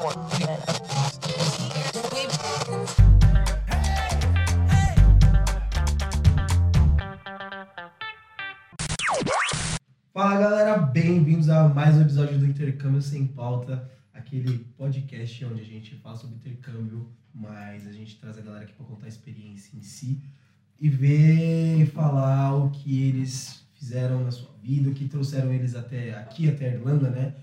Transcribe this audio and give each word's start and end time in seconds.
Fala 0.00 0.14
galera, 10.40 10.78
bem-vindos 10.78 11.50
a 11.50 11.68
mais 11.68 11.98
um 11.98 12.00
episódio 12.00 12.38
do 12.38 12.46
Intercâmbio 12.46 13.02
Sem 13.02 13.26
Pauta, 13.26 13.90
aquele 14.14 14.60
podcast 14.78 15.44
onde 15.44 15.60
a 15.60 15.64
gente 15.64 15.94
fala 15.96 16.16
sobre 16.16 16.36
intercâmbio, 16.36 17.12
mas 17.34 17.86
a 17.86 17.92
gente 17.92 18.18
traz 18.18 18.38
a 18.38 18.40
galera 18.40 18.64
aqui 18.64 18.72
para 18.72 18.86
contar 18.86 19.04
a 19.04 19.10
experiência 19.10 19.76
em 19.76 19.82
si 19.82 20.22
e 20.80 20.88
ver 20.88 21.78
e 21.78 21.84
falar 21.84 22.56
o 22.56 22.70
que 22.70 23.06
eles 23.06 23.66
fizeram 23.74 24.24
na 24.24 24.30
sua 24.30 24.54
vida, 24.62 24.88
o 24.88 24.94
que 24.94 25.06
trouxeram 25.06 25.52
eles 25.52 25.74
até 25.74 26.14
aqui, 26.14 26.48
até 26.48 26.70
a 26.70 26.74
Irlanda, 26.74 27.10
né? 27.10 27.34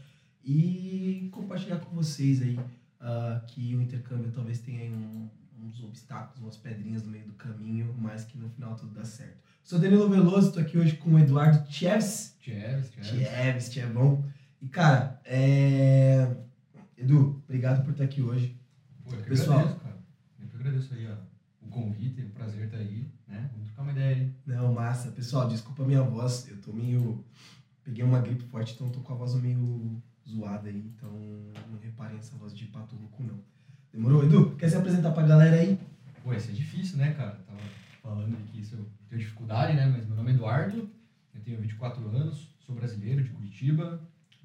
E 0.47 1.27
compartilhar 1.33 1.77
com 1.79 1.93
vocês 1.93 2.41
aí 2.41 2.55
uh, 2.57 3.45
que 3.47 3.75
o 3.75 3.81
intercâmbio 3.81 4.31
talvez 4.31 4.61
tenha 4.61 4.79
aí 4.79 4.93
um, 4.93 5.29
uns 5.61 5.83
obstáculos, 5.83 6.41
umas 6.41 6.55
pedrinhas 6.55 7.03
no 7.03 7.11
meio 7.11 7.25
do 7.25 7.33
caminho, 7.33 7.93
mas 7.97 8.23
que 8.23 8.37
no 8.37 8.49
final 8.51 8.73
tudo 8.73 8.93
dá 8.93 9.03
certo. 9.03 9.37
Sou 9.61 9.77
Danilo 9.77 10.09
Veloso, 10.09 10.47
estou 10.47 10.63
aqui 10.63 10.77
hoje 10.77 10.95
com 10.95 11.15
o 11.15 11.19
Eduardo 11.19 11.69
Cheves. 11.69 12.33
Cheves, 12.39 12.93
Cheves. 12.93 13.09
Cheves, 13.09 13.73
Chevão. 13.73 14.23
E 14.61 14.69
cara, 14.69 15.19
é... 15.25 16.33
Edu, 16.97 17.43
obrigado 17.43 17.83
por 17.83 17.91
estar 17.91 18.05
aqui 18.05 18.21
hoje. 18.21 18.57
Pô, 19.03 19.13
eu 19.15 19.23
que 19.23 19.27
Pessoal. 19.27 19.59
agradeço, 19.59 19.81
cara. 19.81 19.97
Eu 20.39 20.47
que 20.47 20.55
agradeço 20.55 20.93
aí 20.93 21.07
ó, 21.11 21.15
o 21.61 21.67
convite, 21.69 22.21
o 22.21 22.29
prazer 22.29 22.63
estar 22.63 22.77
aí, 22.77 23.11
né? 23.27 23.49
Vamos 23.51 23.67
trocar 23.67 23.81
uma 23.81 23.91
ideia 23.91 24.15
aí. 24.15 24.33
Não, 24.45 24.73
massa. 24.73 25.11
Pessoal, 25.11 25.49
desculpa 25.49 25.83
a 25.83 25.85
minha 25.85 26.03
voz, 26.03 26.47
eu 26.47 26.55
tô 26.61 26.71
meio... 26.71 27.25
Peguei 27.83 28.05
uma 28.05 28.21
gripe 28.21 28.45
forte, 28.45 28.73
então 28.73 28.89
tô 28.89 29.01
com 29.01 29.11
a 29.13 29.17
voz 29.17 29.33
meio 29.35 30.01
zoada 30.27 30.67
aí, 30.67 30.91
então 30.95 31.11
não 31.71 31.79
reparem 31.79 32.17
essa 32.17 32.35
voz 32.37 32.53
de 32.53 32.65
pato 32.65 32.95
louco, 32.95 33.23
não. 33.23 33.39
Demorou? 33.93 34.23
Edu, 34.23 34.55
quer 34.55 34.69
se 34.69 34.75
apresentar 34.75 35.11
pra 35.11 35.25
galera 35.25 35.55
aí? 35.55 35.79
Pô, 36.23 36.33
isso 36.33 36.51
é 36.51 36.53
difícil, 36.53 36.97
né, 36.97 37.13
cara? 37.13 37.35
Tava 37.47 37.59
falando 38.03 38.35
aí 38.35 38.43
que 38.51 38.59
isso 38.59 38.75
eu 38.75 38.85
tenho 39.07 39.21
dificuldade, 39.21 39.73
né? 39.73 39.87
Mas 39.87 40.05
meu 40.05 40.15
nome 40.15 40.31
é 40.31 40.33
Eduardo, 40.33 40.89
eu 41.33 41.41
tenho 41.41 41.59
24 41.61 42.05
anos, 42.09 42.49
sou 42.59 42.75
brasileiro 42.75 43.23
de 43.23 43.29
Curitiba, 43.29 44.01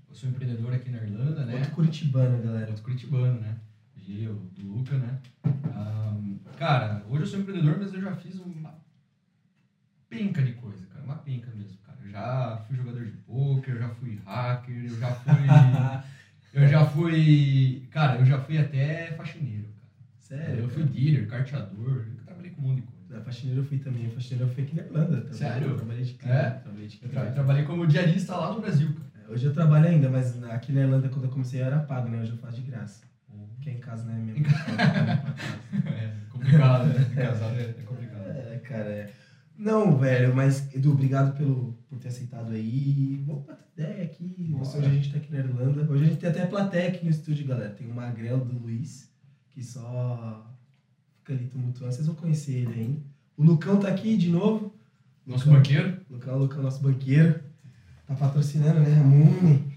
eu 0.09 0.15
sou 0.15 0.29
empreendedor 0.29 0.73
aqui 0.73 0.91
na 0.91 1.03
Irlanda, 1.03 1.45
né? 1.45 1.57
Outro 1.57 1.73
curitibano, 1.73 2.43
galera. 2.43 2.69
Outro 2.69 2.85
curitibano, 2.85 3.41
né? 3.41 3.59
E 3.97 4.25
eu, 4.25 4.35
do 4.35 4.67
Luca, 4.67 4.97
né? 4.99 5.21
Ahn, 5.75 6.39
cara, 6.57 7.05
hoje 7.09 7.23
eu 7.23 7.27
sou 7.27 7.41
empreendedor, 7.41 7.79
mas 7.79 7.93
eu 7.93 8.01
já 8.01 8.15
fiz 8.15 8.39
uma 8.39 8.75
penca 10.09 10.43
de 10.43 10.53
coisa, 10.53 10.87
cara. 10.87 11.05
Uma 11.05 11.17
penca 11.17 11.51
mesmo, 11.53 11.79
já 12.13 12.63
fui 12.67 12.77
jogador 12.77 13.05
de 13.05 13.11
pôquer, 13.13 13.75
eu 13.75 13.79
já 13.81 13.89
fui 13.89 14.21
hacker, 14.25 14.85
eu 14.85 14.99
já 14.99 15.11
fui... 15.13 15.33
eu 16.63 16.69
já 16.69 16.87
fui... 16.87 17.89
Cara, 17.91 18.19
eu 18.21 18.27
já 18.27 18.39
fui 18.41 18.59
até 18.59 19.13
faxineiro, 19.17 19.65
cara. 19.65 19.73
Sério? 20.19 20.61
eu 20.61 20.69
fui 20.69 20.83
cara? 20.85 20.95
dealer, 20.95 21.27
carteador, 21.29 22.05
eu 22.07 22.25
trabalhei 22.25 22.51
com 22.53 22.63
um 22.63 22.69
monte 22.69 22.77
de 22.77 22.83
coisa. 22.83 22.93
Da 23.15 23.21
faxineira 23.21 23.61
eu 23.61 23.65
fui 23.65 23.79
também. 23.79 24.11
Faxineira 24.11 24.45
eu 24.51 24.55
fui 24.55 24.65
aqui 24.65 24.77
na 24.77 24.83
Irlanda. 24.83 25.33
Sério? 25.33 25.69
Eu 25.69 25.77
trabalhei 25.77 26.05
de 26.05 26.13
cliente. 26.15 26.37
É? 26.39 26.51
Trabalhei 26.51 26.87
de 26.89 26.99
Eu 27.03 27.09
tra- 27.11 27.31
trabalhei 27.31 27.65
como 27.65 27.87
diarista 27.87 28.37
lá 28.37 28.53
no 28.55 28.61
Brasil, 28.61 28.89
cara. 28.95 29.25
É, 29.29 29.33
Hoje 29.33 29.47
eu 29.47 29.53
trabalho 29.53 29.87
ainda, 29.89 30.09
mas 30.09 30.43
aqui 30.45 30.73
na 30.73 30.81
Irlanda, 30.81 31.09
quando 31.09 31.25
eu 31.25 31.31
comecei, 31.31 31.61
eu 31.61 31.67
era 31.67 31.79
pago, 31.81 32.09
né? 32.09 32.21
Hoje 32.21 32.31
eu 32.33 32.37
faço 32.39 32.57
de 32.61 32.63
graça. 32.71 33.05
Porque 33.55 33.71
em 33.71 33.79
casa, 33.79 34.05
né? 34.05 34.15
Mesmo. 34.19 34.45
É 35.87 36.13
complicado, 36.31 36.87
né? 36.87 37.05
Casado 37.15 37.57
é, 37.57 37.63
é 37.63 37.83
complicado. 37.85 38.27
É, 38.29 38.61
cara. 38.65 38.89
é. 38.89 39.11
Não, 39.63 39.97
velho, 39.97 40.35
mas, 40.35 40.75
Edu, 40.75 40.91
obrigado 40.91 41.37
pelo, 41.37 41.79
por 41.89 41.97
ter 42.01 42.09
aceitado 42.09 42.51
aí. 42.51 43.23
Vamos 43.25 43.45
bater 43.45 43.63
ideia 43.75 44.05
aqui. 44.05 44.53
Você, 44.59 44.79
hoje 44.79 44.87
a 44.89 44.91
gente 44.91 45.13
tá 45.13 45.19
aqui 45.19 45.33
na 45.33 45.39
Irlanda. 45.39 45.89
Hoje 45.89 46.03
a 46.03 46.07
gente 46.09 46.19
tem 46.19 46.31
até 46.31 46.45
plateia 46.47 46.89
aqui 46.89 47.05
no 47.05 47.11
estúdio, 47.13 47.47
galera. 47.47 47.71
Tem 47.71 47.89
o 47.89 47.95
Magrelo 47.95 48.45
do 48.45 48.59
Luiz, 48.59 49.09
que 49.51 49.63
só 49.63 50.53
fica 51.19 51.33
ali 51.33 51.47
tumultuando. 51.47 51.95
Vocês 51.95 52.09
vão 52.09 52.17
conhecer 52.17 52.55
ele 52.55 52.75
aí. 52.75 53.03
O 53.37 53.45
Lucão 53.45 53.79
tá 53.79 53.87
aqui 53.87 54.17
de 54.17 54.31
novo. 54.31 54.75
Nosso 55.25 55.45
Lucão- 55.45 55.59
banqueiro, 55.63 55.97
Lucão, 56.11 56.39
Lucão, 56.39 56.63
nosso 56.63 56.83
banqueiro. 56.83 57.41
Tá 58.09 58.17
patrocinando, 58.17 58.81
né? 58.81 58.97
Muni. 58.97 59.73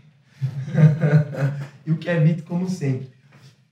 e 1.86 1.92
o 1.92 1.98
Kevin, 1.98 2.42
como 2.42 2.68
sempre. 2.68 3.15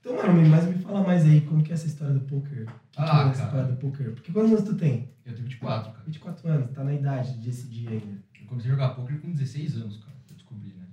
Então, 0.04 0.16
mano, 0.16 0.48
mas 0.50 0.66
me 0.66 0.74
fala 0.82 1.02
mais 1.02 1.24
aí, 1.24 1.40
como 1.40 1.62
que 1.62 1.70
é 1.72 1.74
essa 1.74 1.86
história 1.86 2.12
do 2.12 2.20
poker? 2.20 2.66
Que, 2.66 2.72
Ah, 3.00 3.04
que 3.04 3.10
é 3.10 3.30
essa 3.30 3.32
cara. 3.32 3.32
história 3.46 3.68
do 3.72 3.76
poker? 3.78 4.12
Porque 4.12 4.32
quantos 4.32 4.52
anos 4.52 4.64
tu 4.64 4.74
tem? 4.76 5.08
eu 5.24 5.32
tenho 5.32 5.44
24, 5.48 5.92
cara. 5.92 6.04
24 6.04 6.48
anos, 6.50 6.70
tá 6.72 6.84
na 6.84 6.92
idade 6.92 7.32
de 7.38 7.38
decidir 7.38 7.88
ainda. 7.88 8.22
Eu 8.38 8.46
comecei 8.46 8.70
a 8.70 8.74
jogar 8.74 8.90
poker 8.90 9.18
com 9.20 9.32
16 9.32 9.76
anos, 9.76 9.96
cara, 9.96 10.12
eu 10.28 10.34
descobri, 10.36 10.68
né? 10.74 10.86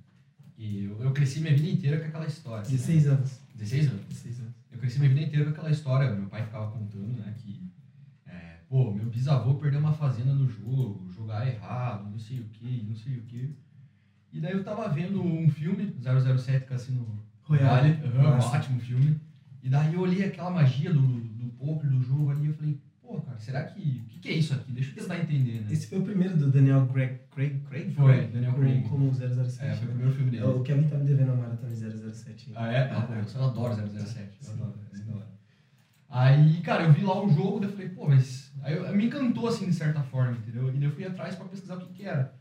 E 0.58 0.86
eu, 0.86 1.02
eu 1.04 1.12
cresci 1.12 1.42
minha 1.42 1.54
vida 1.54 1.70
inteira 1.70 2.00
com 2.00 2.06
aquela 2.08 2.26
história. 2.26 2.64
16 2.64 3.08
anos. 3.08 3.32
Né? 3.32 3.38
16 3.56 3.88
anos. 3.90 4.02
16 4.08 4.40
anos. 4.40 4.54
Eu 4.72 4.80
cresci 4.80 5.00
minha 5.00 5.10
vida 5.14 5.22
inteira 5.28 5.46
com 5.46 5.52
aquela 5.52 5.70
história. 5.72 6.16
Meu 6.16 6.28
pai 6.30 6.44
ficava 6.46 6.72
contando, 6.72 7.18
né, 7.20 7.34
que, 7.38 7.62
é, 8.26 8.60
pô, 8.70 8.92
meu 8.94 9.06
bisavô 9.08 9.56
perdeu 9.56 9.82
uma 9.82 9.92
fazenda 9.94 10.34
no 10.34 10.48
jogo, 10.48 11.12
jogar 11.12 11.46
errado, 11.46 12.10
não 12.10 12.18
sei 12.18 12.40
o 12.40 12.46
que, 12.46 12.86
não 12.88 12.96
sei 12.96 13.18
o 13.18 13.22
que. 13.24 13.54
E 14.32 14.40
daí 14.40 14.54
eu 14.54 14.64
tava 14.64 14.88
vendo 14.88 15.22
um 15.22 15.50
filme, 15.50 15.94
007 16.02 16.66
Cassino 16.66 17.22
Royale. 17.58 18.00
Aham, 18.06 18.36
um 18.36 18.40
ótimo 18.40 18.80
filme. 18.80 19.20
E 19.64 19.70
daí 19.70 19.94
eu 19.94 20.02
olhei 20.02 20.24
aquela 20.26 20.50
magia 20.50 20.92
do, 20.92 21.00
do 21.02 21.46
poker, 21.52 21.90
do 21.90 22.02
jogo 22.02 22.32
ali, 22.32 22.46
e 22.46 22.48
eu 22.48 22.54
falei, 22.56 22.80
pô, 23.02 23.22
cara, 23.22 23.38
será 23.40 23.64
que. 23.64 24.02
O 24.06 24.10
que, 24.10 24.20
que 24.20 24.30
é 24.30 24.34
isso 24.34 24.54
aqui? 24.54 24.72
Deixa 24.72 24.92
eu 24.92 24.96
tentar 25.04 25.20
entender, 25.20 25.62
né? 25.62 25.68
Esse 25.72 25.88
foi 25.88 26.00
o 26.00 26.04
primeiro 26.04 26.36
do 26.38 26.50
Daniel 26.52 26.88
Craig. 26.88 27.20
Craig? 27.32 27.60
Craig? 27.70 27.94
Foi, 27.94 28.28
Daniel 28.28 28.54
Craig. 28.54 28.82
Como 28.90 29.14
007. 29.14 29.26
É, 29.64 29.76
foi 29.76 29.86
o 29.86 29.88
né? 29.88 29.88
primeiro 29.88 30.12
filme 30.16 30.32
dele. 30.32 30.44
O 30.46 30.62
Kevin 30.64 30.88
tá 30.88 30.98
me 30.98 31.06
devendo 31.06 31.32
a 31.32 31.36
maratona 31.36 31.74
007. 31.76 32.50
hein? 32.50 32.56
Ah, 32.58 32.72
é? 32.72 32.80
Ah, 32.92 33.08
Ah, 33.10 33.22
eu 33.36 33.44
adoro 33.46 33.76
007. 33.76 34.38
Eu 34.44 34.54
adoro, 34.54 34.74
é 34.92 34.98
sim. 34.98 35.04
da 35.06 35.16
hora. 35.16 35.28
Aí, 36.10 36.62
cara, 36.62 36.84
eu 36.84 36.92
vi 36.94 37.02
lá 37.04 37.24
o 37.24 37.30
jogo, 37.30 37.60
daí 37.60 37.70
eu 37.70 37.74
falei, 37.74 37.90
pô, 37.90 38.08
mas. 38.08 38.52
Aí 38.64 38.76
eu, 38.76 38.96
me 38.96 39.06
encantou 39.06 39.48
assim, 39.48 39.66
de 39.68 39.74
certa 39.74 40.02
forma, 40.04 40.34
entendeu? 40.34 40.68
E 40.70 40.72
daí 40.74 40.84
eu 40.84 40.92
fui 40.92 41.06
atrás 41.06 41.36
pra 41.36 41.46
pesquisar 41.46 41.76
o 41.76 41.80
que, 41.82 41.94
que 41.94 42.06
era. 42.06 42.34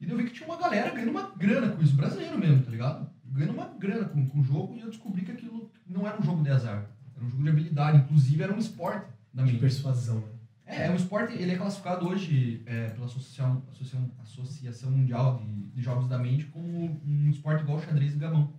E 0.00 0.06
daí 0.06 0.14
eu 0.14 0.18
vi 0.18 0.24
que 0.24 0.32
tinha 0.32 0.48
uma 0.48 0.56
galera 0.58 0.90
ganhando 0.90 1.10
uma 1.10 1.30
grana 1.36 1.68
com 1.68 1.82
isso, 1.82 1.94
brasileiro 1.96 2.38
mesmo, 2.38 2.62
tá 2.62 2.70
ligado? 2.70 3.10
Ganhando 3.30 3.52
uma 3.54 3.66
grana 3.78 4.08
com, 4.08 4.26
com 4.28 4.40
o 4.40 4.44
jogo 4.44 4.74
e 4.74 4.80
eu 4.80 4.88
descobri 4.88 5.22
que 5.24 5.30
aquilo 5.32 5.70
não 5.86 6.06
era 6.06 6.18
um 6.18 6.22
jogo 6.22 6.42
de 6.42 6.50
azar. 6.50 6.90
Era 7.16 7.24
um 7.24 7.30
jogo 7.30 7.42
de 7.42 7.48
habilidade, 7.48 7.98
inclusive 7.98 8.42
era 8.42 8.52
um 8.52 8.58
esporte 8.58 9.06
da 9.32 9.42
De 9.44 9.52
mente. 9.52 9.60
persuasão, 9.60 10.20
né? 10.20 10.26
É, 10.66 10.86
é 10.86 10.90
um 10.90 10.94
esporte, 10.96 11.32
ele 11.34 11.50
é 11.52 11.56
classificado 11.56 12.06
hoje 12.08 12.62
é, 12.66 12.90
pela 12.90 13.06
Associação, 13.06 13.62
Associação, 13.72 14.10
Associação 14.20 14.90
Mundial 14.92 15.38
de, 15.38 15.46
de 15.74 15.82
Jogos 15.82 16.06
da 16.08 16.16
Mente 16.18 16.44
como 16.46 17.00
um 17.04 17.28
esporte 17.30 17.62
igual 17.64 17.80
xadrez 17.80 18.14
e 18.14 18.18
gamão. 18.18 18.52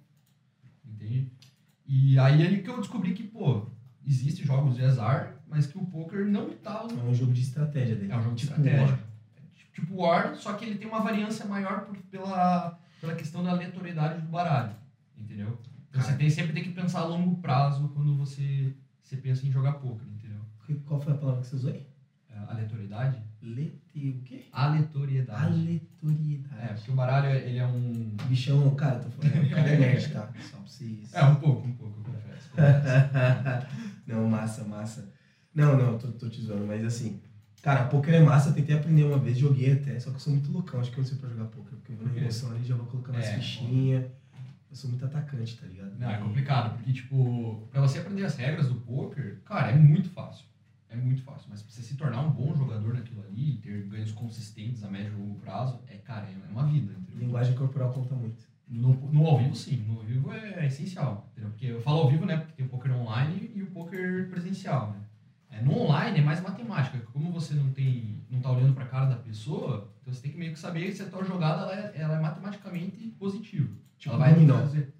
Entende? 0.85 1.31
E 1.87 2.17
aí 2.19 2.41
é 2.43 2.61
que 2.61 2.69
eu 2.69 2.77
descobri 2.79 3.13
que, 3.13 3.23
pô, 3.23 3.65
existem 4.05 4.45
jogos 4.45 4.75
de 4.75 4.83
azar, 4.83 5.35
mas 5.47 5.67
que 5.67 5.77
o 5.77 5.85
poker 5.85 6.25
não 6.25 6.49
tá... 6.51 6.85
É 6.89 7.03
um 7.09 7.13
jogo 7.13 7.31
de 7.33 7.41
estratégia 7.41 7.95
dele. 7.95 8.11
É 8.11 8.17
um 8.17 8.21
jogo 8.23 8.35
de 8.35 8.41
Tipo 8.45 8.59
estratégia. 8.59 8.87
War. 8.87 8.99
Tipo 9.73 9.95
War, 9.95 10.35
só 10.35 10.53
que 10.53 10.65
ele 10.65 10.75
tem 10.77 10.87
uma 10.87 10.99
variância 11.01 11.45
maior 11.45 11.81
por- 11.85 11.97
pela, 12.09 12.77
pela 13.01 13.15
questão 13.15 13.43
da 13.43 13.49
aleatoriedade 13.49 14.21
do 14.21 14.27
baralho. 14.29 14.75
Entendeu? 15.17 15.59
Então 15.89 16.01
você 16.01 16.13
tem, 16.13 16.29
sempre 16.29 16.53
tem 16.53 16.63
que 16.63 16.69
pensar 16.69 17.01
a 17.01 17.05
longo 17.05 17.41
prazo 17.41 17.89
quando 17.89 18.15
você, 18.15 18.73
você 19.01 19.17
pensa 19.17 19.45
em 19.45 19.51
jogar 19.51 19.73
poker, 19.73 20.07
entendeu? 20.07 20.39
Qual 20.85 21.01
foi 21.01 21.11
a 21.11 21.17
palavra 21.17 21.41
que 21.41 21.47
você 21.47 21.55
usou 21.57 21.71
aí? 21.71 21.85
É, 22.29 22.37
Aleatoriedade? 22.47 23.21
Lete... 23.41 24.09
o 24.09 24.21
quê? 24.21 24.45
Aleatoriedade. 24.53 25.45
Aleatoriedade. 25.45 26.63
É, 26.63 26.73
porque 26.73 26.91
o 26.91 26.93
baralho, 26.93 27.29
ele 27.29 27.57
é 27.57 27.65
um... 27.65 28.15
Bichão, 28.29 28.73
cara, 28.75 28.99
tô 28.99 29.09
falando, 29.09 29.45
o 29.45 29.49
cara 29.49 29.67
é 29.67 29.77
nerd, 29.79 30.13
tá? 30.13 30.31
Só 30.39 30.57
pra 30.57 30.67
vocês. 30.67 31.13
É, 31.13 31.23
um 31.25 31.35
pouco, 31.35 31.67
um 31.67 31.73
pouco, 31.73 31.99
eu 31.99 32.03
confesso. 32.03 32.49
confesso. 32.51 33.67
não, 34.07 34.29
massa, 34.29 34.63
massa. 34.63 35.11
Não, 35.53 35.77
não, 35.77 35.97
tô, 35.97 36.07
tô 36.13 36.29
te 36.29 36.41
zoando, 36.41 36.65
mas 36.65 36.85
assim, 36.85 37.21
cara, 37.61 37.85
poker 37.85 38.13
é 38.13 38.19
massa, 38.19 38.51
tentei 38.53 38.75
aprender 38.75 39.03
uma 39.03 39.17
vez, 39.17 39.37
joguei 39.37 39.73
até, 39.73 39.99
só 39.99 40.09
que 40.09 40.15
eu 40.15 40.19
sou 40.19 40.33
muito 40.33 40.51
loucão, 40.51 40.79
acho 40.79 40.91
que 40.91 40.97
eu 40.97 41.01
não 41.03 41.09
sei 41.09 41.17
pra 41.17 41.29
jogar 41.29 41.45
poker, 41.45 41.73
porque 41.77 41.91
eu 41.93 41.97
vou 41.97 42.07
na 42.07 42.17
emoção 42.17 42.51
ali, 42.51 42.63
já 42.63 42.75
vou 42.75 42.85
colocando 42.85 43.17
as 43.17 43.25
É, 43.25 43.33
fichinhas. 43.35 44.05
Eu 44.69 44.75
sou 44.75 44.89
muito 44.89 45.05
atacante, 45.05 45.57
tá 45.57 45.67
ligado? 45.67 45.99
Não, 45.99 46.09
é 46.09 46.17
complicado, 46.17 46.77
porque, 46.77 46.93
tipo, 46.93 47.67
pra 47.69 47.81
você 47.81 47.99
aprender 47.99 48.23
as 48.23 48.35
regras 48.37 48.69
do 48.69 48.75
poker, 48.75 49.41
cara, 49.43 49.71
é 49.71 49.75
muito 49.75 50.09
fácil. 50.09 50.45
É 50.89 50.95
muito 50.95 51.21
fácil. 51.23 51.47
Mas 51.49 51.61
pra 51.61 51.71
você 51.71 51.81
se 51.81 51.95
tornar 51.95 52.21
um 52.21 52.31
bom 52.31 52.53
jogador 52.55 52.93
naquilo 52.93 53.21
ali, 53.23 53.57
ter 53.63 53.83
ganhos 53.83 54.11
consistentes 54.11 54.83
a 54.83 54.89
médio 54.89 55.13
e 55.13 55.21
longo 55.21 55.35
prazo, 55.39 55.79
é, 55.87 55.95
cara, 55.97 56.27
é 56.27 56.51
uma 56.51 56.65
vida, 56.65 56.93
entendeu? 56.93 57.25
Linguagem 57.27 57.53
corporal 57.55 57.91
conta 57.93 58.15
muito. 58.15 58.43
No, 58.67 58.93
no 59.11 59.25
ao 59.25 59.37
vivo, 59.37 59.55
sim. 59.55 59.83
No 59.87 59.99
ao 59.99 60.05
vivo 60.05 60.31
é 60.31 60.65
essencial. 60.65 61.29
Entendeu? 61.31 61.49
Porque 61.51 61.65
eu 61.65 61.81
falo 61.81 62.01
ao 62.01 62.09
vivo, 62.09 62.25
né? 62.25 62.37
Porque 62.37 62.53
tem 62.53 62.65
o 62.65 62.69
poker 62.69 62.93
online 62.93 63.51
e 63.53 63.61
o 63.63 63.67
poker 63.67 64.29
presencial, 64.29 64.91
né? 64.91 64.99
É, 65.51 65.61
no 65.61 65.77
online 65.77 66.19
é 66.19 66.21
mais 66.21 66.41
matemática. 66.41 66.97
Como 67.13 67.31
você 67.31 67.53
não 67.53 67.71
tem, 67.71 68.21
não 68.29 68.39
tá 68.39 68.49
olhando 68.51 68.73
pra 68.73 68.85
cara 68.85 69.05
da 69.07 69.17
pessoa, 69.17 69.91
então 70.01 70.13
você 70.13 70.21
tem 70.21 70.31
que 70.31 70.37
meio 70.37 70.53
que 70.53 70.59
saber 70.59 70.91
se 70.93 71.01
a 71.03 71.09
tua 71.09 71.23
jogada 71.25 71.63
ela 71.63 71.75
é, 71.75 71.91
ela 71.95 72.15
é 72.17 72.21
matematicamente 72.21 72.97
positiva. 73.19 73.69
Tipo 73.97 74.15
ela 74.15 74.23
vai 74.23 74.33
dominó. 74.33 74.57
trazer- 74.57 74.93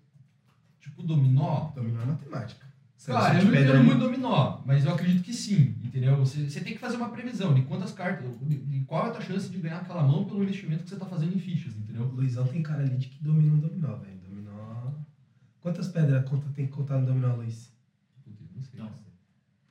Tipo 0.79 1.03
dominó. 1.03 1.69
Dominar 1.75 2.03
é 2.03 2.05
matemática. 2.05 2.65
Cara, 3.05 3.39
eu 3.39 3.45
não 3.45 3.51
entendo 3.55 3.83
muito 3.83 3.99
dominó, 3.99 4.59
mas 4.65 4.85
eu 4.85 4.93
acredito 4.93 5.23
que 5.23 5.33
sim, 5.33 5.75
entendeu? 5.83 6.17
Você, 6.17 6.47
você 6.47 6.59
tem 6.59 6.73
que 6.73 6.79
fazer 6.79 6.97
uma 6.97 7.09
previsão 7.09 7.51
de 7.53 7.63
quantas 7.63 7.91
cartas, 7.91 8.29
de, 8.41 8.57
de 8.57 8.79
qual 8.81 9.05
é 9.07 9.09
a 9.09 9.11
tua 9.13 9.21
chance 9.21 9.49
de 9.49 9.57
ganhar 9.57 9.77
aquela 9.77 10.03
mão 10.03 10.25
pelo 10.25 10.43
investimento 10.43 10.83
que 10.83 10.89
você 10.89 10.97
tá 10.97 11.05
fazendo 11.07 11.33
em 11.35 11.39
fichas, 11.39 11.73
entendeu? 11.75 12.03
O 12.03 12.11
Luizão 12.13 12.45
tem 12.47 12.61
cara 12.61 12.83
ali 12.83 12.95
de 12.97 13.07
que 13.07 13.23
domina 13.23 13.53
um 13.53 13.59
dominó, 13.59 13.95
velho. 13.95 14.19
Dominó. 14.29 14.91
Quantas 15.61 15.87
pedras 15.87 16.27
conta, 16.29 16.47
tem 16.53 16.67
que 16.67 16.73
contar 16.73 16.99
no 16.99 17.07
dominó, 17.07 17.33
Luiz? 17.35 17.73
Puta, 18.23 18.43
não 18.55 18.61
sei. 18.61 18.79
Não. 18.79 18.91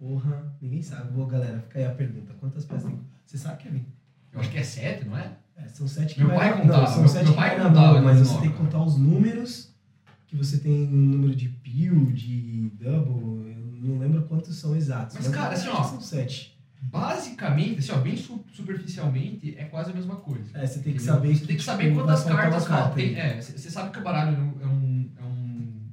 Porra, 0.01 0.57
ninguém 0.63 0.81
sabe. 0.83 1.13
Boa, 1.13 1.29
galera, 1.29 1.61
fica 1.61 1.79
aí 1.79 1.85
a 1.85 1.91
pergunta. 1.91 2.33
Quantas 2.41 2.65
pedras 2.65 2.85
tem? 2.87 2.99
Você 3.27 3.37
sabe, 3.37 3.63
Kevin? 3.63 3.85
Eu 4.33 4.41
acho 4.41 4.51
que 4.51 4.57
é 4.59 4.63
sete, 4.65 5.05
não 5.05 5.17
é? 5.19 5.37
É, 5.57 5.69
são 5.69 5.87
sete 5.87 6.15
que 6.15 6.21
Meu 6.21 6.29
vai 6.31 6.39
pai 6.39 6.63
contava, 6.63 6.81
Não, 6.81 6.87
são 6.87 6.99
meu- 7.01 7.09
sete 7.09 7.25
meu 7.25 7.33
que 7.35 7.39
pai 7.39 7.51
contava 7.57 7.93
mão, 7.93 8.03
mas 8.03 8.19
você 8.21 8.41
tem 8.41 8.51
que 8.51 8.57
contar 8.57 8.83
os 8.83 8.97
números, 8.97 9.75
que 10.27 10.35
você 10.37 10.57
tem 10.59 10.73
um 10.89 10.91
número 10.91 11.37
de 11.37 11.51
peel, 11.51 12.07
de 12.13 12.71
double, 12.81 13.53
eu 13.53 13.79
não 13.83 13.99
lembro 13.99 14.23
quantos 14.23 14.57
são 14.57 14.75
exatos. 14.75 15.17
Mas, 15.19 15.29
cara, 15.29 15.49
eu 15.55 15.59
assim, 15.59 15.69
ó, 15.69 15.83
que 15.83 15.89
São 15.91 16.01
sete. 16.01 16.59
Basicamente, 16.83 17.81
assim, 17.81 17.93
ó, 17.93 17.99
bem 17.99 18.17
su- 18.17 18.43
superficialmente, 18.55 19.55
é 19.59 19.65
quase 19.65 19.91
a 19.91 19.95
mesma 19.95 20.17
coisa. 20.17 20.49
É, 20.57 20.67
você 20.67 20.75
tem 20.81 20.95
que 20.95 20.99
Entendeu? 21.03 21.15
saber 21.15 21.37
Você 21.37 21.47
tem 21.47 21.57
que 21.57 21.63
saber 21.63 21.85
tipo, 21.91 21.97
quantas 21.97 22.25
cartas 22.25 22.67
carta 22.67 22.95
tem. 22.95 23.15
É, 23.19 23.39
você 23.39 23.59
você 23.59 23.71
sabe 23.71 23.91
que 23.91 23.99
o 23.99 24.03
baralho 24.03 24.35
é 24.35 24.41
um, 24.41 24.63
é 24.63 24.67
um, 24.67 25.11
é 25.19 25.23
um 25.25 25.91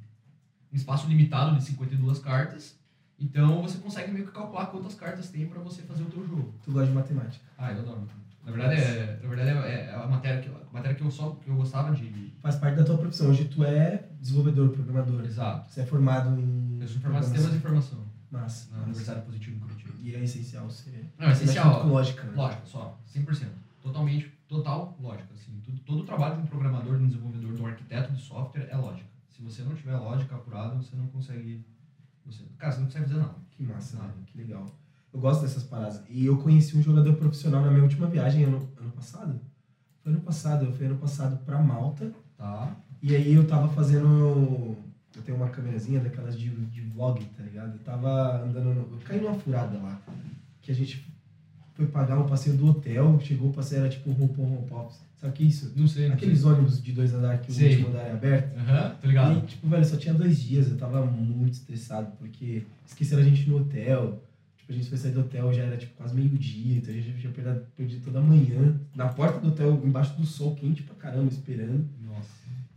espaço 0.71 1.07
limitado 1.09 1.57
de 1.57 1.63
52 1.65 2.19
cartas. 2.19 2.77
Então 3.19 3.61
você 3.61 3.77
consegue 3.79 4.11
meio 4.11 4.25
que 4.25 4.31
calcular 4.31 4.67
quantas 4.67 4.95
cartas 4.95 5.29
tem 5.29 5.47
pra 5.47 5.59
você 5.59 5.81
fazer 5.81 6.03
o 6.03 6.07
teu 6.07 6.25
jogo. 6.25 6.53
Tu 6.63 6.71
gosta 6.71 6.87
de 6.87 6.93
matemática. 6.93 7.43
Ah, 7.57 7.71
eu 7.71 7.79
adoro. 7.79 8.07
Na 8.47 8.53
verdade, 8.53 8.79
é, 8.79 9.19
na 9.21 9.27
verdade 9.27 9.49
é, 9.49 9.87
é 9.89 9.93
a 9.93 10.07
matéria 10.07 10.41
que, 10.41 10.47
a 10.47 10.73
matéria 10.73 10.95
que 10.95 11.03
eu 11.03 11.11
só 11.11 11.31
que 11.31 11.49
eu 11.49 11.55
gostava 11.55 11.93
de. 11.93 12.33
Faz 12.41 12.55
parte 12.55 12.77
da 12.77 12.85
tua 12.85 12.97
profissão. 12.97 13.29
Hoje 13.29 13.43
tu 13.45 13.61
é 13.63 14.07
desenvolvedor, 14.21 14.69
programador. 14.69 15.25
Exato. 15.25 15.69
Você 15.69 15.81
é 15.81 15.85
formado 15.85 16.39
em. 16.39 16.79
Eu 16.79 16.87
sou 16.87 17.01
formado 17.01 17.23
em 17.23 17.27
sistemas 17.27 17.51
de 17.51 17.57
informação 17.57 17.99
Massa. 18.31 18.71
na 18.71 18.77
massa. 18.77 18.85
Universidade 18.85 19.25
Positivo 19.25 19.57
em 19.57 19.59
Curitiba. 19.59 19.93
E 19.99 20.15
é 20.15 20.23
essencial 20.23 20.69
ser. 20.69 21.11
Não, 21.17 21.27
é 21.27 21.31
essencial. 21.33 21.81
com 21.81 21.87
lógica. 21.89 22.23
Né? 22.23 22.33
Lógica, 22.35 22.61
só. 22.65 22.97
100%. 23.13 23.47
Totalmente, 23.81 24.31
total 24.47 24.97
lógica. 24.97 25.33
Assim, 25.33 25.59
tudo, 25.65 25.79
todo 25.81 25.99
o 26.03 26.05
trabalho 26.05 26.37
de 26.37 26.43
um 26.43 26.45
programador, 26.45 26.97
de 26.97 27.03
um 27.03 27.07
desenvolvedor, 27.07 27.53
de 27.53 27.61
um 27.61 27.67
arquiteto 27.67 28.13
de 28.13 28.21
software 28.21 28.67
é 28.69 28.77
lógica. 28.77 29.09
Se 29.29 29.41
você 29.41 29.61
não 29.61 29.75
tiver 29.75 29.95
lógica 29.97 30.35
apurada, 30.35 30.75
você 30.75 30.95
não 30.95 31.07
consegue. 31.07 31.65
Você, 32.27 32.43
cara, 32.57 32.71
você 32.71 32.79
não 32.79 32.85
consegue 32.85 33.05
fazer 33.05 33.19
nada. 33.19 33.35
Que 33.51 33.63
massa, 33.63 33.97
né? 33.97 34.11
Que 34.27 34.37
legal. 34.37 34.65
Eu 35.13 35.19
gosto 35.19 35.41
dessas 35.41 35.63
paradas. 35.63 36.03
E 36.09 36.25
eu 36.25 36.37
conheci 36.37 36.77
um 36.77 36.83
jogador 36.83 37.15
profissional 37.15 37.61
na 37.61 37.71
minha 37.71 37.83
última 37.83 38.07
viagem 38.07 38.43
ano, 38.43 38.69
ano 38.79 38.91
passado. 38.91 39.39
Foi 40.03 40.11
ano 40.11 40.21
passado, 40.21 40.65
eu 40.65 40.73
fui 40.73 40.85
ano 40.85 40.97
passado 40.97 41.37
pra 41.45 41.61
Malta. 41.61 42.11
Tá? 42.37 42.75
E 43.01 43.15
aí 43.15 43.33
eu 43.33 43.47
tava 43.47 43.67
fazendo. 43.69 44.77
Eu 45.15 45.21
tenho 45.23 45.37
uma 45.37 45.49
câmerazinha 45.49 45.99
daquelas 45.99 46.37
de, 46.37 46.49
de 46.49 46.81
vlog, 46.81 47.23
tá 47.35 47.43
ligado? 47.43 47.73
Eu 47.73 47.79
tava 47.79 48.43
andando. 48.43 48.73
No, 48.75 48.95
eu 48.95 48.99
caí 49.03 49.19
numa 49.19 49.33
furada 49.33 49.77
lá. 49.79 49.99
Que 50.61 50.71
a 50.71 50.75
gente 50.75 51.16
foi 51.77 51.85
pagar 51.85 52.19
um 52.19 52.25
passeio 52.25 52.57
do 52.57 52.67
hotel. 52.67 53.19
Chegou 53.23 53.49
o 53.49 53.53
passeio, 53.53 53.81
era 53.81 53.89
tipo 53.89 54.11
roupão 54.11 54.43
rompops. 54.45 54.97
Sabe 55.21 55.31
o 55.31 55.35
que 55.35 55.43
é 55.43 55.47
isso? 55.47 55.71
Não 55.75 55.87
sei. 55.87 56.07
Não 56.07 56.15
Aqueles 56.15 56.43
ônibus 56.43 56.81
de 56.81 56.91
dois 56.91 57.13
andares 57.13 57.45
que 57.45 57.51
o 57.51 57.53
Sei. 57.53 57.69
último 57.69 57.89
andar 57.89 58.01
é 58.07 58.11
aberto. 58.11 58.51
sei. 58.53 58.59
Aham, 58.61 58.95
tô 59.01 59.07
ligado. 59.07 59.37
E, 59.37 59.41
tipo, 59.47 59.67
velho, 59.69 59.85
só 59.85 59.95
tinha 59.97 60.13
dois 60.13 60.41
dias, 60.41 60.69
eu 60.69 60.77
tava 60.77 61.05
muito 61.05 61.53
estressado, 61.53 62.11
porque 62.19 62.63
esqueceram 62.85 63.21
a 63.21 63.25
gente 63.25 63.47
no 63.49 63.57
hotel. 63.57 64.21
Tipo, 64.57 64.73
a 64.73 64.75
gente 64.75 64.89
foi 64.89 64.97
sair 64.97 65.11
do 65.11 65.21
hotel, 65.21 65.53
já 65.53 65.63
era 65.63 65.77
tipo 65.77 65.93
quase 65.95 66.13
meio-dia, 66.15 66.77
então 66.77 66.93
a 66.93 66.97
gente 66.97 67.19
tinha 67.19 67.31
perdido, 67.31 67.65
perdido 67.75 68.03
toda 68.05 68.19
a 68.19 68.21
manhã. 68.21 68.75
Na 68.95 69.07
porta 69.07 69.39
do 69.39 69.47
hotel, 69.49 69.81
embaixo 69.85 70.15
do 70.17 70.25
sol 70.25 70.55
quente 70.55 70.83
pra 70.83 70.95
caramba, 70.95 71.29
esperando. 71.31 71.87
Nossa. 72.05 72.27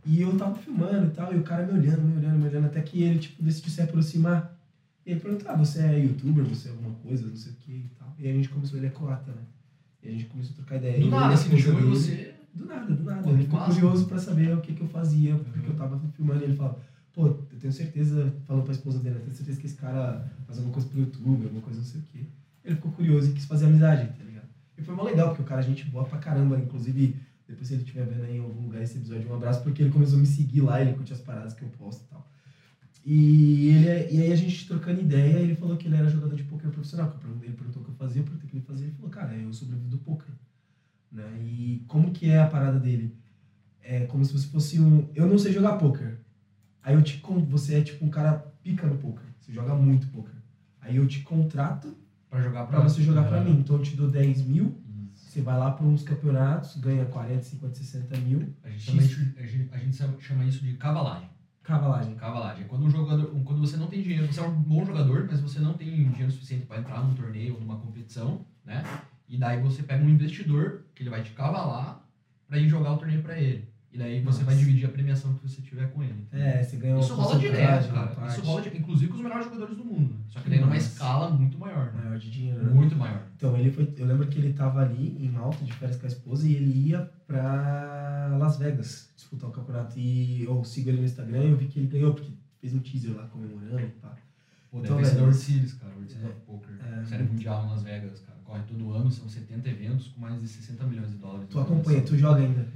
E 0.05 0.21
eu 0.21 0.35
tava 0.37 0.55
filmando 0.55 1.07
e 1.07 1.11
tal, 1.11 1.33
e 1.33 1.37
o 1.37 1.43
cara 1.43 1.65
me 1.65 1.73
olhando, 1.77 2.01
me 2.01 2.17
olhando, 2.17 2.39
me 2.39 2.47
olhando, 2.47 2.65
até 2.67 2.81
que 2.81 3.03
ele, 3.03 3.19
tipo, 3.19 3.43
decidiu 3.43 3.71
se 3.71 3.81
aproximar. 3.81 4.57
E 5.05 5.11
ele 5.11 5.19
perguntou, 5.19 5.49
ah, 5.51 5.55
você 5.55 5.79
é 5.81 5.99
youtuber, 5.99 6.43
você 6.43 6.69
é 6.69 6.71
alguma 6.71 6.95
coisa, 6.95 7.27
não 7.27 7.35
sei 7.35 7.51
o 7.51 7.55
que 7.55 7.71
e 7.71 7.89
tal. 7.99 8.00
E 8.21 8.29
a 8.29 8.33
gente 8.33 8.49
começou, 8.49 8.77
ele 8.77 8.87
é 8.87 8.89
croata, 8.91 9.31
né? 9.31 9.41
E 10.03 10.07
a 10.09 10.11
gente 10.11 10.25
começou 10.25 10.53
a 10.53 10.55
trocar 10.57 10.75
ideia. 10.77 10.99
Do 10.99 11.07
E 11.07 11.09
nada, 11.09 11.33
assim, 11.33 11.47
em 11.53 11.55
dele- 11.55 11.71
você. 11.89 12.33
do 12.53 12.65
nada, 12.65 12.93
do 12.93 13.03
nada. 13.03 13.21
Pô, 13.23 13.29
ele 13.31 13.43
ficou 13.43 13.59
massa. 13.59 13.73
curioso 13.73 14.05
pra 14.05 14.17
saber 14.19 14.53
o 14.55 14.61
que, 14.61 14.73
que 14.73 14.81
eu 14.81 14.87
fazia, 14.87 15.35
porque 15.35 15.59
Uhum. 15.59 15.65
eu 15.67 15.75
tava 15.75 15.99
filmando. 16.15 16.41
E 16.41 16.43
ele 16.43 16.55
falou, 16.55 16.79
pô, 17.13 17.27
eu 17.27 17.33
tenho 17.59 17.73
certeza, 17.73 18.31
falando 18.47 18.63
pra 18.63 18.73
esposa 18.73 18.99
dele, 18.99 19.15
eu 19.15 19.21
tenho 19.21 19.33
certeza 19.35 19.59
que 19.59 19.65
esse 19.65 19.75
cara 19.75 20.31
faz 20.45 20.57
alguma 20.59 20.73
coisa 20.73 20.87
pro 20.87 20.99
YouTube, 20.99 21.43
alguma 21.45 21.61
coisa 21.61 21.79
não 21.79 21.85
sei 21.85 21.99
o 21.99 22.03
quê. 22.11 22.19
Ele 22.63 22.75
ficou 22.75 22.91
curioso 22.91 23.29
e 23.29 23.33
quis 23.33 23.45
fazer 23.45 23.65
amizade, 23.65 24.07
tá 24.17 24.23
ligado? 24.23 24.45
E 24.77 24.81
foi 24.83 24.95
mó 24.95 25.03
legal, 25.03 25.29
porque 25.29 25.41
o 25.41 25.45
cara, 25.45 25.59
a 25.61 25.63
gente 25.63 25.85
boa 25.85 26.03
pra 26.05 26.19
caramba. 26.19 26.57
Inclusive, 26.59 27.15
depois 27.47 27.67
se 27.67 27.73
ele 27.73 27.81
estiver 27.83 28.05
vendo 28.05 28.23
aí 28.23 28.37
em 28.37 28.39
algum 28.39 28.61
lugar 28.63 28.81
esse 28.83 28.97
episódio, 28.97 29.29
um 29.31 29.35
abraço, 29.35 29.61
porque 29.63 29.81
ele 29.81 29.91
começou 29.91 30.17
a 30.17 30.21
me 30.21 30.27
seguir 30.27 30.61
lá, 30.61 30.79
ele 30.81 30.93
curte 30.93 31.11
as 31.13 31.19
paradas 31.21 31.53
que 31.53 31.63
eu 31.63 31.69
posto 31.69 32.03
e 32.05 32.07
tal. 32.09 32.27
E, 33.03 33.69
ele, 33.69 33.87
é, 33.87 34.13
e 34.13 34.21
aí 34.21 34.31
a 34.31 34.35
gente 34.35 34.67
trocando 34.67 35.01
ideia, 35.01 35.39
ele 35.39 35.55
falou 35.55 35.75
que 35.75 35.87
ele 35.87 35.95
era 35.95 36.09
jogador 36.09 36.35
de 36.35 36.43
poker 36.43 36.69
profissional. 36.69 37.17
Ele 37.41 37.53
perguntou 37.53 37.81
o 37.81 37.85
que 37.85 37.91
eu 37.91 37.95
fazia, 37.95 38.21
eu 38.21 38.25
perguntei 38.25 38.47
o 38.47 38.49
que 38.49 38.57
ele 38.57 38.65
fazia. 38.65 38.85
Ele 38.85 38.95
falou, 38.95 39.09
cara, 39.09 39.33
eu 39.33 39.51
sobrevivo 39.53 39.89
do 39.89 39.97
poker. 39.97 40.33
Né? 41.11 41.41
E 41.41 41.83
como 41.87 42.11
que 42.11 42.29
é 42.29 42.39
a 42.39 42.47
parada 42.47 42.79
dele? 42.79 43.15
É 43.81 44.05
como 44.05 44.23
se 44.23 44.33
você 44.33 44.47
fosse 44.47 44.79
um... 44.79 45.09
Eu 45.15 45.27
não 45.27 45.37
sei 45.37 45.51
jogar 45.51 45.77
poker. 45.77 46.19
Aí 46.83 46.93
eu 46.93 47.01
te... 47.01 47.21
Você 47.49 47.75
é 47.75 47.81
tipo 47.81 48.05
um 48.05 48.09
cara 48.09 48.33
pica 48.61 48.85
no 48.85 48.97
poker. 48.97 49.25
Você 49.39 49.51
joga 49.51 49.73
muito 49.73 50.07
poker. 50.07 50.35
Aí 50.79 50.95
eu 50.95 51.07
te 51.07 51.21
contrato 51.21 51.95
Pra 52.31 52.41
jogar 52.41 52.65
pra 52.65 52.79
você 52.79 53.03
jogar 53.03 53.27
pra 53.27 53.39
Aham. 53.39 53.49
mim. 53.49 53.59
Então 53.59 53.75
eu 53.75 53.81
te 53.81 53.93
dou 53.93 54.09
10 54.09 54.43
mil, 54.43 54.81
você 55.13 55.41
vai 55.41 55.57
lá 55.57 55.69
pra 55.69 55.85
uns 55.85 56.01
campeonatos, 56.01 56.77
ganha 56.77 57.03
40, 57.03 57.43
50, 57.43 57.75
60 57.75 58.17
mil. 58.19 58.55
A 58.63 58.69
gente, 58.69 58.83
chama 58.83 59.03
isso, 59.03 59.19
a, 59.37 59.45
gente, 59.45 59.69
a 59.73 59.77
gente 59.77 60.23
chama 60.23 60.45
isso 60.45 60.63
de 60.63 60.73
cavalagem. 60.75 61.27
Cavalagem. 61.63 62.15
Cavalagem. 62.15 62.65
Quando, 62.67 62.85
um 62.85 62.89
jogador, 62.89 63.27
quando 63.43 63.59
você 63.59 63.77
não 63.77 63.87
tem 63.87 64.01
dinheiro, 64.01 64.27
você 64.27 64.39
é 64.39 64.43
um 64.43 64.51
bom 64.51 64.83
jogador, 64.85 65.27
mas 65.29 65.39
você 65.39 65.59
não 65.59 65.73
tem 65.73 65.89
dinheiro 66.09 66.31
suficiente 66.31 66.65
para 66.65 66.79
entrar 66.79 67.03
num 67.03 67.13
torneio 67.13 67.53
ou 67.55 67.61
numa 67.61 67.77
competição, 67.77 68.41
né? 68.65 68.83
E 69.29 69.37
daí 69.37 69.61
você 69.61 69.83
pega 69.83 70.03
um 70.03 70.09
investidor 70.09 70.81
que 70.93 71.03
ele 71.03 71.09
vai 71.09 71.21
te 71.23 71.31
cavalar 71.31 72.01
para 72.47 72.57
ir 72.57 72.67
jogar 72.67 72.93
o 72.93 72.97
torneio 72.97 73.21
para 73.21 73.37
ele. 73.39 73.71
E 73.93 73.97
daí 73.97 74.21
você 74.21 74.39
Nossa. 74.39 74.45
vai 74.45 74.55
dividir 74.55 74.85
a 74.85 74.89
premiação 74.89 75.33
que 75.33 75.47
você 75.47 75.61
tiver 75.61 75.91
com 75.91 76.01
ele. 76.01 76.25
É, 76.31 76.63
você 76.63 76.77
ganha 76.77 76.95
uma 76.95 77.01
Isso 77.01 77.13
rola 77.13 77.37
direto, 77.37 77.93
cara. 77.93 78.27
Isso 78.27 78.41
rola, 78.41 78.67
inclusive 78.73 79.07
com 79.09 79.15
os 79.15 79.21
melhores 79.21 79.45
jogadores 79.45 79.75
do 79.75 79.83
mundo. 79.83 80.13
né? 80.13 80.19
Só 80.29 80.39
que 80.39 80.49
daí 80.49 80.59
numa 80.61 80.77
escala 80.77 81.29
muito 81.29 81.59
maior, 81.59 81.91
né? 81.93 82.01
maior 82.03 82.17
de 82.17 82.31
dinheiro, 82.31 82.63
né? 82.63 82.73
Muito 82.73 82.95
maior. 82.95 83.21
Então, 83.35 83.55
ele 83.57 83.69
foi. 83.69 83.93
Eu 83.97 84.05
lembro 84.05 84.27
que 84.27 84.39
ele 84.39 84.53
tava 84.53 84.79
ali 84.81 85.17
em 85.19 85.29
Malta 85.29 85.63
de 85.65 85.73
férias 85.73 85.97
com 85.97 86.05
a 86.05 86.09
esposa 86.09 86.47
e 86.47 86.55
ele 86.55 86.89
ia 86.89 87.09
pra 87.27 88.37
Las 88.39 88.57
Vegas 88.57 89.10
disputar 89.31 89.49
o 89.49 89.53
campeonato. 89.53 89.97
E 89.97 90.43
eu 90.43 90.63
sigo 90.63 90.89
ele 90.89 90.99
no 90.99 91.05
Instagram 91.05 91.43
e 91.43 91.51
eu 91.51 91.57
vi 91.57 91.67
que 91.67 91.79
ele 91.79 91.87
ganhou, 91.87 92.13
porque 92.13 92.31
fez 92.59 92.73
um 92.73 92.79
teaser 92.79 93.15
lá 93.15 93.27
comemorando 93.27 93.79
e 93.79 93.87
pá. 93.87 94.15
Pô, 94.69 94.79
Então, 94.79 94.97
deve 94.97 95.07
ser 95.07 95.15
da 95.15 95.19
velho, 95.21 95.27
Orsilis, 95.27 95.73
cara. 95.73 95.93
Orsilis 95.97 96.23
é, 96.23 96.27
of 96.27 96.39
Poker. 96.45 96.75
é, 96.81 97.05
Série 97.05 97.23
mundial 97.23 97.67
Las 97.69 97.83
Vegas, 97.83 98.19
cara. 98.19 98.39
Corre 98.43 98.63
todo 98.63 98.91
ano, 98.91 99.09
são 99.09 99.29
70 99.29 99.69
eventos 99.69 100.07
com 100.09 100.21
mais 100.21 100.39
de 100.41 100.47
60 100.47 100.83
milhões 100.85 101.09
de 101.09 101.17
dólares. 101.17 101.47
Tu 101.49 101.59
acompanha, 101.59 102.01
tu 102.01 102.17
joga 102.17 102.41
ainda? 102.41 102.67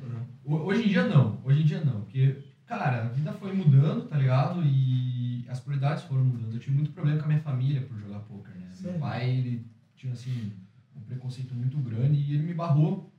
Hoje 0.46 0.84
em 0.84 0.88
dia 0.88 1.07
não, 1.07 1.42
hoje 1.44 1.62
em 1.62 1.66
dia 1.66 1.84
não, 1.84 2.02
porque, 2.02 2.38
cara, 2.66 3.06
a 3.06 3.07
vida 3.10 3.34
foi 3.34 3.52
mudando, 3.52 4.07
tá 4.07 4.18
ligado? 4.18 4.62
E 4.63 5.44
as 5.50 5.60
prioridades 5.60 6.04
foram 6.04 6.24
mudando. 6.24 6.54
Eu 6.54 6.60
tive 6.60 6.75
muito 6.75 6.92
problema 6.92 7.18
com 7.19 7.26
a 7.26 7.28
minha 7.28 7.42
família 7.42 7.81
por 7.81 7.97
jogar 8.00 8.19
poker, 8.19 8.56
né? 8.56 8.69
Sério? 8.71 8.92
Meu 8.92 9.00
pai, 9.02 9.30
ele 9.30 9.66
tinha, 9.95 10.14
assim, 10.14 10.52
um 10.95 11.02
preconceito 11.02 11.54
muito 11.56 11.78
grande 11.80 12.16
e 12.19 12.35
ele 12.35 12.44
me 12.44 12.54
barrou. 12.54 13.12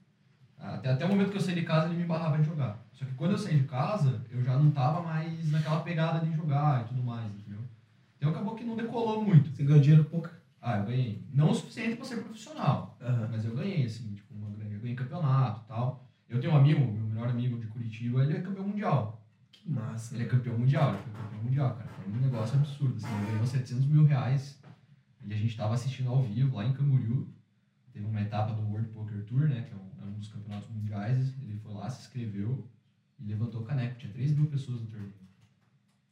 Até, 0.75 0.91
até 0.93 1.05
o 1.05 1.09
momento 1.09 1.31
que 1.31 1.37
eu 1.37 1.41
saí 1.41 1.55
de 1.55 1.63
casa, 1.63 1.89
ele 1.89 1.99
me 1.99 2.05
barrava 2.05 2.39
de 2.39 2.45
jogar. 2.45 2.79
Só 2.93 3.05
que 3.05 3.15
quando 3.15 3.33
eu 3.33 3.39
saí 3.39 3.59
de 3.59 3.65
casa, 3.67 4.21
eu 4.31 4.43
já 4.43 4.57
não 4.59 4.71
tava 4.71 5.03
mais 5.03 5.51
naquela 5.51 5.81
pegada 5.81 6.25
de 6.25 6.35
jogar 6.35 6.83
e 6.83 6.89
tudo 6.89 7.03
mais, 7.03 7.33
entendeu? 7.33 7.61
Então 8.17 8.31
acabou 8.31 8.55
que 8.55 8.65
não 8.65 8.77
decolou 8.77 9.23
muito. 9.25 9.51
Você 9.51 9.63
ganhou 9.63 9.81
dinheiro 9.81 10.05
pouco? 10.05 10.29
Ah, 10.61 10.79
eu 10.79 10.85
ganhei. 10.85 11.25
Não 11.33 11.51
o 11.51 11.55
suficiente 11.55 11.97
pra 11.97 12.05
ser 12.05 12.23
profissional. 12.23 12.97
Aham. 13.01 13.29
Mas 13.31 13.45
eu 13.45 13.55
ganhei, 13.55 13.85
assim, 13.85 14.15
tipo, 14.15 14.35
uma 14.35 14.51
grande. 14.51 14.75
Eu 14.75 14.81
ganhei 14.81 14.97
campeonato 14.97 15.63
e 15.65 15.69
tal. 15.69 16.05
Eu 16.29 16.41
tenho 16.41 16.53
um 16.53 16.57
amigo, 16.57 16.81
meu 16.81 17.07
melhor 17.07 17.29
amigo 17.29 17.59
de 17.59 17.69
Curitiba, 17.69 18.25
ele 18.25 18.37
é 18.37 18.41
campeão 18.41 18.67
mundial. 18.67 19.23
Que 19.53 19.71
massa. 19.71 20.15
Ele 20.15 20.25
é 20.25 20.27
campeão 20.27 20.59
mundial, 20.59 20.95
ele 20.95 21.03
foi 21.03 21.13
campeão 21.13 21.43
mundial, 21.45 21.75
cara. 21.77 21.89
Foi 21.89 22.13
um 22.13 22.17
negócio 22.17 22.59
absurdo, 22.59 22.97
assim. 22.97 23.15
Ele 23.19 23.27
ganhou 23.27 23.47
700 23.47 23.87
mil 23.87 24.05
reais. 24.05 24.61
E 25.25 25.33
a 25.33 25.37
gente 25.37 25.57
tava 25.57 25.75
assistindo 25.75 26.09
ao 26.09 26.23
vivo 26.23 26.57
lá 26.57 26.65
em 26.65 26.73
Camboriú. 26.73 27.29
Teve 27.93 28.07
uma 28.07 28.21
etapa 28.21 28.53
do 28.53 28.63
World 28.63 28.89
Poker 28.89 29.25
Tour, 29.25 29.49
né? 29.49 29.63
Que 29.63 29.73
é 29.73 29.77
um, 29.77 29.96
é 30.07 30.11
um 30.11 30.19
dos 30.19 30.29
campeonatos 30.29 30.69
mundiais. 30.71 31.35
Ele 31.43 31.57
foi 31.59 31.73
lá, 31.75 31.89
se 31.91 32.03
inscreveu 32.03 32.67
e 33.19 33.25
levantou 33.25 33.63
o 33.63 33.65
caneco. 33.65 33.99
Tinha 33.99 34.13
3 34.13 34.33
mil 34.33 34.47
pessoas 34.47 34.81
no 34.83 34.87
torneio. 34.87 35.13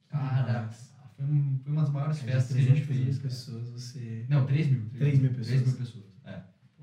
Cara, 0.09 0.69
foi, 1.17 1.25
um- 1.25 1.59
foi 1.63 1.73
uma 1.73 1.83
das 1.83 1.91
maiores 1.91 2.19
É, 2.19 2.27
festas 2.27 2.57
que 2.57 2.63
a 2.63 2.67
gente 2.67 2.87
300 2.87 2.89
mil 2.97 3.05
fez. 3.05 3.17
cara. 3.19 3.29
pessoas, 3.29 3.69
você... 3.71 4.27
Não, 4.29 4.47
3 4.47 4.67
mil. 4.69 4.89
3 4.91 5.19
mil 5.19 5.33
3 5.33 5.47
pessoas. 5.49 5.67
mil 5.67 5.77
pessoas, 5.87 6.05
é. 6.25 6.43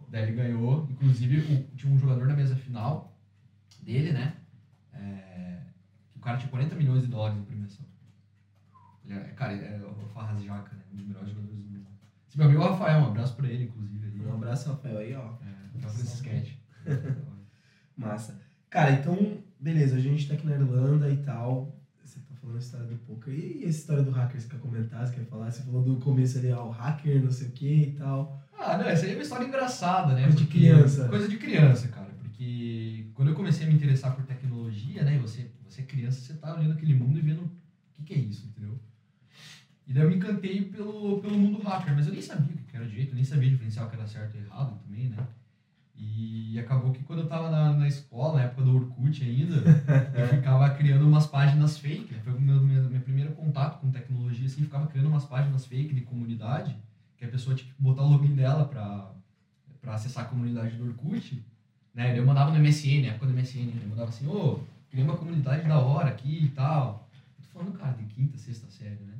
Daí 0.09 0.23
ele 0.23 0.33
ganhou, 0.35 0.87
inclusive 0.89 1.39
o- 1.53 1.75
tinha 1.75 1.91
um 1.93 1.97
jogador 1.97 2.27
na 2.27 2.35
mesa 2.35 2.55
final 2.55 3.17
dele, 3.81 4.11
né? 4.11 4.35
É, 4.93 5.61
o 6.15 6.19
cara 6.19 6.37
tinha 6.37 6.49
40 6.49 6.75
milhões 6.75 7.03
de 7.03 7.07
dólares 7.07 7.37
de 7.39 7.45
premiação. 7.45 7.85
Ele 9.05 9.13
é, 9.13 9.19
cara, 9.33 9.53
ele 9.53 9.63
é 9.65 9.85
o 9.87 10.07
Farras 10.09 10.43
Jaca, 10.43 10.75
né? 10.75 10.83
Um 10.91 10.95
dos 10.97 11.05
melhores 11.07 11.29
jogadores 11.29 11.57
do 11.57 11.69
mundo. 11.69 11.87
Esse 12.27 12.37
meu 12.37 12.47
amigo 12.47 12.61
o 12.61 12.67
Rafael, 12.67 12.99
um 13.01 13.07
abraço 13.07 13.35
pra 13.35 13.47
ele, 13.47 13.63
inclusive. 13.65 14.21
Um 14.25 14.33
abraço, 14.35 14.69
Rafael, 14.69 14.97
aí, 14.99 15.13
ó. 15.15 15.19
É, 15.41 15.47
Rafael 15.73 15.93
Francisquete. 15.93 16.60
Massa. 17.95 18.39
Cara, 18.69 18.91
então, 18.91 19.43
beleza, 19.59 19.95
a 19.95 19.99
gente 19.99 20.27
tá 20.27 20.33
aqui 20.33 20.45
na 20.45 20.55
Irlanda 20.55 21.09
e 21.09 21.17
tal. 21.17 21.75
Você 22.03 22.19
tá 22.19 22.35
falando 22.35 22.55
a 22.55 22.59
história 22.59 22.87
do 22.87 22.95
poker. 22.97 23.33
E 23.33 23.65
essa 23.65 23.79
história 23.79 24.03
do 24.03 24.11
hacker, 24.11 24.41
você 24.41 24.47
quer 24.47 24.59
comentar? 24.59 25.05
Você 25.05 25.13
quer 25.13 25.25
falar? 25.25 25.51
Você 25.51 25.61
falou 25.63 25.83
do 25.83 25.97
começo 25.97 26.37
ali, 26.37 26.51
ó, 26.51 26.67
o 26.67 26.71
hacker, 26.71 27.21
não 27.21 27.31
sei 27.31 27.47
o 27.47 27.51
que 27.51 27.83
e 27.83 27.91
tal. 27.91 28.41
Ah, 28.57 28.77
não, 28.77 28.85
essa 28.85 29.05
aí 29.05 29.11
é 29.11 29.15
uma 29.15 29.23
história 29.23 29.45
engraçada, 29.45 30.13
né? 30.13 30.23
Coisa 30.23 30.37
de 30.37 30.45
criança. 30.45 31.07
Coisa 31.07 31.27
de 31.27 31.37
criança, 31.37 31.87
cara. 31.87 32.11
Porque 32.19 33.09
quando 33.13 33.29
eu 33.29 33.35
comecei 33.35 33.65
a 33.65 33.69
me 33.69 33.75
interessar 33.75 34.15
por 34.15 34.23
tecnologia, 34.25 35.03
né? 35.03 35.17
Você, 35.19 35.51
você 35.67 35.81
é 35.81 35.85
criança, 35.85 36.21
você 36.21 36.33
tá 36.35 36.55
olhando 36.55 36.73
aquele 36.73 36.93
mundo 36.93 37.17
e 37.17 37.21
vendo 37.21 37.41
o 37.41 37.51
que, 37.93 38.03
que 38.03 38.13
é 38.13 38.17
isso, 38.17 38.47
entendeu? 38.47 38.79
E 39.87 39.93
daí 39.93 40.03
eu 40.03 40.09
me 40.09 40.15
encantei 40.15 40.63
pelo, 40.65 41.19
pelo 41.19 41.37
mundo 41.37 41.61
hacker, 41.63 41.93
mas 41.93 42.07
eu 42.07 42.13
nem 42.13 42.21
sabia 42.21 42.55
o 42.55 42.65
que 42.65 42.75
era 42.75 42.87
direito, 42.87 43.09
eu 43.09 43.15
nem 43.15 43.23
sabia 43.23 43.49
diferenciar 43.49 43.85
o 43.85 43.89
que 43.89 43.95
era 43.95 44.07
certo 44.07 44.37
e 44.37 44.39
errado 44.39 44.79
também, 44.79 45.09
né? 45.09 45.17
E 45.95 46.59
acabou 46.59 46.91
que 46.91 47.03
quando 47.03 47.19
eu 47.19 47.27
tava 47.27 47.49
na, 47.49 47.73
na 47.73 47.87
escola, 47.87 48.35
na 48.35 48.43
época 48.45 48.63
do 48.63 48.75
Orkut 48.75 49.23
ainda, 49.23 49.55
eu 50.17 50.27
ficava 50.27 50.69
criando 50.71 51.07
umas 51.07 51.27
páginas 51.27 51.77
fake, 51.77 52.13
né? 52.13 52.21
Foi 52.23 52.33
o 52.33 52.41
meu, 52.41 52.61
meu, 52.61 52.83
meu 52.89 53.01
primeiro 53.01 53.33
contato 53.33 53.79
com 53.79 53.91
tecnologia, 53.91 54.47
assim, 54.47 54.63
ficava 54.63 54.87
criando 54.87 55.09
umas 55.09 55.25
páginas 55.25 55.65
fake 55.65 55.93
de 55.93 56.01
comunidade, 56.01 56.75
que 57.17 57.25
a 57.25 57.27
pessoa 57.27 57.55
tinha 57.55 57.71
que 57.71 57.81
botar 57.81 58.03
o 58.03 58.09
login 58.09 58.35
dela 58.35 58.65
pra, 58.65 59.11
pra 59.79 59.93
acessar 59.93 60.25
a 60.25 60.27
comunidade 60.27 60.75
do 60.75 60.87
Orkut, 60.87 61.43
né? 61.93 62.17
Eu 62.17 62.25
mandava 62.25 62.51
no 62.51 62.59
MSN, 62.59 63.01
na 63.01 63.07
época 63.09 63.27
do 63.27 63.33
MSN, 63.33 63.65
né? 63.65 63.81
eu 63.83 63.89
mandava 63.89 64.09
assim, 64.09 64.27
ô, 64.27 64.59
criei 64.89 65.05
uma 65.05 65.17
comunidade 65.17 65.67
da 65.67 65.79
hora 65.79 66.09
aqui 66.09 66.45
e 66.45 66.49
tal. 66.49 67.07
Eu 67.37 67.45
tô 67.45 67.59
falando, 67.59 67.77
cara, 67.77 67.93
de 67.93 68.05
quinta, 68.05 68.37
sexta 68.37 68.67
série, 68.71 69.03
né? 69.03 69.13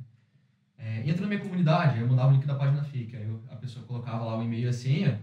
É, 0.78 1.08
entra 1.08 1.22
na 1.22 1.28
minha 1.28 1.40
comunidade, 1.40 2.00
eu 2.00 2.08
mandava 2.08 2.30
o 2.30 2.34
link 2.34 2.46
da 2.46 2.56
página 2.56 2.82
fake, 2.82 3.16
aí 3.16 3.28
eu, 3.28 3.40
a 3.50 3.54
pessoa 3.54 3.86
colocava 3.86 4.24
lá 4.24 4.36
o 4.36 4.42
e-mail 4.42 4.64
e 4.64 4.68
a 4.68 4.72
senha 4.72 5.20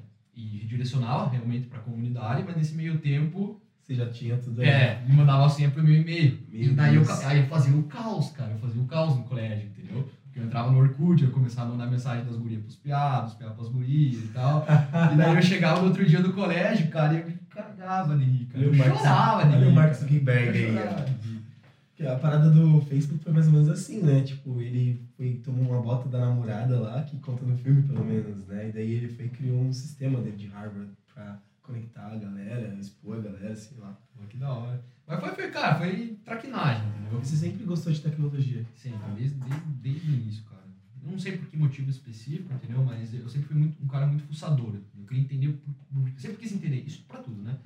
e 0.62 0.66
direcionava 0.66 1.30
realmente 1.30 1.68
para 1.68 1.80
a 1.80 1.82
comunidade, 1.82 2.44
mas 2.46 2.56
nesse 2.56 2.76
meio 2.76 2.98
tempo 3.00 3.60
Você 3.82 3.96
já 3.96 4.08
tinha 4.10 4.38
tudo 4.38 4.62
aí. 4.62 4.68
é, 4.70 5.04
me 5.08 5.14
mandava 5.16 5.46
a 5.46 5.50
senha 5.50 5.70
pro 5.70 5.84
meu 5.84 5.94
e-mail. 5.96 6.38
Meu 6.48 6.62
e 6.62 6.70
daí 6.70 6.96
eu, 6.96 7.04
aí 7.26 7.40
eu 7.40 7.46
fazia 7.48 7.76
o 7.76 7.84
caos, 7.84 8.32
cara, 8.32 8.52
eu 8.52 8.58
fazia 8.60 8.82
o 8.82 8.86
caos 8.86 9.16
no 9.18 9.24
colégio, 9.24 9.68
entendeu? 9.68 10.08
Porque 10.24 10.40
eu 10.40 10.44
entrava 10.46 10.70
no 10.72 10.78
Orkut, 10.78 11.24
eu 11.24 11.32
começava 11.32 11.70
a 11.70 11.72
mandar 11.72 11.88
mensagem 11.88 12.24
das 12.24 12.36
gurias 12.38 12.62
pros 12.62 12.76
piados, 12.76 13.34
piados 13.34 13.56
pras 13.58 13.70
gurias 13.70 14.24
e 14.24 14.28
tal. 14.28 14.66
e 15.14 15.18
daí 15.18 15.36
eu 15.36 15.42
chegava 15.42 15.82
no 15.82 15.88
outro 15.88 16.06
dia 16.06 16.22
do 16.22 16.34
colégio, 16.34 16.88
cara, 16.90 17.14
e 17.16 17.20
eu 17.22 17.26
me 17.28 17.34
cagava 17.50 18.16
de 18.16 18.24
rir, 18.26 18.46
cara. 18.46 18.64
Eu 18.64 18.74
Mark- 18.76 18.98
chorava 18.98 19.44
de 19.46 19.50
rir. 19.50 19.56
Olha 19.58 19.68
o 19.70 19.74
Mark 19.74 19.88
cara. 19.92 20.00
Zuckerberg 20.00 20.48
Eu 20.48 20.54
aí, 20.54 20.78
chorava 20.78 21.02
ó. 21.02 21.04
de 21.06 21.12
rir. 21.12 21.40
Que 21.40 21.89
A 22.08 22.16
parada 22.16 22.50
do 22.50 22.80
Facebook 22.82 23.24
foi 23.24 23.34
mais 23.34 23.48
ou 23.48 23.54
menos 23.54 23.68
assim, 23.70 24.02
né? 24.02 24.22
Tipo, 24.24 24.62
ele 24.62 25.02
foi, 25.18 25.36
tomou 25.44 25.66
uma 25.74 25.82
bota 25.82 26.08
da 26.08 26.20
namorada 26.20 26.80
lá, 26.80 27.04
que 27.04 27.18
conta 27.20 27.44
no 27.46 27.58
filme 27.58 27.82
pelo 27.84 28.04
menos, 28.06 28.48
né? 28.48 28.70
E 28.70 28.72
daí 28.72 28.92
ele 28.92 29.10
foi 29.10 29.26
e 29.26 29.30
criou 29.30 29.60
um 29.62 29.74
sistema 29.74 30.22
dentro 30.22 30.38
de 30.40 30.48
Harvard 30.48 30.90
pra 31.14 31.40
conectar 31.62 32.08
a 32.08 32.16
galera, 32.18 32.74
expor 32.80 33.18
a 33.18 33.22
galera, 33.22 33.56
sei 33.56 33.78
lá. 33.80 33.98
Pô, 34.16 34.24
que 34.28 34.38
da 34.38 34.50
hora. 34.52 34.82
Mas 35.06 35.20
foi, 35.20 35.30
foi, 35.32 35.52
cara, 35.52 35.76
foi 35.78 36.18
traquinagem, 36.24 36.88
entendeu? 36.88 37.20
Você 37.20 37.36
sempre 37.36 37.64
gostou 37.66 37.92
de 37.92 38.00
tecnologia. 38.02 38.66
Sempre, 38.76 39.12
desde, 39.18 39.36
desde, 39.36 39.62
desde 39.82 40.10
o 40.12 40.14
início, 40.14 40.44
cara. 40.46 40.64
Eu 41.04 41.12
não 41.12 41.20
sei 41.20 41.38
por 41.38 41.48
que 41.48 41.58
motivo 41.58 41.90
específico, 41.90 42.54
entendeu? 42.54 42.84
Mas 42.84 43.14
eu 43.14 43.28
sempre 43.28 43.48
fui 43.48 43.58
muito, 43.58 43.84
um 43.84 43.88
cara 43.88 44.06
muito 44.08 44.24
fuçador. 44.26 44.74
Eu 44.98 45.06
queria 45.06 45.24
entender, 45.24 45.50
por, 45.54 45.74
por- 46.02 46.20
sempre 46.20 46.38
quis 46.38 46.52
entender, 46.54 46.84
isso 46.86 47.04
pra 47.08 47.20
tudo, 47.22 47.42
né? 47.42 47.58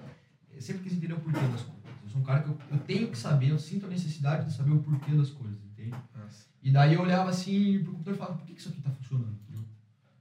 Eu 0.53 0.61
sempre 0.61 0.83
quis 0.83 0.93
entender 0.93 1.13
o 1.13 1.19
porquê 1.19 1.39
das 1.39 1.61
coisas. 1.61 1.82
Sou 2.13 2.21
um 2.21 2.23
cara 2.23 2.41
que 2.43 2.49
eu, 2.49 2.57
eu 2.71 2.77
tenho 2.77 3.07
que 3.07 3.17
saber, 3.17 3.49
eu 3.49 3.57
sinto 3.57 3.87
a 3.87 3.89
necessidade 3.89 4.45
de 4.45 4.53
saber 4.53 4.69
o 4.69 4.77
porquê 4.77 5.11
das 5.15 5.31
coisas, 5.31 5.57
entende? 5.65 5.95
Nossa. 6.15 6.45
E 6.61 6.69
daí 6.69 6.93
eu 6.93 7.01
olhava 7.01 7.31
assim 7.31 7.79
pro 7.81 7.91
computador 7.93 8.13
e 8.13 8.17
falava, 8.19 8.37
por 8.37 8.45
que 8.45 8.53
que 8.53 8.59
isso 8.59 8.69
aqui 8.69 8.81
tá 8.81 8.91
funcionando? 8.91 9.35
Entendeu? 9.47 9.65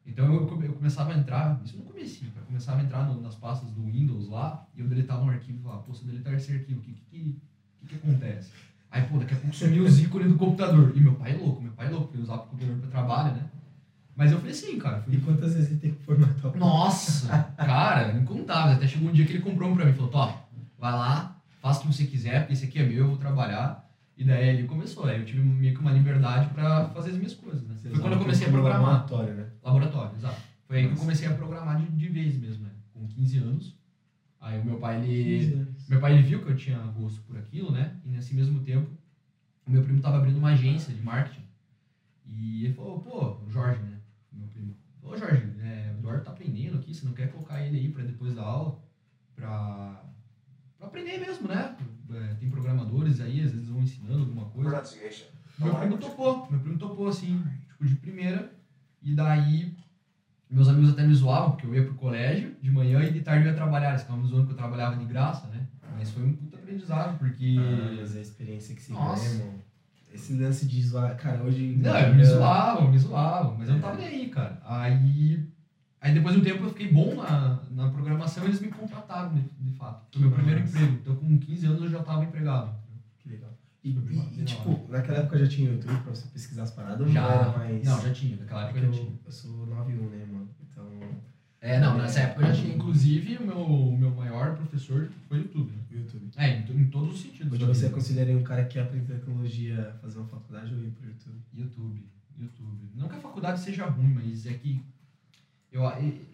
Então 0.07 0.25
eu, 0.25 0.63
eu 0.65 0.73
começava 0.73 1.13
a 1.13 1.19
entrar, 1.19 1.61
isso 1.63 1.77
no 1.77 1.83
comecinho, 1.85 2.31
cara, 2.31 2.43
eu 2.45 2.47
começava 2.47 2.81
a 2.81 2.83
entrar 2.83 3.05
no- 3.05 3.21
nas 3.21 3.35
pastas 3.35 3.71
do 3.73 3.85
Windows 3.85 4.27
lá, 4.31 4.67
e 4.75 4.81
eu 4.81 4.89
deletava 4.89 5.23
um 5.23 5.29
arquivo 5.29 5.59
e 5.59 5.63
falava, 5.63 5.83
pô, 5.83 5.93
se 5.93 6.01
eu 6.03 6.09
deletar 6.09 6.33
esse 6.33 6.51
arquivo, 6.53 6.81
o 6.81 6.83
que 6.83 6.93
que, 6.95 7.03
que, 7.11 7.41
que 7.81 7.87
que 7.87 7.95
acontece? 7.97 8.51
Aí, 8.91 9.03
pô, 9.03 9.19
daqui 9.19 9.35
a 9.35 9.37
pouco 9.37 9.55
sumiu 9.55 9.85
os 9.85 10.01
ícones 10.01 10.29
do 10.29 10.37
computador. 10.37 10.93
E 10.97 11.01
meu 11.01 11.15
pai 11.15 11.33
é 11.33 11.37
louco, 11.37 11.61
meu 11.63 11.73
pai 11.73 11.87
é 11.89 11.91
louco, 11.91 12.07
porque 12.07 12.17
ele 12.17 12.25
usava 12.25 12.43
o 12.43 12.47
computador 12.47 12.77
pra 12.79 12.89
trabalho, 12.91 13.35
né? 13.37 13.51
Mas 14.17 14.33
eu 14.33 14.39
falei 14.39 14.53
assim, 14.53 14.79
cara, 14.79 15.01
fui 15.03 15.15
E 15.15 15.21
quantas 15.21 15.55
vezes 15.55 15.71
ele 15.71 15.81
tem 15.81 15.95
que 15.95 16.03
formatar 16.05 16.53
o 16.55 16.59
nossa, 16.59 17.29
cara, 17.57 18.13
incontável. 18.17 18.75
Até 18.77 18.87
chegou 18.87 19.09
um 19.09 19.13
dia 19.13 19.25
que 19.27 19.33
ele 19.33 19.43
comprou 19.43 19.71
um 19.71 19.75
pra 19.77 19.85
mim. 19.87 19.93
Falou, 19.95 20.11
Tó, 20.11 20.47
vai 20.79 20.93
lá, 20.93 21.42
faça 21.63 21.79
o 21.79 21.83
que 21.87 21.95
você 21.95 22.05
quiser, 22.05 22.41
porque 22.41 22.53
esse 22.55 22.65
aqui 22.67 22.81
é 22.81 22.83
meu, 22.85 22.99
eu 22.99 23.09
vou 23.09 23.17
trabalhar. 23.17 23.89
E 24.17 24.25
daí 24.25 24.49
ele 24.49 24.69
começou. 24.69 25.05
Aí 25.05 25.21
eu 25.21 25.25
tive 25.25 25.41
meio 25.41 25.73
que 25.75 25.81
uma 25.81 25.93
liberdade 25.93 26.53
pra 26.53 26.89
fazer 26.91 27.11
as 27.13 27.17
minhas 27.17 27.35
coisas, 27.35 27.63
né? 27.67 27.75
Você 27.77 27.89
Foi 27.89 28.01
quando 28.01 28.13
eu 28.15 28.19
comecei 28.19 28.47
a 28.47 28.51
programar. 28.51 28.83
laboratório, 28.83 29.35
né? 29.35 29.47
Laboratório, 29.63 30.17
exato. 30.17 30.41
Foi 30.67 30.77
aí 30.77 30.83
que 30.83 30.89
eu 30.89 30.91
Nossa. 30.91 31.03
comecei 31.03 31.29
a 31.29 31.35
programar 31.35 31.81
de, 31.81 31.87
de 31.87 32.09
vez 32.09 32.37
mesmo, 32.37 32.65
né? 32.65 32.71
Com 32.93 33.07
15 33.07 33.39
anos. 33.39 33.77
Aí 34.41 34.61
o 34.61 34.65
meu 34.65 34.79
pai, 34.79 35.03
ele... 35.03 35.39
15 35.47 35.55
anos. 35.55 35.89
Meu 35.89 36.01
pai 36.01 36.13
ele 36.13 36.23
viu 36.23 36.43
que 36.43 36.51
eu 36.51 36.57
tinha 36.57 36.79
gosto 36.79 37.23
por 37.23 37.39
aquilo, 37.39 37.71
né? 37.71 37.97
E 38.05 38.11
nesse 38.11 38.35
mesmo 38.35 38.61
tempo, 38.61 38.91
o 39.67 39.71
meu 39.71 39.83
primo 39.83 40.01
tava 40.01 40.19
abrindo 40.19 40.39
uma 40.39 40.51
agência 40.51 40.93
de 40.93 41.01
marketing. 41.01 41.45
E 42.27 42.67
ele 42.67 42.75
falou, 42.75 43.01
pô, 43.01 43.45
o 43.47 43.51
Jorge, 43.51 43.81
né? 43.83 43.99
Meu 44.33 44.49
primo. 44.49 44.77
Ô 45.03 45.17
Jorge, 45.17 45.43
é, 45.61 45.93
o 45.95 45.99
Eduardo 45.99 46.25
tá 46.25 46.33
aprendendo 46.33 46.77
aqui, 46.77 46.95
você 46.95 47.07
não 47.07 47.13
quer 47.13 47.31
colocar 47.31 47.65
ele 47.65 47.79
aí 47.79 47.89
pra 47.89 48.05
depois 48.05 48.35
da 48.35 48.43
aula? 48.43 48.79
Pra, 49.35 50.05
pra 50.83 50.89
aprender 50.89 51.19
mesmo, 51.19 51.49
né? 51.49 51.77
É, 52.11 52.35
tem 52.35 52.51
programadores 52.51 53.21
aí, 53.21 53.41
às 53.41 53.53
vezes 53.53 53.69
vão 53.69 53.83
ensinando 53.83 54.21
alguma 54.21 54.47
coisa. 54.47 54.71
Pronunciation. 54.71 55.27
Meu 55.59 55.75
primo 55.75 55.99
topou, 55.99 56.49
meu 56.51 56.61
primo 56.61 56.79
topou 56.79 57.09
assim, 57.09 57.43
tipo, 57.69 57.87
de 57.87 57.95
primeira. 57.95 58.53
E 59.01 59.15
daí, 59.15 59.75
meus 60.51 60.69
amigos 60.69 60.91
até 60.91 61.05
me 61.05 61.15
zoavam, 61.15 61.53
porque 61.53 61.67
eu 61.67 61.75
ia 61.75 61.85
pro 61.85 61.95
colégio 61.95 62.55
de 62.61 62.71
manhã 62.71 63.03
e 63.03 63.13
de 63.13 63.21
tarde 63.21 63.45
eu 63.45 63.51
ia 63.51 63.57
trabalhar. 63.57 63.91
Eles 63.91 64.03
ficavam 64.03 64.23
me 64.23 64.29
zoando 64.29 64.47
que 64.47 64.53
eu 64.53 64.57
trabalhava 64.57 64.97
de 64.97 65.05
graça, 65.05 65.47
né? 65.49 65.67
Mas 65.97 66.11
foi 66.11 66.25
um 66.25 66.35
puta 66.35 66.57
aprendizado, 66.57 67.19
porque. 67.19 67.57
Ah, 67.59 67.97
mas 67.99 68.17
é 68.17 68.19
a 68.19 68.23
experiência 68.23 68.75
que 68.75 68.83
se 68.83 68.93
Nossa. 68.93 69.23
ganha, 69.23 69.41
irmão. 69.41 69.63
Esse 70.13 70.35
lance 70.35 70.67
de 70.67 70.83
zoar, 70.83 71.17
cara, 71.17 71.43
hoje. 71.43 71.77
Não, 71.77 72.15
me 72.15 72.25
zoavam, 72.25 72.91
me 72.91 72.99
zoavam, 72.99 73.57
mas 73.57 73.69
eu 73.69 73.75
não 73.75 73.81
tava 73.81 73.97
nem 73.97 74.07
aí, 74.07 74.29
cara. 74.29 74.61
Aí. 74.65 75.49
Aí 76.03 76.13
depois 76.13 76.35
de 76.35 76.41
um 76.41 76.45
tempo 76.45 76.65
eu 76.65 76.69
fiquei 76.71 76.93
bom 76.93 77.15
na, 77.15 77.61
na 77.71 77.89
programação 77.91 78.43
e 78.43 78.49
eles 78.49 78.61
me 78.61 78.69
contrataram, 78.69 79.33
de, 79.35 79.41
de 79.41 79.71
fato. 79.79 80.07
Foi 80.19 80.23
meu 80.23 80.33
primeiro 80.33 80.61
Nossa. 80.61 80.77
emprego. 80.77 80.99
Então 81.01 81.15
com 81.17 81.39
15 81.39 81.67
anos 81.67 81.83
eu 81.83 81.91
já 81.91 82.03
tava 82.03 82.25
empregado. 82.25 82.75
Que 83.21 83.29
legal. 83.29 83.51
E, 83.85 83.91
e- 83.91 84.41
e, 84.41 84.45
tipo, 84.45 84.87
naquela 84.91 85.19
época 85.19 85.39
já 85.39 85.47
tinha 85.47 85.71
YouTube 85.71 85.97
pra 86.03 86.11
você 86.15 86.27
pesquisar 86.29 86.65
as 86.65 86.73
paradas? 86.73 87.11
Já. 87.13 87.23
Não 87.23 87.31
era 87.31 87.57
mais. 87.57 87.85
Não, 87.85 88.01
já 88.03 88.13
tinha, 88.13 88.37
naquela 88.37 88.65
época 88.65 88.81
Porque 88.81 88.97
já 88.97 89.01
tinha. 89.03 89.13
eu, 89.13 89.21
eu 89.25 89.33
sou 89.33 89.67
91, 89.67 90.09
né, 90.11 90.27
mano? 90.31 90.49
Então. 90.71 90.89
É, 91.61 91.79
não, 91.79 91.97
nessa 91.97 92.19
época 92.21 92.47
eu 92.49 92.53
já 92.55 92.61
tinha. 92.61 92.75
Inclusive, 92.75 93.37
o 93.37 93.47
meu, 93.47 93.97
meu 93.97 94.11
maior 94.11 94.57
professor 94.57 95.09
foi 95.29 95.39
o 95.39 95.43
YouTube. 95.43 95.71
né? 95.71 95.83
YouTube. 95.93 96.31
É, 96.37 96.49
em, 96.59 96.81
em 96.81 96.85
todos 96.91 97.15
os 97.15 97.21
sentidos. 97.23 97.53
Hoje 97.53 97.65
você 97.65 97.87
aconselharia 97.87 98.37
um 98.37 98.43
cara 98.43 98.65
que 98.65 98.75
quer 98.75 98.83
aprender 98.83 99.15
tecnologia 99.15 99.91
a 99.91 99.99
fazer 99.99 100.19
uma 100.19 100.27
faculdade 100.27 100.75
ou 100.75 100.81
ir 100.81 100.91
pro 100.91 101.07
YouTube? 101.07 101.37
YouTube, 101.55 102.05
YouTube. 102.41 102.91
Não 102.97 103.09
que 103.09 103.15
a 103.15 103.21
faculdade 103.21 103.61
seja 103.61 103.87
ruim, 103.87 104.09
mas 104.15 104.45
é 104.47 104.55
que 104.55 104.83
eu, 105.73 105.83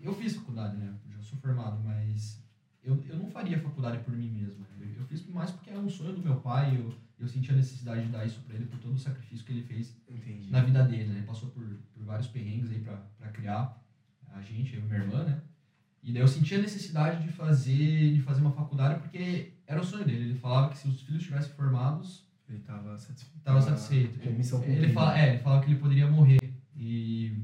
eu 0.03 0.15
fiz 0.15 0.35
faculdade, 0.35 0.77
né? 0.77 0.95
Eu 1.07 1.17
já 1.17 1.23
sou 1.23 1.39
formado, 1.39 1.81
mas 1.85 2.43
eu, 2.83 3.03
eu 3.09 3.17
não 3.17 3.31
faria 3.31 3.59
faculdade 3.61 3.99
por 3.99 4.15
mim 4.15 4.31
mesmo. 4.31 4.67
Eu, 4.81 4.89
eu 5.01 5.05
fiz 5.07 5.27
mais 5.29 5.51
porque 5.51 5.71
era 5.71 5.79
um 5.79 5.89
sonho 5.89 6.15
do 6.15 6.23
meu 6.23 6.37
pai, 6.41 6.77
eu, 6.77 6.93
eu 7.19 7.29
senti 7.29 7.51
a 7.53 7.55
necessidade 7.55 8.05
de 8.07 8.13
dar 8.13 8.27
isso 8.27 8.41
pra 8.41 8.57
ele 8.57 8.67
por 8.67 8.79
todo 8.79 8.95
o 8.95 8.99
sacrifício 8.99 9.45
que 9.45 9.53
ele 9.53 9.63
fez 9.63 9.97
Entendi. 10.09 10.51
na 10.51 10.61
vida 10.61 10.83
dele, 10.85 11.07
né? 11.07 11.19
Ele 11.19 11.27
passou 11.27 11.51
por, 11.51 11.65
por 11.95 12.05
vários 12.05 12.29
perrengues 12.29 12.71
aí 12.71 12.81
pra, 12.81 12.97
pra 13.19 13.29
criar 13.29 13.83
a 14.33 14.43
gente, 14.43 14.75
eu 14.75 14.83
e 14.83 14.85
minha 14.85 14.99
irmã, 14.99 15.25
né? 15.25 15.41
E 16.03 16.13
daí 16.13 16.23
eu 16.23 16.29
senti 16.29 16.55
a 16.55 16.59
necessidade 16.59 17.23
de 17.23 17.33
fazer, 17.33 18.15
de 18.15 18.23
fazer 18.23 18.41
uma 18.41 18.53
faculdade 18.53 19.01
porque 19.01 19.53
era 19.67 19.81
o 19.81 19.85
sonho 19.85 20.05
dele. 20.05 20.31
Ele 20.31 20.35
falava 20.39 20.71
que 20.71 20.79
se 20.79 20.89
os 20.89 21.03
filhos 21.03 21.21
estivessem 21.21 21.53
formados, 21.53 22.25
Ele 22.49 22.61
tava 22.61 22.97
satisfeito. 22.97 23.37
Estava 23.39 23.61
satisfeito. 23.61 24.19
Com 24.21 24.31
missão 24.31 24.63
Ele, 24.63 24.75
cumprida. 24.75 24.93
fala, 24.95 25.19
é, 25.19 25.29
ele 25.35 25.43
falava 25.43 25.63
que 25.65 25.71
ele 25.71 25.79
poderia 25.81 26.07
morrer. 26.11 26.39
E 26.77 27.37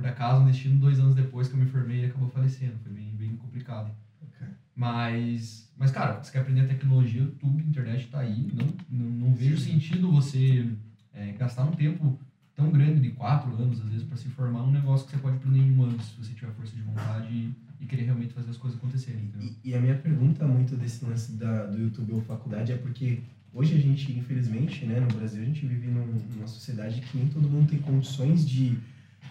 por 0.00 0.08
acaso, 0.08 0.40
no 0.40 0.50
destino, 0.50 0.80
dois 0.80 0.98
anos 0.98 1.14
depois 1.14 1.48
que 1.48 1.54
eu 1.54 1.60
me 1.60 1.66
formei, 1.66 1.98
ele 1.98 2.06
acabou 2.06 2.30
falecendo. 2.30 2.74
Foi 2.82 2.92
bem, 2.92 3.14
bem 3.18 3.36
complicado. 3.36 3.90
Ok. 4.22 4.46
Mas, 4.74 5.70
mas, 5.76 5.90
cara, 5.90 6.22
você 6.22 6.32
quer 6.32 6.40
aprender 6.40 6.66
tecnologia, 6.66 7.20
YouTube, 7.20 7.62
internet 7.62 8.08
tá 8.08 8.20
aí. 8.20 8.50
Não, 8.54 8.66
não, 8.90 9.10
não 9.28 9.34
vejo 9.34 9.58
sentido 9.58 10.10
você 10.10 10.66
é, 11.12 11.32
gastar 11.32 11.64
um 11.64 11.72
tempo 11.72 12.18
tão 12.56 12.70
grande, 12.70 13.00
de 13.00 13.10
quatro 13.10 13.54
anos, 13.54 13.80
às 13.80 13.88
vezes, 13.88 14.04
para 14.04 14.16
se 14.16 14.28
formar 14.28 14.60
num 14.60 14.72
negócio 14.72 15.06
que 15.06 15.12
você 15.12 15.18
pode 15.18 15.36
aprender 15.36 15.58
em 15.58 15.76
um 15.76 15.82
ano, 15.82 16.00
se 16.02 16.14
você 16.16 16.32
tiver 16.32 16.52
força 16.52 16.74
de 16.74 16.82
vontade 16.82 17.32
e, 17.32 17.54
e 17.80 17.86
querer 17.86 18.04
realmente 18.04 18.32
fazer 18.32 18.50
as 18.50 18.56
coisas 18.56 18.78
acontecerem. 18.78 19.30
E, 19.38 19.70
e 19.70 19.74
a 19.74 19.80
minha 19.80 19.96
pergunta 19.96 20.46
muito 20.46 20.76
desse 20.76 21.04
lance 21.04 21.32
da, 21.32 21.66
do 21.66 21.78
YouTube 21.78 22.12
ou 22.12 22.22
faculdade 22.22 22.72
é 22.72 22.76
porque 22.76 23.20
hoje 23.52 23.74
a 23.74 23.78
gente, 23.78 24.12
infelizmente, 24.12 24.84
né, 24.86 25.00
no 25.00 25.08
Brasil, 25.08 25.42
a 25.42 25.44
gente 25.44 25.66
vive 25.66 25.88
num- 25.88 26.06
numa 26.34 26.46
sociedade 26.46 27.00
que 27.00 27.18
nem 27.18 27.28
todo 27.28 27.48
mundo 27.48 27.68
tem 27.68 27.78
condições 27.78 28.48
de 28.48 28.78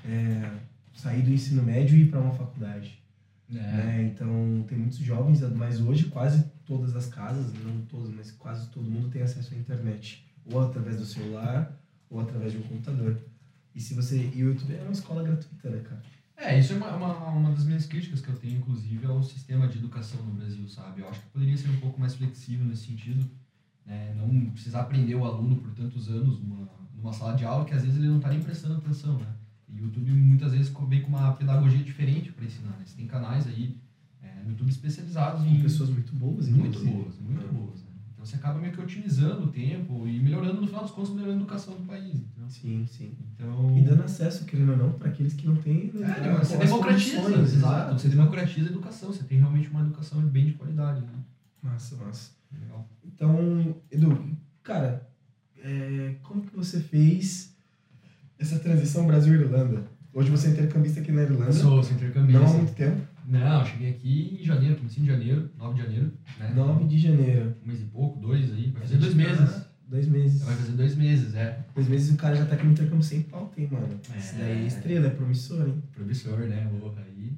é, 0.05 0.51
sair 0.93 1.21
do 1.21 1.31
ensino 1.31 1.63
médio 1.63 1.97
e 1.97 2.01
ir 2.01 2.09
para 2.09 2.19
uma 2.19 2.33
faculdade. 2.33 2.99
É. 3.51 3.53
né? 3.53 4.11
Então, 4.13 4.63
tem 4.67 4.77
muitos 4.77 4.99
jovens, 4.99 5.41
mas 5.55 5.81
hoje 5.81 6.05
quase 6.05 6.43
todas 6.65 6.95
as 6.95 7.07
casas, 7.07 7.51
não 7.63 7.81
todas, 7.85 8.13
mas 8.13 8.31
quase 8.31 8.69
todo 8.69 8.89
mundo 8.89 9.09
tem 9.09 9.21
acesso 9.21 9.53
à 9.53 9.57
internet. 9.57 10.25
Ou 10.45 10.61
através 10.61 10.97
do 10.97 11.05
celular, 11.05 11.75
ou 12.09 12.19
através 12.21 12.51
de 12.51 12.59
um 12.59 12.63
computador. 12.63 13.19
E 13.73 13.81
se 13.81 13.93
você. 13.93 14.31
E 14.33 14.43
o 14.43 14.49
YouTube 14.49 14.75
é 14.75 14.81
uma 14.81 14.91
escola 14.91 15.23
gratuita, 15.23 15.69
né, 15.69 15.81
cara? 15.81 16.01
É, 16.37 16.57
isso 16.57 16.73
é 16.73 16.77
uma, 16.77 16.95
uma, 16.95 17.29
uma 17.29 17.51
das 17.51 17.65
minhas 17.65 17.85
críticas 17.85 18.21
que 18.21 18.29
eu 18.29 18.35
tenho, 18.35 18.59
inclusive, 18.59 19.05
ao 19.05 19.21
sistema 19.21 19.67
de 19.67 19.77
educação 19.77 20.23
no 20.23 20.33
Brasil, 20.33 20.67
sabe? 20.69 21.01
Eu 21.01 21.09
acho 21.09 21.19
que 21.19 21.27
poderia 21.27 21.57
ser 21.57 21.69
um 21.69 21.79
pouco 21.79 21.99
mais 21.99 22.15
flexível 22.15 22.65
nesse 22.65 22.87
sentido, 22.87 23.29
né? 23.85 24.13
Não 24.15 24.49
precisar 24.51 24.81
aprender 24.81 25.15
o 25.15 25.25
aluno 25.25 25.57
por 25.57 25.71
tantos 25.71 26.07
anos 26.07 26.39
numa, 26.39 26.69
numa 26.95 27.11
sala 27.11 27.35
de 27.35 27.43
aula 27.43 27.65
que 27.65 27.73
às 27.73 27.81
vezes 27.81 27.97
ele 27.97 28.07
não 28.07 28.17
está 28.17 28.29
nem 28.29 28.41
prestando 28.41 28.75
atenção, 28.75 29.17
né? 29.17 29.27
E 29.71 29.79
o 29.79 29.85
YouTube 29.85 30.11
muitas 30.11 30.51
vezes 30.53 30.73
vem 30.87 31.01
com 31.01 31.09
uma 31.09 31.31
pedagogia 31.33 31.83
diferente 31.83 32.31
para 32.31 32.45
ensinar, 32.45 32.71
né? 32.71 32.83
Você 32.85 32.95
tem 32.95 33.05
canais 33.07 33.47
aí 33.47 33.77
é, 34.21 34.43
no 34.43 34.51
YouTube 34.51 34.69
especializados 34.69 35.45
em 35.45 35.61
pessoas 35.61 35.89
muito 35.89 36.13
boas, 36.15 36.47
muito 36.49 36.67
inclusive. 36.79 36.91
boas, 36.91 37.15
muito 37.19 37.45
É. 37.45 37.47
boas, 37.49 37.79
né? 37.81 37.85
Então 38.13 38.25
você 38.25 38.35
acaba 38.35 38.59
meio 38.59 38.73
que 38.73 38.81
otimizando 38.81 39.45
o 39.45 39.47
tempo 39.47 40.05
e 40.07 40.19
melhorando, 40.19 40.59
no 40.59 40.67
final 40.67 40.81
dos 40.83 40.91
contos, 40.91 41.11
melhorando 41.11 41.37
a 41.39 41.41
educação 41.43 41.75
do 41.75 41.83
país. 41.83 42.15
Então, 42.15 42.49
Sim, 42.49 42.85
sim. 42.85 43.13
então 43.35 43.77
E 43.77 43.81
dando 43.81 44.03
acesso, 44.03 44.43
querendo 44.45 44.71
ou 44.71 44.77
não, 44.77 44.91
para 44.93 45.07
aqueles 45.09 45.33
que 45.33 45.47
não 45.47 45.55
têm. 45.55 45.89
né, 45.93 46.15
é, 46.25 46.37
você 46.37 46.57
democratiza, 46.57 47.31
exato. 47.39 47.93
Você 47.97 48.09
democratiza 48.09 48.67
a 48.67 48.71
educação, 48.71 49.13
você 49.13 49.23
tem 49.23 49.37
realmente 49.37 49.69
uma 49.69 49.81
educação 49.81 50.19
bem 50.21 50.47
de 50.47 50.53
qualidade. 50.53 50.99
Né? 51.01 51.13
Massa, 51.63 51.95
massa. 51.95 52.31
Legal. 52.51 52.85
Então, 53.05 53.75
Edu, 53.91 54.35
cara, 54.63 55.07
é, 55.63 56.15
como 56.23 56.41
que 56.41 56.53
você 56.55 56.79
fez 56.81 57.48
essa 58.39 58.57
transição 58.57 59.05
Brasil-Irlanda? 59.05 59.83
Hoje 60.13 60.31
você 60.31 60.47
é 60.47 60.51
intercambista 60.51 61.01
aqui 61.01 61.11
na 61.11 61.23
Irlanda. 61.23 61.51
Sou, 61.51 61.83
sou 61.83 61.95
intercambista. 61.95 62.39
Não 62.39 62.47
há 62.47 62.53
muito 62.53 62.73
tempo. 62.73 63.01
Não, 63.27 63.59
eu 63.59 63.65
cheguei 63.65 63.89
aqui 63.91 64.39
em 64.41 64.43
janeiro, 64.43 64.77
comecinho 64.77 65.05
de 65.05 65.11
janeiro, 65.11 65.49
9 65.55 65.75
de 65.75 65.81
janeiro. 65.83 66.13
Né? 66.39 66.53
9 66.55 66.83
de 66.85 66.97
janeiro. 66.97 67.55
Um 67.63 67.67
mês 67.67 67.81
e 67.81 67.85
pouco, 67.85 68.19
dois 68.19 68.51
aí. 68.51 68.71
Vai 68.71 68.81
fazer 68.81 68.97
dois 68.97 69.11
tá- 69.11 69.17
meses. 69.17 69.69
Dois 69.87 70.07
meses. 70.07 70.41
Vai 70.43 70.55
fazer 70.55 70.71
dois 70.71 70.95
meses, 70.95 71.35
é. 71.35 71.65
Dois 71.75 71.87
meses 71.87 72.09
e 72.09 72.13
o 72.13 72.17
cara 72.17 72.35
já 72.35 72.45
tá 72.45 72.55
aqui 72.55 72.65
no 72.65 72.71
intercâmbio 72.71 73.03
sem 73.03 73.23
pauta, 73.23 73.59
hein, 73.59 73.67
mano? 73.71 73.99
É. 74.13 74.17
Isso 74.17 74.35
daí 74.35 74.63
é 74.63 74.65
estrela, 74.65 75.07
é 75.07 75.09
promissor, 75.09 75.67
hein? 75.67 75.83
Promissor, 75.93 76.39
né? 76.39 76.67
Porra, 76.79 77.03
aí. 77.05 77.33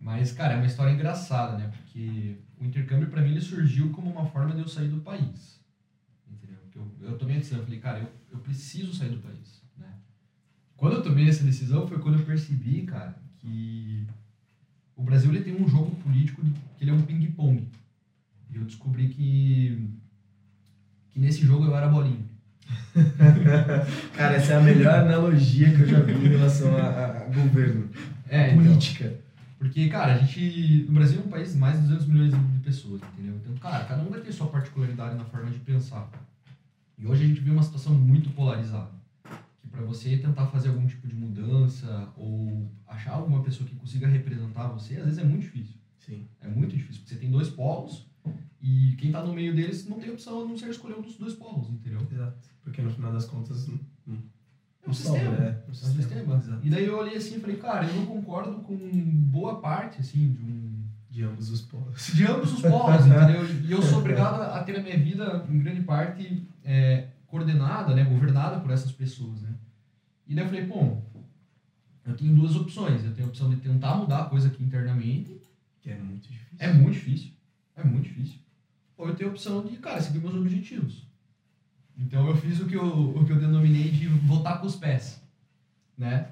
Mas, 0.00 0.32
cara, 0.32 0.54
é 0.54 0.56
uma 0.56 0.66
história 0.66 0.92
engraçada, 0.92 1.58
né? 1.58 1.70
Porque 1.76 2.36
o 2.60 2.64
intercâmbio, 2.64 3.08
pra 3.08 3.22
mim, 3.22 3.30
ele 3.30 3.40
surgiu 3.40 3.90
como 3.90 4.10
uma 4.10 4.26
forma 4.26 4.54
de 4.54 4.60
eu 4.60 4.68
sair 4.68 4.88
do 4.88 5.00
país. 5.00 5.60
Entendeu? 6.28 6.56
Porque 6.62 6.78
eu, 6.78 7.10
eu 7.10 7.18
tomei 7.18 7.36
a 7.36 7.38
decisão, 7.38 7.58
eu 7.60 7.64
falei, 7.64 7.80
cara, 7.80 7.98
eu, 8.00 8.08
eu 8.32 8.38
preciso 8.38 8.92
sair 8.92 9.10
do 9.10 9.18
país? 9.18 9.61
Quando 10.82 10.94
eu 10.96 11.02
tomei 11.04 11.28
essa 11.28 11.44
decisão 11.44 11.86
foi 11.86 12.00
quando 12.00 12.18
eu 12.18 12.24
percebi, 12.26 12.82
cara, 12.82 13.14
que 13.38 14.04
o 14.96 15.02
Brasil 15.04 15.30
ele 15.32 15.44
tem 15.44 15.54
um 15.54 15.68
jogo 15.68 15.94
político 16.02 16.42
que 16.76 16.82
ele 16.82 16.90
é 16.90 16.92
um 16.92 17.02
ping-pong. 17.02 17.68
E 18.50 18.56
eu 18.56 18.64
descobri 18.64 19.06
que, 19.06 19.88
que 21.12 21.20
nesse 21.20 21.46
jogo 21.46 21.66
eu 21.66 21.76
era 21.76 21.86
bolinha. 21.86 22.24
Cara, 24.16 24.34
essa 24.34 24.54
é 24.54 24.56
a 24.56 24.60
melhor 24.60 24.92
analogia 24.98 25.70
que 25.72 25.82
eu 25.82 25.86
já 25.86 26.00
vi 26.00 26.14
em 26.14 26.28
relação 26.30 26.76
a, 26.76 26.80
a- 26.82 27.18
a 27.20 27.24
governo. 27.26 27.88
É, 28.28 28.50
então, 28.50 28.64
Política. 28.64 29.20
Porque, 29.60 29.88
cara, 29.88 30.14
a 30.14 30.18
gente. 30.18 30.84
O 30.88 30.92
Brasil 30.92 31.20
é 31.20 31.24
um 31.24 31.30
país 31.30 31.52
de 31.52 31.58
mais 31.58 31.76
de 31.80 31.82
200 31.86 32.06
milhões 32.08 32.32
de 32.32 32.58
pessoas, 32.64 33.00
entendeu? 33.12 33.36
Então, 33.36 33.54
cara, 33.58 33.84
cada 33.84 34.02
um 34.02 34.10
vai 34.10 34.20
ter 34.20 34.32
sua 34.32 34.48
particularidade 34.48 35.14
na 35.14 35.24
forma 35.26 35.48
de 35.48 35.60
pensar. 35.60 36.10
E 36.98 37.06
hoje 37.06 37.24
a 37.24 37.28
gente 37.28 37.40
vê 37.40 37.50
uma 37.52 37.62
situação 37.62 37.94
muito 37.94 38.30
polarizada. 38.30 38.90
Pra 39.72 39.80
você 39.82 40.16
tentar 40.18 40.46
fazer 40.46 40.68
algum 40.68 40.86
tipo 40.86 41.08
de 41.08 41.14
mudança 41.16 42.08
ou 42.16 42.70
achar 42.86 43.12
alguma 43.14 43.42
pessoa 43.42 43.68
que 43.68 43.74
consiga 43.74 44.06
representar 44.06 44.68
você, 44.68 44.96
às 44.98 45.04
vezes 45.04 45.18
é 45.18 45.24
muito 45.24 45.42
difícil. 45.42 45.76
Sim. 45.98 46.26
É 46.40 46.48
muito 46.48 46.76
difícil, 46.76 47.00
porque 47.02 47.14
você 47.14 47.20
tem 47.20 47.30
dois 47.30 47.48
polos 47.48 48.06
e 48.60 48.94
quem 48.98 49.10
tá 49.10 49.24
no 49.24 49.32
meio 49.32 49.54
deles 49.54 49.88
não 49.88 49.98
tem 49.98 50.10
opção 50.10 50.42
a 50.42 50.44
não 50.44 50.56
ser 50.56 50.68
escolher 50.68 50.96
um 50.98 51.02
dos 51.02 51.16
dois 51.16 51.34
polos, 51.34 51.68
entendeu? 51.70 52.06
Exato. 52.12 52.36
Porque 52.62 52.82
no 52.82 52.90
final 52.90 53.12
das 53.12 53.24
contas. 53.24 53.66
Não, 53.66 53.78
não, 54.06 54.18
É 54.86 54.90
um 54.90 54.92
sistema. 54.92 55.36
é, 55.36 55.64
um 55.66 55.70
É 55.70 55.74
sistema. 55.74 55.94
sistema. 56.02 56.36
Exato. 56.36 56.66
E 56.66 56.70
daí 56.70 56.84
eu 56.84 56.98
olhei 56.98 57.16
assim 57.16 57.36
e 57.36 57.40
falei, 57.40 57.56
cara, 57.56 57.86
eu 57.86 57.94
não 57.96 58.06
concordo 58.06 58.56
com 58.60 58.76
boa 58.76 59.58
parte, 59.60 60.00
assim, 60.00 60.32
de 60.34 60.42
um 60.44 60.84
De 61.10 61.22
ambos 61.24 61.50
os 61.50 61.62
polos. 61.62 62.12
de 62.14 62.26
ambos 62.26 62.52
os 62.52 62.60
polos, 62.62 63.06
entendeu? 63.06 63.42
E 63.66 63.72
eu 63.72 63.80
sou 63.82 63.98
obrigado 64.00 64.42
a 64.42 64.62
ter 64.62 64.78
a 64.78 64.82
minha 64.82 64.98
vida, 64.98 65.44
em 65.48 65.58
grande 65.60 65.82
parte, 65.82 66.46
é, 66.64 67.08
coordenada, 67.26 67.94
né, 67.94 68.04
governada 68.04 68.60
por 68.60 68.70
essas 68.70 68.92
pessoas, 68.92 69.40
né? 69.42 69.51
E 70.26 70.34
daí 70.34 70.44
eu 70.44 70.48
falei, 70.48 70.66
pô, 70.66 70.96
eu 72.04 72.16
tenho 72.16 72.34
duas 72.34 72.56
opções. 72.56 73.04
Eu 73.04 73.12
tenho 73.12 73.26
a 73.26 73.30
opção 73.30 73.50
de 73.50 73.56
tentar 73.56 73.96
mudar 73.96 74.22
a 74.22 74.24
coisa 74.26 74.48
aqui 74.48 74.62
internamente, 74.62 75.40
Que 75.80 75.90
é 75.90 75.96
muito 75.96 76.28
difícil. 76.28 76.56
é 76.58 76.72
muito 76.72 76.92
difícil, 76.94 77.30
é 77.76 77.84
muito 77.84 78.04
difícil. 78.08 78.38
Ou 78.96 79.08
eu 79.08 79.14
tenho 79.14 79.30
a 79.30 79.32
opção 79.32 79.64
de, 79.66 79.76
cara, 79.78 80.00
seguir 80.00 80.18
meus 80.20 80.34
objetivos. 80.34 81.06
Então 81.98 82.26
eu 82.28 82.36
fiz 82.36 82.60
o 82.60 82.66
que 82.66 82.74
eu, 82.74 83.10
o 83.16 83.24
que 83.24 83.32
eu 83.32 83.38
denominei 83.40 83.90
de 83.90 84.06
votar 84.08 84.60
com 84.60 84.66
os 84.66 84.76
pés, 84.76 85.20
né? 85.98 86.28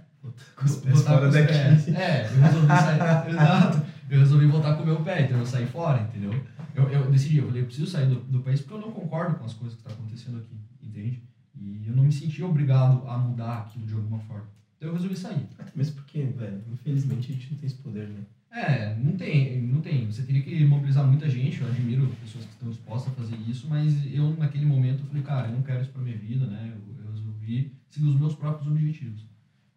Com 0.57 0.65
os 0.65 0.77
pés 0.77 0.99
Botar 0.99 1.11
fora 1.15 1.21
com 1.23 1.29
os 1.29 1.35
daqui. 1.35 1.47
pés. 1.53 1.89
É, 1.89 2.27
eu 2.27 2.41
resolvi 2.41 2.67
sair. 2.69 3.29
exato. 3.31 3.87
Eu 4.09 4.19
resolvi 4.21 4.47
voltar 4.47 4.75
com 4.76 4.83
o 4.83 4.87
meu 4.87 5.03
pé, 5.05 5.23
então 5.23 5.39
eu 5.39 5.47
saí 5.47 5.67
fora, 5.67 6.03
entendeu? 6.03 6.33
Eu, 6.75 6.89
eu 6.91 7.11
decidi, 7.11 7.39
eu 7.39 7.47
falei, 7.47 7.63
eu 7.63 7.67
preciso 7.67 7.91
sair 7.91 8.07
do, 8.09 8.17
do 8.21 8.41
país 8.41 8.61
porque 8.61 8.75
eu 8.75 8.81
não 8.81 8.91
concordo 8.93 9.37
com 9.37 9.45
as 9.45 9.55
coisas 9.55 9.76
que 9.79 9.83
estão 9.87 9.93
acontecendo 9.97 10.39
aqui, 10.39 10.57
entende? 10.83 11.23
E 11.54 11.84
eu 11.86 11.95
não 11.95 12.04
me 12.04 12.13
senti 12.13 12.43
obrigado 12.43 13.06
a 13.08 13.19
mudar 13.19 13.58
aquilo 13.60 13.86
de 13.86 13.95
alguma 13.95 14.19
forma. 14.21 14.47
Então 14.76 14.89
eu 14.89 14.95
resolvi 14.95 15.17
sair. 15.17 15.47
Até 15.58 15.73
mesmo 15.75 15.97
porque, 15.97 16.23
velho, 16.23 16.63
infelizmente 16.73 17.30
a 17.30 17.34
gente 17.34 17.50
não 17.50 17.58
tem 17.58 17.67
esse 17.67 17.76
poder, 17.76 18.08
né? 18.08 18.25
É, 18.50 18.97
não 18.97 19.17
tem, 19.17 19.63
não 19.63 19.80
tem. 19.80 20.06
Você 20.06 20.23
teria 20.23 20.43
que 20.43 20.65
mobilizar 20.65 21.06
muita 21.06 21.28
gente, 21.28 21.60
eu 21.60 21.69
admiro 21.69 22.08
pessoas 22.21 22.45
que 22.45 22.52
estão 22.52 22.69
dispostas 22.69 23.13
a 23.13 23.17
fazer 23.17 23.36
isso, 23.49 23.69
mas 23.69 23.95
eu 24.13 24.34
naquele 24.36 24.67
momento 24.67 25.04
falei, 25.04 25.23
cara, 25.23 25.49
eu 25.49 25.54
não 25.54 25.63
quero 25.63 25.82
isso 25.82 25.91
pra 25.91 26.02
minha 26.02 26.17
vida, 26.17 26.47
né? 26.47 26.73
Eu, 26.75 27.04
eu 27.04 27.13
resolvi 27.13 27.73
seguir 27.89 28.08
os 28.08 28.19
meus 28.19 28.34
próprios 28.34 28.67
objetivos. 28.67 29.25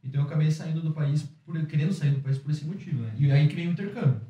Então 0.04 0.22
eu 0.22 0.28
acabei 0.28 0.50
saindo 0.50 0.82
do 0.82 0.92
país, 0.92 1.24
por, 1.46 1.66
querendo 1.66 1.94
sair 1.94 2.12
do 2.12 2.22
país 2.22 2.38
por 2.38 2.52
esse 2.52 2.66
motivo, 2.66 3.02
né? 3.02 3.14
E 3.18 3.32
aí 3.32 3.48
que 3.48 3.56
veio 3.56 3.70
o 3.70 3.74
intercâmbio. 3.74 4.22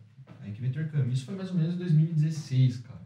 Aí 0.41 0.51
que 0.51 0.59
veio 0.59 0.71
o 0.71 0.75
intercâmbio. 0.75 1.13
Isso 1.13 1.25
foi 1.25 1.35
mais 1.35 1.49
ou 1.49 1.55
menos 1.55 1.75
em 1.75 1.77
2016, 1.77 2.79
cara. 2.79 3.01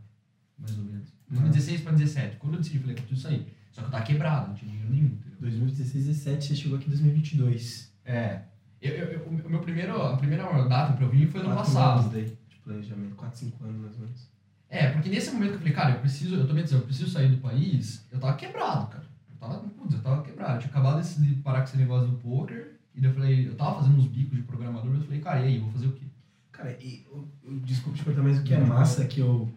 Mais 0.58 0.78
ou 0.78 0.84
menos. 0.86 1.14
2016 1.30 1.82
pra 1.82 1.92
2017. 1.92 2.38
Quando 2.38 2.54
eu 2.54 2.60
decidi, 2.60 2.80
falei, 2.80 2.96
eu 2.96 3.02
preciso 3.02 3.22
sair. 3.22 3.46
Só 3.78 3.82
que 3.84 3.88
eu 3.90 3.92
tava 3.92 4.04
quebrado, 4.06 4.48
não 4.48 4.56
tinha 4.56 4.72
dinheiro 4.72 4.92
nenhum, 4.92 5.06
entendeu? 5.10 5.38
2016, 5.40 6.06
17, 6.08 6.48
você 6.48 6.56
chegou 6.56 6.78
aqui 6.80 6.88
em 6.88 6.90
2022. 6.90 7.94
É. 8.04 8.42
Eu, 8.82 8.92
eu, 8.92 9.28
o 9.28 9.50
meu 9.52 9.60
primeiro, 9.60 10.02
a 10.02 10.18
primeira 10.18 10.44
data 10.68 10.94
pra 10.94 11.06
eu 11.06 11.10
vir 11.12 11.28
foi 11.28 11.42
no 11.44 11.54
Quatro 11.54 11.64
passado. 11.64 12.00
anos 12.00 12.12
daí, 12.12 12.38
de 12.50 12.56
planejamento. 12.64 13.16
4, 13.16 13.38
5 13.40 13.64
anos 13.66 13.82
mais 13.82 13.94
ou 13.94 14.00
menos. 14.02 14.28
É, 14.68 14.90
porque 14.90 15.10
nesse 15.10 15.30
momento 15.32 15.50
que 15.50 15.56
eu 15.56 15.60
falei, 15.60 15.74
cara, 15.74 15.92
eu 15.92 16.00
preciso, 16.00 16.36
eu 16.38 16.48
tomei 16.48 16.62
a 16.62 16.64
decisão, 16.64 16.80
eu 16.82 16.88
preciso 16.88 17.12
sair 17.12 17.30
do 17.30 17.38
país, 17.38 18.04
eu 18.12 18.20
tava 18.20 18.36
quebrado, 18.36 18.88
cara. 18.88 19.06
Eu 19.30 19.36
tava, 19.38 19.60
putz, 19.60 19.94
eu 19.94 20.02
tava 20.02 20.24
quebrado. 20.24 20.54
Eu 20.56 20.60
tinha 20.60 20.72
acabado 20.72 21.02
de 21.04 21.36
parar 21.36 21.60
com 21.60 21.66
esse 21.66 21.78
negócio 21.78 22.08
do 22.10 22.18
poker, 22.18 22.80
e 22.96 23.00
daí 23.02 23.12
eu 23.12 23.14
falei, 23.14 23.48
eu 23.48 23.56
tava 23.56 23.76
fazendo 23.76 24.00
uns 24.00 24.08
bicos 24.08 24.36
de 24.38 24.44
programador, 24.44 24.92
eu 24.96 25.02
falei, 25.04 25.22
cara, 25.22 25.40
e 25.42 25.46
aí, 25.50 25.60
vou 25.60 25.70
fazer 25.72 25.86
o 25.86 25.92
quê? 25.92 26.06
Cara, 26.52 26.72
e, 26.82 27.06
eu, 27.12 27.28
eu- 27.44 27.60
desculpa 27.60 27.96
te 27.96 28.04
cortar, 28.04 28.24
mas 28.24 28.40
o 28.40 28.44
que 28.44 28.56
é 28.56 28.60
massa 28.60 29.06
que 29.06 29.20
eu, 29.20 29.48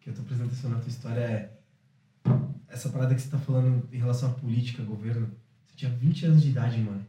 que 0.00 0.10
eu 0.10 0.14
tô 0.14 0.22
atenção 0.22 0.70
na 0.70 0.78
tua 0.78 0.88
história 0.88 1.20
é 1.20 1.50
essa 2.74 2.88
parada 2.90 3.14
que 3.14 3.22
você 3.22 3.28
tá 3.28 3.38
falando 3.38 3.88
em 3.92 3.98
relação 3.98 4.30
à 4.30 4.34
política, 4.34 4.82
governo. 4.82 5.28
Você 5.66 5.76
tinha 5.76 5.90
20 5.92 6.26
anos 6.26 6.42
de 6.42 6.50
idade, 6.50 6.78
mano. 6.80 7.00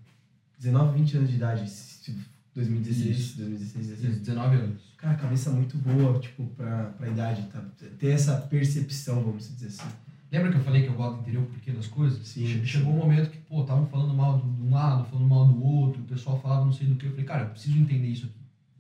19, 0.58 0.97
20 0.99 1.17
anos 1.17 1.30
de 1.30 1.36
idade. 1.36 1.69
se- 1.69 2.15
2016, 2.56 3.17
Isso. 3.19 3.38
2016, 3.38 3.88
2016. 3.88 4.19
19 4.28 4.56
anos. 4.56 4.82
Cara, 4.97 5.15
cabeça 5.17 5.51
muito 5.51 5.78
boa, 5.78 6.17
tipo, 6.19 6.45
pra, 6.56 6.86
pra 6.97 7.10
idade, 7.10 7.41
tá? 7.51 7.60
Ter 7.99 8.12
essa 8.12 8.38
percepção, 8.38 9.21
vamos 9.23 9.49
dizer 9.54 9.67
assim. 9.67 9.89
Lembra 10.32 10.51
que 10.51 10.58
eu 10.58 10.63
falei 10.63 10.84
que 10.84 10.88
eu 10.88 10.93
gosto 10.93 11.15
de 11.15 11.21
entender 11.23 11.38
o 11.39 11.45
porquê 11.47 11.71
das 11.71 11.88
coisas? 11.88 12.25
Sim. 12.25 12.47
Che- 12.47 12.65
Chegou 12.65 12.93
um 12.93 12.97
momento 12.97 13.30
que, 13.30 13.38
pô, 13.39 13.62
estavam 13.62 13.86
falando 13.88 14.13
mal 14.13 14.39
de 14.39 14.47
um 14.47 14.71
lado, 14.71 15.04
falando 15.10 15.28
mal 15.28 15.45
do 15.47 15.62
outro, 15.62 16.01
o 16.01 16.06
pessoal 16.06 16.39
falava 16.41 16.63
não 16.63 16.71
sei 16.71 16.88
do 16.88 16.95
que. 16.95 17.06
Eu 17.08 17.12
falei, 17.12 17.25
cara, 17.25 17.43
eu 17.43 17.49
preciso 17.49 17.78
entender 17.78 18.08
isso 18.08 18.25
aqui. 18.28 18.36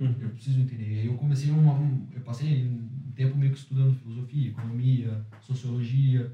Uhum. 0.05 0.15
Eu 0.21 0.29
preciso 0.29 0.59
entender. 0.59 0.93
E 0.95 0.99
aí 1.01 1.05
eu 1.07 1.15
comecei 1.15 1.51
uma, 1.51 1.73
um- 1.73 2.07
eu 2.13 2.21
passei 2.21 2.67
um 2.67 3.11
tempo 3.13 3.37
meio 3.37 3.51
que 3.51 3.57
estudando 3.59 3.93
filosofia, 3.99 4.49
economia, 4.51 5.25
sociologia. 5.41 6.31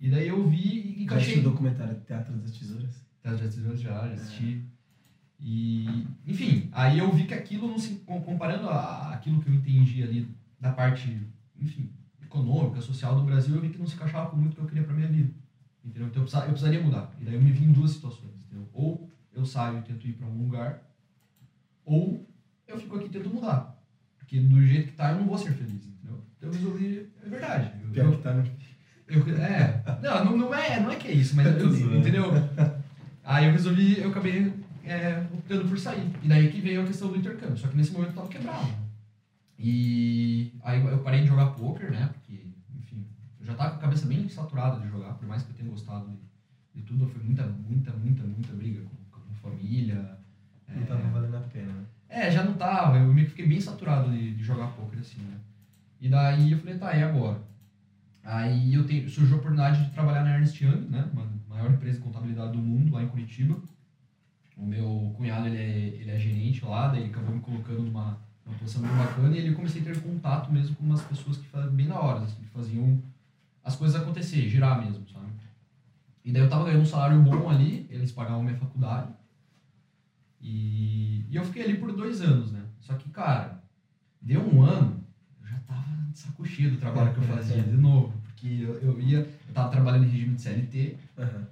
E 0.00 0.10
daí 0.10 0.28
eu 0.28 0.46
vi 0.46 0.56
e 0.56 0.94
Já 0.98 1.02
encaixei. 1.04 1.32
assistiu 1.32 1.40
o 1.40 1.52
documentário 1.52 2.00
Teatro 2.06 2.36
das 2.36 2.52
Tesouras? 2.52 3.04
Tá, 3.22 3.34
já 3.34 3.44
assisti, 3.46 3.76
já, 3.82 3.90
já 4.08 4.12
assisti. 4.14 4.62
E, 5.38 6.06
enfim, 6.26 6.68
aí 6.72 6.98
eu 6.98 7.12
vi 7.12 7.24
que 7.26 7.34
aquilo, 7.34 7.68
não 7.68 7.78
se, 7.78 7.96
com- 8.06 8.20
comparando 8.22 8.68
a, 8.68 9.12
aquilo 9.14 9.40
que 9.40 9.48
eu 9.48 9.54
entendi 9.54 10.02
ali 10.02 10.28
da 10.60 10.72
parte, 10.72 11.26
enfim, 11.60 11.90
econômica, 12.22 12.80
social 12.80 13.14
do 13.16 13.24
Brasil, 13.24 13.54
eu 13.54 13.60
vi 13.60 13.68
que 13.70 13.78
não 13.78 13.86
se 13.86 13.94
encaixava 13.94 14.30
com 14.30 14.36
muito 14.36 14.52
o 14.52 14.54
que 14.56 14.60
eu 14.62 14.66
queria 14.66 14.82
pra 14.84 14.94
minha 14.94 15.08
vida. 15.08 15.30
Entendeu? 15.84 16.08
Então 16.08 16.20
eu, 16.20 16.24
precisava, 16.24 16.46
eu 16.46 16.52
precisaria 16.52 16.80
mudar. 16.82 17.12
E 17.20 17.24
daí 17.24 17.34
eu 17.34 17.40
me 17.42 17.50
vi 17.52 17.64
em 17.64 17.72
duas 17.72 17.90
situações. 17.92 18.32
Entendeu? 18.46 18.68
Ou 18.72 19.10
eu 19.32 19.44
saio 19.44 19.78
e 19.78 19.82
tento 19.82 20.06
ir 20.06 20.14
pra 20.14 20.26
algum 20.26 20.44
lugar, 20.44 20.82
ou 21.84 22.26
eu 22.66 22.78
fico 22.80 22.96
aqui 22.96 23.06
e 23.06 23.10
tento 23.10 23.30
mudar. 23.30 23.76
Porque 24.18 24.40
do 24.40 24.60
jeito 24.66 24.88
que 24.90 24.96
tá, 24.96 25.10
eu 25.12 25.18
não 25.18 25.26
vou 25.26 25.38
ser 25.38 25.52
feliz. 25.52 25.86
Entendeu? 25.86 26.20
Então 26.36 26.48
eu 26.48 26.52
resolvi, 26.52 27.08
é 27.24 27.28
verdade. 27.28 27.72
Eu, 27.82 27.90
Pior 27.90 28.06
eu, 28.06 28.16
que 28.16 28.22
tá 28.22 28.32
no... 28.34 28.42
eu- 29.08 29.36
é, 29.36 29.82
não, 30.02 30.24
não, 30.24 30.36
não 30.38 30.54
é, 30.54 30.80
não 30.80 30.90
é 30.90 30.96
que 30.96 31.08
é 31.08 31.12
isso, 31.12 31.34
mas 31.36 31.46
Eu 31.46 31.52
eu, 31.58 31.70
zoando. 31.70 31.96
entendeu? 31.98 32.30
Aí 33.24 33.46
eu 33.46 33.52
resolvi, 33.52 33.98
eu 34.00 34.10
acabei 34.10 34.52
é, 34.84 35.24
optando 35.32 35.68
por 35.68 35.78
sair. 35.78 36.10
E 36.22 36.28
daí 36.28 36.50
que 36.50 36.60
veio 36.60 36.82
a 36.82 36.86
questão 36.86 37.08
do 37.08 37.16
intercâmbio. 37.16 37.56
Só 37.56 37.68
que 37.68 37.76
nesse 37.76 37.92
momento 37.92 38.10
eu 38.10 38.14
tava 38.16 38.28
quebrado. 38.28 38.68
E 39.58 40.52
aí 40.62 40.84
eu 40.84 40.98
parei 40.98 41.22
de 41.22 41.26
jogar 41.28 41.46
poker, 41.46 41.90
né? 41.90 42.10
Porque, 42.12 42.40
enfim, 42.78 43.04
eu 43.40 43.46
já 43.46 43.54
tava 43.54 43.70
com 43.70 43.76
a 43.76 43.80
cabeça 43.80 44.06
bem 44.06 44.28
saturada 44.28 44.78
de 44.80 44.88
jogar, 44.88 45.14
por 45.14 45.26
mais 45.26 45.42
que 45.42 45.50
eu 45.50 45.54
tenha 45.56 45.70
gostado 45.70 46.06
de, 46.08 46.18
de 46.74 46.82
tudo, 46.82 47.06
foi 47.08 47.22
muita, 47.22 47.44
muita, 47.46 47.90
muita, 47.92 48.22
muita 48.24 48.52
briga 48.52 48.82
com, 49.10 49.18
com 49.20 49.34
família. 49.34 50.16
Não 50.68 50.84
tava 50.84 51.08
valendo 51.08 51.36
a 51.36 51.40
pena, 51.40 51.72
né? 51.72 51.84
É, 52.08 52.30
já 52.30 52.44
não 52.44 52.54
tava. 52.54 52.98
Eu 52.98 53.12
meio 53.12 53.26
que 53.26 53.30
fiquei 53.30 53.46
bem 53.46 53.60
saturado 53.60 54.10
de, 54.10 54.34
de 54.34 54.42
jogar 54.44 54.68
poker, 54.68 54.98
assim, 55.00 55.20
né? 55.22 55.38
E 56.00 56.08
daí 56.08 56.52
eu 56.52 56.58
falei, 56.58 56.76
tá, 56.78 56.94
e 56.94 57.02
agora? 57.02 57.40
Aí 58.26 58.74
eu 58.74 58.84
tenho, 58.84 59.08
surgiu 59.08 59.36
a 59.36 59.38
oportunidade 59.38 59.84
de 59.84 59.92
trabalhar 59.92 60.24
na 60.24 60.36
Ernst 60.36 60.60
Young, 60.60 60.88
né? 60.88 61.08
Uma 61.12 61.30
maior 61.48 61.70
empresa 61.70 61.98
de 61.98 62.04
contabilidade 62.04 62.52
do 62.52 62.58
mundo, 62.58 62.92
lá 62.92 63.02
em 63.02 63.08
Curitiba. 63.08 63.56
O 64.56 64.66
meu 64.66 65.14
cunhado, 65.16 65.46
ele 65.46 65.58
é, 65.58 65.78
ele 66.00 66.10
é 66.10 66.18
gerente 66.18 66.64
lá, 66.64 66.88
daí 66.88 67.02
ele 67.02 67.10
acabou 67.10 67.32
me 67.32 67.40
colocando 67.40 67.82
numa, 67.82 68.18
numa 68.44 68.58
posição 68.58 68.82
bem 68.82 68.90
bacana 68.96 69.36
e 69.36 69.38
ele 69.38 69.54
comecei 69.54 69.80
a 69.80 69.84
ter 69.84 70.02
contato 70.02 70.52
mesmo 70.52 70.74
com 70.74 70.84
umas 70.84 71.02
pessoas 71.02 71.36
que 71.36 71.46
faziam 71.46 71.72
bem 71.72 71.86
na 71.86 72.00
hora, 72.00 72.24
assim, 72.24 72.42
que 72.42 72.48
faziam 72.48 73.00
as 73.62 73.76
coisas 73.76 74.00
acontecer, 74.00 74.48
girar 74.48 74.84
mesmo, 74.84 75.08
sabe? 75.08 75.26
E 76.24 76.32
daí 76.32 76.42
eu 76.42 76.48
tava 76.48 76.64
ganhando 76.64 76.82
um 76.82 76.86
salário 76.86 77.22
bom 77.22 77.48
ali, 77.48 77.86
eles 77.88 78.10
pagavam 78.10 78.42
minha 78.42 78.56
faculdade. 78.56 79.12
E, 80.40 81.24
e 81.28 81.36
eu 81.36 81.44
fiquei 81.44 81.62
ali 81.62 81.76
por 81.76 81.92
dois 81.92 82.20
anos, 82.20 82.50
né? 82.50 82.64
Só 82.80 82.94
que, 82.94 83.08
cara, 83.10 83.62
deu 84.20 84.40
um 84.40 84.62
ano, 84.62 85.04
eu 85.40 85.46
já 85.46 85.58
tava 85.60 85.94
de 86.05 86.05
saco 86.18 86.44
cheio 86.44 86.70
do 86.70 86.78
trabalho 86.78 87.12
que 87.12 87.18
eu 87.18 87.24
fazia, 87.24 87.62
de 87.64 87.76
novo. 87.76 88.12
Porque 88.24 88.46
eu, 88.46 88.74
eu 88.80 89.00
ia, 89.00 89.18
eu 89.18 89.54
tava 89.54 89.70
trabalhando 89.70 90.04
em 90.04 90.08
regime 90.08 90.34
de 90.34 90.42
CLT, 90.42 90.96
Aham. 91.18 91.46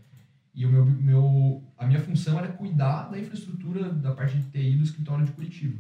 e 0.55 0.67
o 0.67 0.71
meu, 0.71 0.85
meu, 0.85 1.63
a 1.77 1.87
minha 1.87 2.01
função 2.01 2.39
era 2.39 2.49
cuidar 2.49 3.09
da 3.09 3.19
infraestrutura 3.19 3.89
da 3.89 4.13
parte 4.13 4.39
de 4.39 4.45
TI 4.49 4.77
do 4.77 4.85
escritório 4.85 5.25
de 5.25 5.33
Curitiba. 5.33 5.79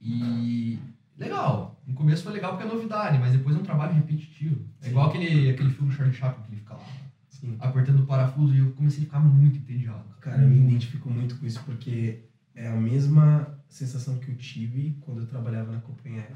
E 0.00 0.78
legal, 1.16 1.78
no 1.86 1.94
começo 1.94 2.22
foi 2.22 2.32
legal 2.32 2.52
porque 2.52 2.64
é 2.64 2.68
novidade, 2.72 3.18
mas 3.18 3.32
depois 3.32 3.54
é 3.54 3.58
um 3.58 3.62
trabalho 3.62 3.92
repetitivo. 3.92 4.64
É 4.80 4.84
Sim. 4.84 4.90
igual 4.90 5.08
aquele, 5.08 5.50
aquele 5.50 5.70
filme 5.70 5.92
Charlie 5.92 6.14
Chaplin 6.14 6.42
que 6.42 6.50
ele 6.50 6.56
fica 6.56 6.74
lá 6.74 6.86
Sim. 7.28 7.56
apertando 7.58 8.00
o 8.00 8.06
parafuso 8.06 8.54
e 8.54 8.58
eu 8.58 8.70
comecei 8.72 9.02
a 9.02 9.06
ficar 9.06 9.20
muito 9.20 9.58
entediado. 9.58 10.04
Cara, 10.20 10.42
eu 10.42 10.48
me 10.48 10.58
identifico 10.58 11.08
muito 11.08 11.38
com 11.38 11.46
isso 11.46 11.62
porque 11.64 12.18
é 12.54 12.68
a 12.68 12.76
mesma 12.76 13.54
sensação 13.68 14.18
que 14.18 14.30
eu 14.30 14.36
tive 14.36 14.96
quando 15.00 15.20
eu 15.20 15.26
trabalhava 15.26 15.70
na 15.70 15.80
companhia? 15.80 16.28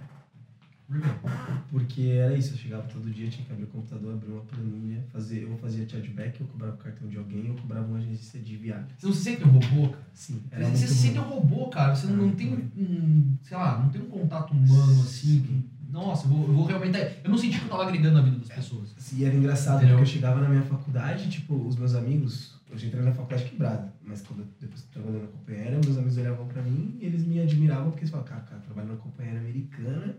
Porque 1.71 2.03
era 2.03 2.35
isso, 2.37 2.53
eu 2.55 2.59
chegava 2.59 2.83
todo 2.85 3.11
dia, 3.11 3.29
tinha 3.29 3.45
que 3.47 3.53
abrir 3.53 3.65
o 3.65 3.69
computador, 3.69 4.13
abrir 4.15 4.31
uma 4.31 4.43
planilha, 4.43 5.05
fazer, 5.13 5.43
eu 5.43 5.57
fazia 5.59 5.89
chargeback, 5.89 6.41
eu 6.41 6.47
cobrava 6.47 6.75
o 6.75 6.79
cartão 6.79 7.09
de 7.09 7.17
alguém, 7.17 7.47
eu 7.49 7.55
cobrava 7.55 7.87
uma 7.87 7.99
agência 7.99 8.39
de 8.41 8.57
viagem. 8.57 8.87
Você 8.97 9.07
não 9.07 9.13
se 9.15 9.23
sente 9.23 9.45
um 9.45 9.51
robô, 9.51 9.89
cara? 9.89 10.07
Sim, 10.13 10.43
era 10.51 10.65
Você 10.67 10.87
se 10.87 10.95
sente 10.95 11.19
um 11.19 11.23
robô, 11.23 11.69
cara. 11.69 11.95
Você 11.95 12.07
não, 12.07 12.17
não 12.27 12.35
tem 12.35 12.53
um, 12.77 13.37
sei 13.43 13.57
lá, 13.57 13.79
não 13.79 13.89
tem 13.89 14.03
um 14.03 14.07
contato 14.09 14.53
humano 14.53 15.01
assim. 15.03 15.41
que- 15.43 15.75
nossa, 15.91 16.27
eu 16.27 16.31
vou, 16.31 16.47
eu 16.49 16.53
vou 16.53 16.65
realmente. 16.65 16.99
Eu 17.23 17.31
não 17.31 17.39
senti 17.39 17.59
que 17.59 17.67
eu 17.67 17.71
tava 17.71 17.85
agregando 17.85 18.15
na 18.17 18.21
vida 18.23 18.37
das 18.37 18.49
pessoas. 18.49 19.13
E 19.13 19.25
era 19.25 19.35
engraçado, 19.35 19.77
Entendeu? 19.77 19.97
porque 19.97 20.11
eu 20.11 20.13
chegava 20.15 20.41
na 20.41 20.49
minha 20.49 20.63
faculdade, 20.63 21.31
tipo, 21.31 21.55
os 21.55 21.77
meus 21.77 21.95
amigos, 21.95 22.61
eu 22.69 22.77
já 22.77 22.89
entrei 22.89 23.03
na 23.05 23.13
faculdade 23.13 23.45
quebrada, 23.49 23.93
mas 24.05 24.21
quando 24.23 24.45
depois 24.61 24.81
que 24.83 24.89
eu 24.89 24.93
trabalhei 25.03 25.21
na 25.21 25.29
companhia 25.29 25.63
aérea, 25.63 25.81
meus 25.85 25.97
amigos 25.97 26.19
olhavam 26.19 26.47
pra 26.49 26.63
mim 26.63 26.97
e 27.01 27.07
eles 27.07 27.25
me 27.25 27.39
admiravam 27.39 27.91
porque 27.91 28.01
eles 28.01 28.11
falavam, 28.11 28.29
cara, 28.33 28.43
cara, 28.43 28.61
trabalho 28.63 28.89
na 28.89 28.97
companhia 28.97 29.35
aérea 29.35 29.49
americana, 29.49 30.17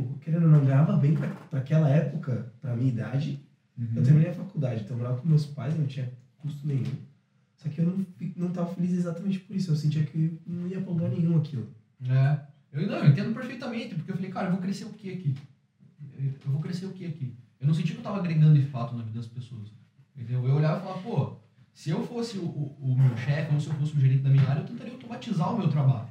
tipo, 0.00 0.18
querendo 0.20 0.44
ou 0.44 0.50
não, 0.50 0.64
ganhava 0.64 0.96
bem 0.96 1.14
pra, 1.14 1.28
pra 1.28 1.60
aquela 1.60 1.88
época, 1.88 2.52
pra 2.60 2.74
minha 2.74 2.88
idade, 2.88 3.40
Uhum. 3.76 3.88
Eu 3.96 4.02
terminei 4.02 4.30
a 4.30 4.34
faculdade, 4.34 4.82
então 4.82 4.96
eu 4.96 5.02
morava 5.02 5.20
com 5.20 5.28
meus 5.28 5.46
pais, 5.46 5.76
não 5.76 5.86
tinha 5.86 6.12
custo 6.38 6.66
nenhum. 6.66 6.92
Só 7.56 7.68
que 7.68 7.80
eu 7.80 7.86
não, 7.86 8.06
não 8.36 8.52
tava 8.52 8.74
feliz 8.74 8.92
exatamente 8.92 9.40
por 9.40 9.56
isso. 9.56 9.70
Eu 9.70 9.76
sentia 9.76 10.04
que 10.04 10.38
não 10.46 10.66
ia 10.66 10.80
pra 10.80 10.90
lugar 10.90 11.10
nenhum 11.10 11.38
aquilo. 11.38 11.68
É. 12.08 12.40
Eu, 12.72 12.86
não, 12.86 12.96
eu 12.96 13.10
entendo 13.10 13.34
perfeitamente, 13.34 13.94
porque 13.94 14.10
eu 14.10 14.16
falei, 14.16 14.30
cara, 14.30 14.48
eu 14.48 14.52
vou 14.52 14.60
crescer 14.60 14.84
o 14.84 14.90
que 14.90 15.12
aqui? 15.12 15.36
Eu 16.18 16.24
eu 16.44 16.50
vou 16.50 16.60
crescer 16.60 16.86
o 16.86 16.92
que 16.92 17.06
aqui? 17.06 17.34
Eu 17.60 17.66
não 17.66 17.74
senti 17.74 17.92
que 17.92 17.98
eu 17.98 18.02
tava 18.02 18.18
agregando 18.18 18.58
de 18.58 18.66
fato 18.66 18.94
na 18.96 19.04
vida 19.04 19.18
das 19.18 19.28
pessoas. 19.28 19.70
Entendeu? 20.16 20.46
Eu 20.46 20.56
olhava 20.56 20.78
e 20.78 20.82
falava, 20.82 21.02
pô, 21.02 21.36
se 21.72 21.90
eu 21.90 22.04
fosse 22.06 22.38
o, 22.38 22.44
o, 22.44 22.76
o 22.80 22.98
meu 22.98 23.16
chefe 23.16 23.54
ou 23.54 23.60
se 23.60 23.68
eu 23.68 23.74
fosse 23.74 23.96
o 23.96 24.00
gerente 24.00 24.22
da 24.22 24.30
minha 24.30 24.46
área, 24.48 24.60
eu 24.60 24.66
tentaria 24.66 24.92
automatizar 24.92 25.54
o 25.54 25.58
meu 25.58 25.68
trabalho. 25.68 26.08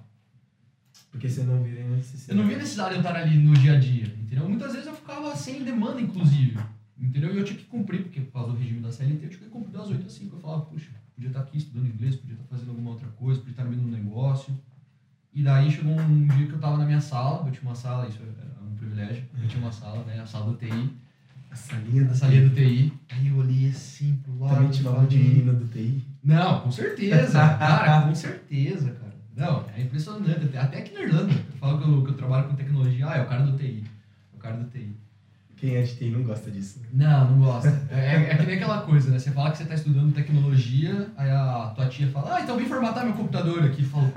Porque 1.11 1.29
você 1.29 1.43
não 1.43 1.61
vira 1.61 1.81
Eu 1.81 1.89
necessidade. 1.95 2.39
não 2.39 2.47
via 2.47 2.57
necessidade 2.57 2.89
de 2.91 2.95
eu 2.95 3.01
estar 3.01 3.15
ali 3.15 3.37
no 3.37 3.53
dia 3.53 3.73
a 3.73 3.79
dia, 3.79 4.05
entendeu? 4.05 4.47
Muitas 4.47 4.71
vezes 4.71 4.87
eu 4.87 4.95
ficava 4.95 5.35
sem 5.35 5.63
demanda, 5.63 5.99
inclusive, 5.99 6.57
entendeu? 6.99 7.33
E 7.33 7.37
eu 7.37 7.43
tinha 7.43 7.57
que 7.59 7.65
cumprir, 7.65 8.03
porque 8.03 8.21
por 8.21 8.31
causa 8.33 8.51
do 8.53 8.57
regime 8.57 8.79
da 8.79 8.91
CLT, 8.91 9.25
eu 9.25 9.29
tinha 9.29 9.41
que 9.43 9.49
cumprir 9.49 9.71
das 9.71 9.89
8 9.89 10.07
às 10.07 10.13
5. 10.13 10.35
Eu 10.35 10.39
falava, 10.39 10.61
puxa, 10.61 10.89
podia 11.13 11.29
estar 11.29 11.41
aqui 11.41 11.57
estudando 11.57 11.87
inglês, 11.87 12.15
podia 12.15 12.35
estar 12.35 12.45
fazendo 12.49 12.69
alguma 12.69 12.91
outra 12.91 13.07
coisa, 13.09 13.39
podia 13.39 13.51
estar 13.51 13.63
no 13.65 13.69
meio 13.71 13.81
de 13.81 13.87
um 13.87 13.91
negócio. 13.91 14.57
E 15.33 15.43
daí 15.43 15.69
chegou 15.71 15.93
um 15.99 16.27
dia 16.27 16.47
que 16.47 16.53
eu 16.53 16.59
tava 16.59 16.77
na 16.77 16.85
minha 16.85 17.01
sala, 17.01 17.45
eu 17.45 17.51
tinha 17.51 17.63
uma 17.63 17.75
sala, 17.75 18.07
isso 18.07 18.19
era 18.21 18.65
um 18.65 18.75
privilégio, 18.75 19.23
eu 19.41 19.47
tinha 19.47 19.61
uma 19.61 19.71
sala, 19.71 20.03
né, 20.05 20.19
a 20.19 20.25
sala 20.25 20.51
do 20.51 20.57
TI, 20.57 20.93
A 21.49 21.55
salinha 21.55 22.05
da 22.05 22.11
a 22.11 22.15
salinha 22.15 22.47
do 22.49 22.55
TI. 22.55 22.93
Aí 23.09 23.27
eu 23.27 23.35
olhei 23.37 23.69
assim 23.69 24.15
pro 24.23 24.39
lado. 24.39 24.55
Também 24.55 24.71
te 24.71 24.81
chamava 24.83 25.05
de 25.07 25.17
menina 25.17 25.53
do 25.53 25.67
TI. 25.67 26.01
não, 26.23 26.61
com 26.61 26.71
certeza, 26.71 27.33
cara, 27.57 28.01
com 28.07 28.15
certeza, 28.15 28.91
cara. 28.91 29.10
Não, 29.35 29.65
é 29.75 29.81
impressionante. 29.81 30.57
Até- 30.57 30.79
aqui 30.79 30.93
na 30.93 31.01
Irlanda, 31.01 31.31
eu 31.33 31.57
falo 31.59 31.77
que 31.79 31.87
eu, 31.87 32.03
que 32.03 32.09
eu 32.11 32.15
trabalho 32.17 32.47
com 32.47 32.55
tecnologia, 32.55 33.07
ah, 33.07 33.17
é 33.17 33.21
o 33.21 33.25
cara 33.27 33.43
do 33.43 33.57
TI. 33.57 33.83
É 34.33 34.37
o 34.37 34.39
cara 34.39 34.57
do 34.57 34.69
TI. 34.69 34.95
Quem 35.57 35.75
é 35.75 35.81
de 35.83 35.95
TI 35.95 36.09
não 36.09 36.23
gosta 36.23 36.49
disso. 36.49 36.79
Não, 36.91 37.31
não 37.31 37.39
gosta. 37.45 37.69
É, 37.91 38.31
é 38.31 38.35
que 38.37 38.45
nem 38.45 38.55
aquela 38.55 38.81
coisa, 38.81 39.09
né? 39.11 39.19
Você 39.19 39.31
fala 39.31 39.51
que 39.51 39.57
você 39.59 39.65
tá 39.65 39.75
estudando 39.75 40.13
tecnologia, 40.13 41.09
aí 41.15 41.29
a 41.29 41.71
tua 41.75 41.87
tia 41.87 42.07
fala, 42.09 42.35
ah, 42.35 42.41
então 42.41 42.57
vem 42.57 42.65
formatar 42.67 43.05
meu 43.05 43.13
computador 43.13 43.63
aqui. 43.63 43.83
Fala, 43.83 44.11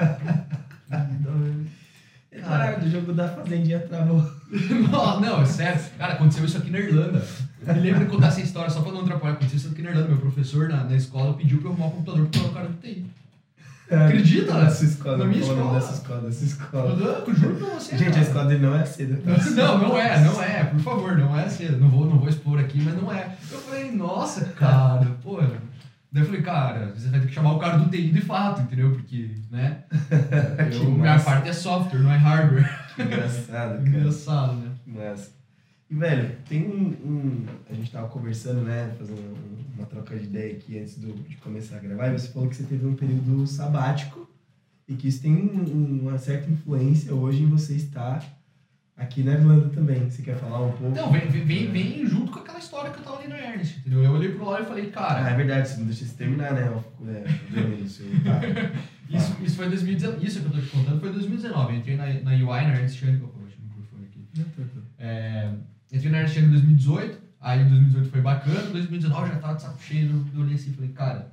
É 2.30 2.40
claro, 2.40 2.80
do 2.80 2.90
jogo 2.90 3.12
da 3.12 3.28
Fazendinha 3.28 3.78
travou. 3.80 4.20
não, 4.90 5.20
não, 5.20 5.42
é 5.42 5.46
sério. 5.46 5.80
Cara, 5.96 6.14
aconteceu 6.14 6.44
isso 6.44 6.58
aqui 6.58 6.70
na 6.70 6.78
Irlanda. 6.78 7.24
Eu 7.66 7.74
me 7.74 7.80
lembro 7.80 8.00
de 8.04 8.10
contar 8.10 8.28
essa 8.28 8.40
história 8.40 8.70
só 8.70 8.80
pra 8.82 8.90
não 8.92 9.02
atrapalhar. 9.02 9.34
Aconteceu 9.34 9.58
isso 9.58 9.68
aqui 9.68 9.82
na 9.82 9.90
Irlanda. 9.90 10.08
Meu 10.08 10.18
professor 10.18 10.68
na, 10.68 10.82
na 10.84 10.96
escola 10.96 11.34
pediu 11.34 11.58
pra 11.58 11.68
eu 11.68 11.72
arrumar 11.72 11.88
o 11.88 11.90
computador 11.92 12.22
porque 12.26 12.38
eu 12.38 12.42
era 12.42 12.50
o 12.50 12.54
cara 12.54 12.68
do 12.68 12.76
TI. 12.80 13.06
Acredita? 13.94 14.54
Nessa 14.64 14.84
escola. 14.84 15.16
Na 15.18 15.24
minha 15.24 15.40
é 15.40 15.42
escola. 15.42 15.74
dessa 15.80 15.92
escola, 15.94 16.20
dessa 16.22 16.44
escola. 16.44 16.90
Eu, 17.26 17.34
juro 17.34 17.54
pra 17.56 17.66
você. 17.74 17.96
Gente, 17.96 18.08
a 18.08 18.12
cara. 18.12 18.22
escola 18.22 18.44
dele 18.46 18.62
não 18.66 18.74
é 18.76 18.84
cedo. 18.84 19.22
Não, 19.54 19.78
não 19.78 19.98
é, 19.98 20.20
não 20.20 20.42
é, 20.42 20.64
por 20.64 20.80
favor, 20.80 21.16
não 21.18 21.38
é 21.38 21.48
cedo. 21.48 21.78
Não 21.78 21.88
vou, 21.88 22.06
não 22.06 22.18
vou 22.18 22.28
expor 22.28 22.58
aqui, 22.58 22.80
mas 22.82 22.94
não 23.00 23.12
é. 23.12 23.36
Eu 23.50 23.58
falei, 23.58 23.90
nossa, 23.92 24.44
cara, 24.46 25.06
pô. 25.22 25.38
Daí 25.40 26.22
eu 26.22 26.26
falei, 26.26 26.42
cara, 26.42 26.92
você 26.96 27.08
vai 27.08 27.18
ter 27.20 27.26
que 27.26 27.34
chamar 27.34 27.52
o 27.54 27.58
cara 27.58 27.76
do 27.78 27.90
TI 27.90 28.10
de 28.10 28.20
fato, 28.20 28.60
entendeu? 28.62 28.92
Porque, 28.92 29.30
né? 29.50 29.78
Que 30.70 30.76
Eu, 30.76 30.90
minha 30.90 31.18
parte 31.18 31.48
é 31.48 31.52
software, 31.52 31.98
não 32.00 32.12
é 32.12 32.16
hardware. 32.16 32.70
Que 32.94 33.02
engraçado, 33.02 33.46
cara. 33.50 33.82
Engraçado, 33.84 34.52
né? 34.54 34.70
Mas. 34.86 35.34
E, 35.90 35.94
velho, 35.96 36.36
tem 36.48 36.66
um, 36.66 36.86
um- 37.08 37.46
A 37.70 37.74
gente 37.74 37.90
tava 37.90 38.06
conversando, 38.08 38.62
né? 38.62 38.90
Fazendo 38.98 39.18
um- 39.20 39.63
uma 39.76 39.86
troca 39.86 40.16
de 40.16 40.24
ideia 40.24 40.52
aqui 40.56 40.78
antes 40.78 40.98
do, 40.98 41.12
de 41.12 41.36
começar 41.36 41.76
a 41.76 41.80
gravar. 41.80 42.08
E 42.08 42.12
você 42.18 42.28
falou 42.28 42.48
que 42.48 42.56
você 42.56 42.64
teve 42.64 42.86
um 42.86 42.94
período 42.94 43.46
sabático 43.46 44.28
e 44.88 44.94
que 44.94 45.08
isso 45.08 45.22
tem 45.22 45.34
um- 45.34 46.00
uma 46.02 46.18
certa 46.18 46.50
influência 46.50 47.14
hoje 47.14 47.42
em 47.42 47.46
você 47.46 47.74
estar 47.74 48.22
aqui 48.96 49.22
na 49.22 49.32
Irlanda 49.32 49.68
também. 49.70 50.08
Você 50.08 50.22
quer 50.22 50.36
falar 50.36 50.60
um 50.62 50.72
pouco? 50.72 50.94
Não, 50.94 51.10
vem, 51.10 51.26
vem, 51.28 51.44
vem, 51.44 51.70
vem 51.72 52.06
junto 52.06 52.30
com 52.30 52.38
aquela 52.38 52.58
história 52.58 52.90
que 52.92 52.98
eu 52.98 53.02
tava 53.02 53.18
ali 53.18 53.28
no 53.28 53.34
Ernest, 53.34 53.78
entendeu? 53.80 54.04
Eu 54.04 54.12
olhei 54.12 54.30
pro 54.32 54.44
lado 54.44 54.62
e 54.62 54.66
falei, 54.66 54.88
Ah, 54.90 54.92
cara, 54.92 55.30
é 55.30 55.34
verdade, 55.36 55.68
você 55.68 55.78
não 55.78 55.86
deixa 55.86 56.04
você 56.04 56.14
terminar, 56.14 56.52
né? 56.54 56.62
É, 57.08 57.86
seu- 57.88 58.06
tá. 58.22 58.40
isso, 59.10 59.36
isso 59.42 59.56
foi 59.56 59.68
2019. 59.68 60.24
Isso 60.26 60.40
que 60.40 60.46
eu 60.46 60.52
tô 60.52 60.60
te 60.60 60.68
contando 60.68 61.00
foi 61.00 61.10
2019. 61.12 61.72
Eu 61.72 61.78
entrei 61.78 61.96
na, 61.96 62.06
na 62.20 62.30
UI, 62.32 62.44
na 62.46 62.74
Ernest 62.76 63.04
Young. 63.04 63.16
Opa, 63.24 63.38
bati 63.40 63.56
o 63.58 63.62
microfone 63.64 64.04
aqui. 64.04 64.26
Não, 64.36 64.44
tá, 64.44 64.62
tá. 64.62 64.80
É, 64.98 65.50
entrei 65.92 66.10
na 66.12 66.18
Ernest 66.18 66.38
Young 66.38 66.46
em 66.48 66.50
2018, 66.52 67.23
aí 67.44 67.62
2018 67.62 68.10
foi 68.10 68.20
bacana, 68.22 68.62
2019 68.62 69.28
já 69.28 69.38
tava 69.38 69.54
de 69.54 69.62
saco 69.62 69.82
cheio, 69.82 70.26
eu 70.34 70.40
olhei 70.40 70.54
assim 70.54 70.70
e 70.70 70.74
falei, 70.74 70.90
cara, 70.92 71.30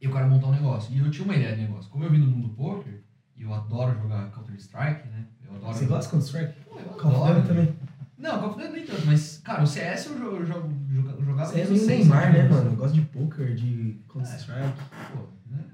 eu 0.00 0.12
quero 0.12 0.28
montar 0.28 0.48
um 0.48 0.52
negócio. 0.52 0.92
E 0.92 0.98
eu 0.98 1.10
tinha 1.10 1.24
uma 1.24 1.36
ideia 1.36 1.54
de 1.54 1.62
negócio. 1.62 1.90
Como 1.90 2.04
eu 2.04 2.10
vim 2.10 2.20
do 2.20 2.26
mundo 2.26 2.48
do 2.48 2.54
poker, 2.54 3.00
e 3.36 3.42
eu 3.42 3.54
adoro 3.54 3.96
jogar 4.02 4.30
Counter-Strike, 4.32 5.08
né? 5.08 5.24
Eu 5.46 5.56
adoro... 5.56 5.72
Você 5.72 5.86
gosta 5.86 6.04
de 6.04 6.10
Counter-Strike? 6.10 6.60
Pô, 6.68 6.78
eu 6.78 6.84
Call 6.96 7.24
adoro. 7.24 7.46
Também. 7.46 7.74
Não, 8.18 8.40
Call 8.40 8.50
of 8.50 8.60
Duty 8.60 8.72
nem 8.72 8.86
tanto, 8.86 9.06
mas, 9.06 9.38
cara, 9.44 9.62
o 9.62 9.66
CS 9.66 10.06
eu 10.06 10.18
jogo, 10.18 10.44
jogo, 10.44 10.72
jogo, 10.90 11.24
jogava 11.24 11.52
é 11.52 11.54
desde 11.54 11.72
meio 11.72 11.82
os 11.82 11.88
seis 11.88 12.08
Neymar, 12.08 12.32
né, 12.32 12.48
mano? 12.48 12.70
Eu 12.70 12.76
gosto 12.76 12.94
de 12.94 13.02
poker, 13.02 13.54
de 13.54 14.00
Counter-Strike. 14.08 14.74
Pô, 15.12 15.28
né? 15.50 15.64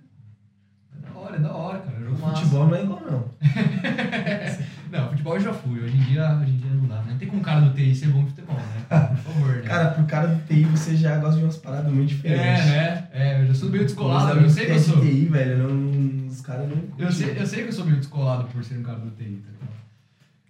É 0.97 1.01
da 1.01 1.19
hora, 1.19 1.37
é 1.37 1.41
da 1.41 1.55
hora, 1.55 1.79
cara. 1.81 1.97
É 1.97 2.05
jogo 2.05 2.21
massa. 2.21 2.37
Futebol 2.37 2.67
não 2.67 2.77
é 2.77 2.83
igual, 2.83 3.01
não. 3.01 3.31
futebol 5.21 5.35
eu 5.35 5.41
já 5.41 5.53
fui. 5.53 5.81
Hoje 5.81 5.97
em 5.97 6.01
dia, 6.01 6.39
hoje 6.41 6.51
em 6.51 6.57
dia 6.57 6.71
não 6.71 6.87
dá, 6.87 7.03
né? 7.03 7.17
Tem 7.19 7.29
como 7.29 7.41
um 7.41 7.45
cara 7.45 7.61
do 7.61 7.75
TI 7.75 7.95
ser 7.95 8.09
bom 8.09 8.21
em 8.21 8.27
futebol, 8.27 8.57
né? 8.57 8.87
Por 8.89 9.33
favor, 9.33 9.57
né? 9.57 9.63
Cara, 9.63 9.91
pro 9.91 10.05
cara 10.05 10.29
do 10.29 10.47
TI, 10.47 10.65
você 10.65 10.97
já 10.97 11.19
gosta 11.19 11.39
de 11.39 11.45
umas 11.45 11.59
paradas 11.59 11.93
muito 11.93 12.11
é, 12.11 12.15
diferentes. 12.15 12.67
né? 12.67 13.09
É, 13.13 13.43
eu 13.43 13.47
já 13.47 13.55
sou 13.55 13.71
meio 13.71 13.85
descolado, 13.85 14.41
eu 14.41 14.51
sei 14.51 14.67
que 14.67 14.73
eu 14.73 14.77
é 14.77 14.79
sou. 14.79 15.01
TI, 15.01 15.27
velho, 15.27 15.69
não, 15.69 16.27
os 16.27 16.41
caras 16.41 16.69
não. 16.69 16.83
Eu 16.99 17.13
sei, 17.13 17.39
eu 17.39 17.47
sei 17.47 17.63
que 17.63 17.69
eu 17.69 17.73
sou 17.73 17.85
meio 17.85 17.99
descolado 17.99 18.45
por 18.45 18.65
ser 18.65 18.79
um 18.79 18.83
cara 18.83 18.99
do 18.99 19.11
TI, 19.11 19.43
tá 19.45 19.51
ligado? 19.53 19.71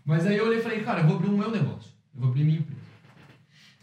Mas 0.04 0.26
aí 0.26 0.36
eu 0.36 0.46
olhei 0.46 0.60
e 0.60 0.62
falei, 0.62 0.80
cara, 0.80 1.00
eu 1.00 1.06
vou 1.06 1.16
abrir 1.16 1.28
o 1.28 1.36
meu 1.36 1.50
negócio. 1.50 1.90
Eu 2.14 2.20
vou 2.20 2.30
abrir 2.30 2.44
minha 2.44 2.58
empresa. 2.58 2.80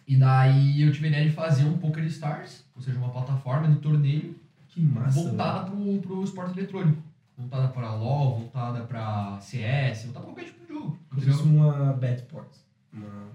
E 0.07 0.15
daí 0.15 0.81
eu 0.81 0.91
tive 0.91 1.07
a 1.07 1.09
ideia 1.09 1.25
de 1.25 1.33
fazer 1.33 1.65
um 1.65 1.77
Poker 1.77 2.05
Stars, 2.05 2.63
ou 2.75 2.81
seja, 2.81 2.97
uma 2.97 3.09
plataforma 3.09 3.67
de 3.67 3.75
torneio 3.75 4.35
Que 4.69 4.81
massa. 4.81 5.21
voltada 5.21 5.69
pro, 5.69 5.97
pro 5.99 6.23
esporte 6.23 6.57
eletrônico. 6.57 7.03
Voltada 7.37 7.67
para 7.67 7.93
LoL, 7.93 8.39
voltada 8.39 8.79
para 8.81 9.37
CS, 9.41 10.05
voltada 10.05 10.25
pra 10.25 10.33
qualquer 10.33 10.45
tipo 10.45 10.66
jogo. 10.67 10.97
Como 11.09 11.21
se 11.21 11.27
fosse 11.31 11.43
uma 11.43 11.93
Betport. 11.93 12.47
Uma 12.93 13.27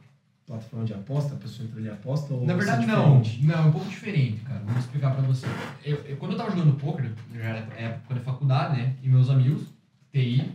plataforma 0.47 0.85
de 0.85 0.95
aposta, 0.95 1.35
a 1.35 1.38
pessoa 1.38 1.66
entra 1.66 1.79
ali 1.81 1.88
e 1.88 1.90
aposta 1.90 2.35
ou 2.35 2.45
Na 2.47 2.55
verdade, 2.55 2.87
não. 2.87 3.23
Não, 3.42 3.55
é 3.55 3.61
um 3.61 3.73
pouco 3.73 3.88
diferente, 3.88 4.40
cara. 4.42 4.61
Vou 4.64 4.79
explicar 4.79 5.12
pra 5.14 5.23
você. 5.23 5.47
Eu, 5.85 5.97
eu- 6.05 6.16
quando 6.16 6.33
eu 6.33 6.38
tava 6.38 6.51
jogando 6.51 6.77
poker, 6.79 7.12
já 7.35 7.40
era 7.45 7.59
época 7.81 8.14
da 8.14 8.21
faculdade, 8.21 8.77
né? 8.81 8.97
E 9.03 9.09
meus 9.09 9.31
amigos, 9.31 9.68
TI, 10.12 10.53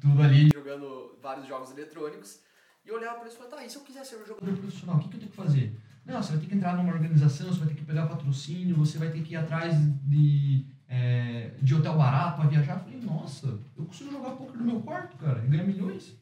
tudo 0.00 0.22
ali 0.22 0.50
jogando 0.52 1.16
vários 1.22 1.46
jogos 1.46 1.70
eletrônicos. 1.70 2.40
E 2.84 2.88
eu 2.88 2.96
olhava 2.96 3.14
pra 3.16 3.22
eles 3.24 3.34
e 3.34 3.36
falava, 3.36 3.56
tá, 3.56 3.64
e 3.64 3.70
se 3.70 3.76
eu 3.76 3.82
quiser 3.82 4.04
ser 4.04 4.16
um 4.16 4.26
jogador 4.26 4.56
profissional, 4.56 4.96
o 4.96 4.98
que, 5.00 5.08
que 5.08 5.14
eu 5.16 5.20
tenho 5.20 5.30
que 5.30 5.36
fazer? 5.36 5.78
Não, 6.04 6.22
você 6.22 6.32
vai 6.32 6.40
ter 6.40 6.46
que 6.48 6.54
entrar 6.54 6.76
numa 6.76 6.92
organização, 6.92 7.48
você 7.48 7.58
vai 7.60 7.68
ter 7.68 7.74
que 7.74 7.84
pegar 7.84 8.06
patrocínio, 8.06 8.74
você 8.74 8.98
vai 8.98 9.10
ter 9.10 9.20
que 9.22 9.34
ir 9.34 9.36
atrás 9.36 9.74
de, 10.02 10.64
é, 10.90 11.50
de 11.62 11.74
hotel 11.74 11.96
barato 11.96 12.40
pra 12.40 12.50
viajar. 12.50 12.72
Eu 12.74 12.78
falei, 12.80 13.00
nossa, 13.02 13.46
eu 13.78 13.84
consigo 13.84 14.10
jogar 14.10 14.30
poker 14.30 14.58
no 14.58 14.64
meu 14.64 14.80
quarto, 14.80 15.16
cara, 15.16 15.40
e 15.44 15.48
ganhar 15.48 15.64
milhões. 15.64 16.18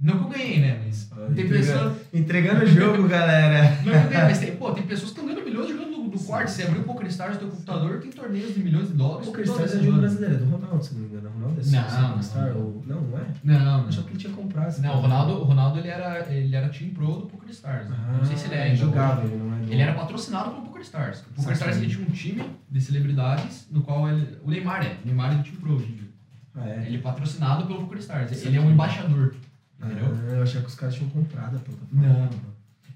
Não 0.00 0.16
que 0.18 0.24
eu 0.24 0.28
ganhei, 0.28 0.60
né? 0.60 0.82
Mas 0.84 1.10
Ah, 1.12 1.28
tem 1.34 1.48
pessoas. 1.48 1.96
Entregando 2.14 2.64
o 2.64 2.66
jogo, 2.66 3.08
galera. 3.08 3.64
Não 3.82 3.92
que 3.92 3.98
eu 3.98 4.10
ganhei, 4.10 4.24
mas 4.28 4.38
tem, 4.38 4.54
pô, 4.56 4.70
tem 4.70 4.84
pessoas 4.84 5.10
que 5.10 5.18
estão 5.18 5.26
ganhando 5.26 5.44
milhões 5.44 5.68
jogando 5.70 5.90
no, 5.90 6.04
no 6.04 6.20
quarto. 6.20 6.48
Se 6.48 6.62
abrir 6.62 6.78
o 6.78 6.84
Poker 6.84 7.08
Stars 7.08 7.34
no 7.34 7.40
teu 7.40 7.48
computador, 7.48 7.98
tem 7.98 8.12
torneios 8.12 8.54
de 8.54 8.60
milhões 8.62 8.86
de 8.86 8.94
dólares. 8.94 9.26
O 9.26 9.32
toda 9.32 9.42
Stars 9.42 9.74
é 9.74 9.82
jogo 9.82 9.98
brasileiro, 9.98 10.34
é 10.36 10.38
do 10.38 10.44
Ronaldo, 10.44 10.84
se 10.84 10.94
não 10.94 11.00
me 11.00 11.08
engano. 11.08 11.28
O 11.28 11.32
Ronaldo 11.32 11.60
é 11.60 11.64
Não, 11.64 12.10
do 12.10 12.14
não. 12.14 12.22
Star, 12.22 12.56
ou... 12.56 12.82
Não, 12.86 13.00
não 13.00 13.18
é? 13.18 13.22
Não, 13.42 13.58
não. 13.82 13.88
achava 13.88 14.06
que 14.06 14.12
ele 14.12 14.18
tinha 14.20 14.32
comprado. 14.32 14.68
esse 14.68 14.80
Não, 14.80 14.98
o. 14.98 15.00
Ronaldo, 15.00 15.32
o 15.32 15.42
Ronaldo 15.44 15.78
ele 15.80 15.88
era, 15.88 16.32
ele 16.32 16.54
era 16.54 16.68
Team 16.68 16.90
Pro 16.90 17.06
do 17.06 17.26
Poker 17.26 17.50
Stars. 17.50 17.88
não 17.90 18.24
sei 18.24 18.36
se 18.36 18.46
ele 18.46 18.54
é 18.54 18.70
Ah, 18.70 18.74
jogava, 18.76 19.24
ele 19.24 19.36
não 19.36 19.52
é 19.52 19.58
do... 19.58 19.72
Ele 19.72 19.82
era 19.82 19.94
patrocinado 19.94 20.50
pelo 20.52 20.67
Poker 20.78 20.82
Stars. 20.82 21.20
O 21.20 21.24
Poker 21.24 21.42
Saquei. 21.42 21.54
Stars 21.54 21.76
ele 21.76 21.88
tinha 21.88 22.06
um 22.06 22.10
time 22.10 22.50
de 22.70 22.80
celebridades, 22.80 23.66
no 23.70 23.82
qual 23.82 24.08
ele. 24.08 24.38
O 24.42 24.50
Neymar 24.50 24.86
é. 24.86 24.98
O 25.02 25.06
Neymar 25.06 25.32
é 25.32 25.36
do 25.36 25.42
Team 25.42 25.56
Pro 25.56 25.74
hoje 25.74 25.86
em 25.86 25.96
dia. 25.96 26.08
Ah, 26.54 26.68
é? 26.68 26.86
Ele 26.86 26.96
é 26.96 27.00
patrocinado 27.00 27.66
pelo 27.66 27.80
Poker 27.80 27.98
Stars. 27.98 28.30
Saquei. 28.30 28.48
Ele 28.48 28.56
é 28.56 28.60
um 28.60 28.70
embaixador. 28.70 29.34
Entendeu? 29.80 30.06
Ah, 30.06 30.32
eu 30.34 30.42
achava 30.42 30.64
que 30.64 30.70
os 30.70 30.74
caras 30.74 30.94
tinham 30.94 31.10
comprado 31.10 31.56
a 31.56 31.60
plataforma. 31.60 32.30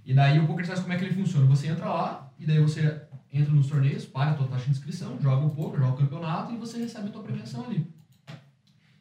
E 0.04 0.14
daí 0.14 0.38
o 0.38 0.46
Poker 0.46 0.62
Stars, 0.62 0.80
como 0.80 0.92
é 0.92 0.96
que 0.96 1.04
ele 1.04 1.14
funciona? 1.14 1.46
Você 1.46 1.68
entra 1.68 1.86
lá, 1.86 2.32
e 2.38 2.46
daí 2.46 2.60
você 2.60 3.02
entra 3.32 3.52
nos 3.52 3.68
torneios, 3.68 4.04
paga 4.04 4.32
a 4.32 4.34
tua 4.34 4.48
taxa 4.48 4.64
de 4.66 4.72
inscrição, 4.72 5.18
joga 5.20 5.46
o 5.46 5.50
poker, 5.50 5.80
joga 5.80 5.94
o 5.94 5.96
campeonato 5.96 6.52
e 6.52 6.56
você 6.56 6.78
recebe 6.78 7.08
a 7.08 7.12
tua 7.12 7.22
premiação 7.22 7.64
ali. 7.64 7.86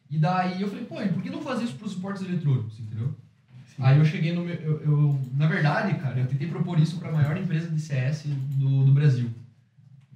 E 0.08 0.18
daí 0.18 0.62
eu 0.62 0.68
falei, 0.68 0.84
pô, 0.84 1.02
e 1.02 1.08
por 1.08 1.22
que 1.22 1.28
não 1.28 1.42
fazer 1.42 1.64
isso 1.64 1.74
pros 1.74 1.92
esportes 1.92 2.22
eletrônicos, 2.22 2.80
entendeu? 2.80 3.14
Sim. 3.76 3.82
Aí 3.82 3.98
eu 3.98 4.04
cheguei 4.04 4.32
no 4.34 4.44
meu. 4.44 4.54
Eu, 4.54 4.80
eu- 4.82 5.20
na 5.34 5.46
verdade, 5.46 5.94
cara, 5.98 6.18
eu 6.18 6.26
tentei 6.26 6.46
propor 6.48 6.78
isso 6.78 6.98
para 6.98 7.08
a 7.08 7.12
maior 7.12 7.36
empresa 7.36 7.68
de 7.68 7.80
CS 7.80 8.24
do, 8.26 8.84
do 8.84 8.92
Brasil, 8.92 9.30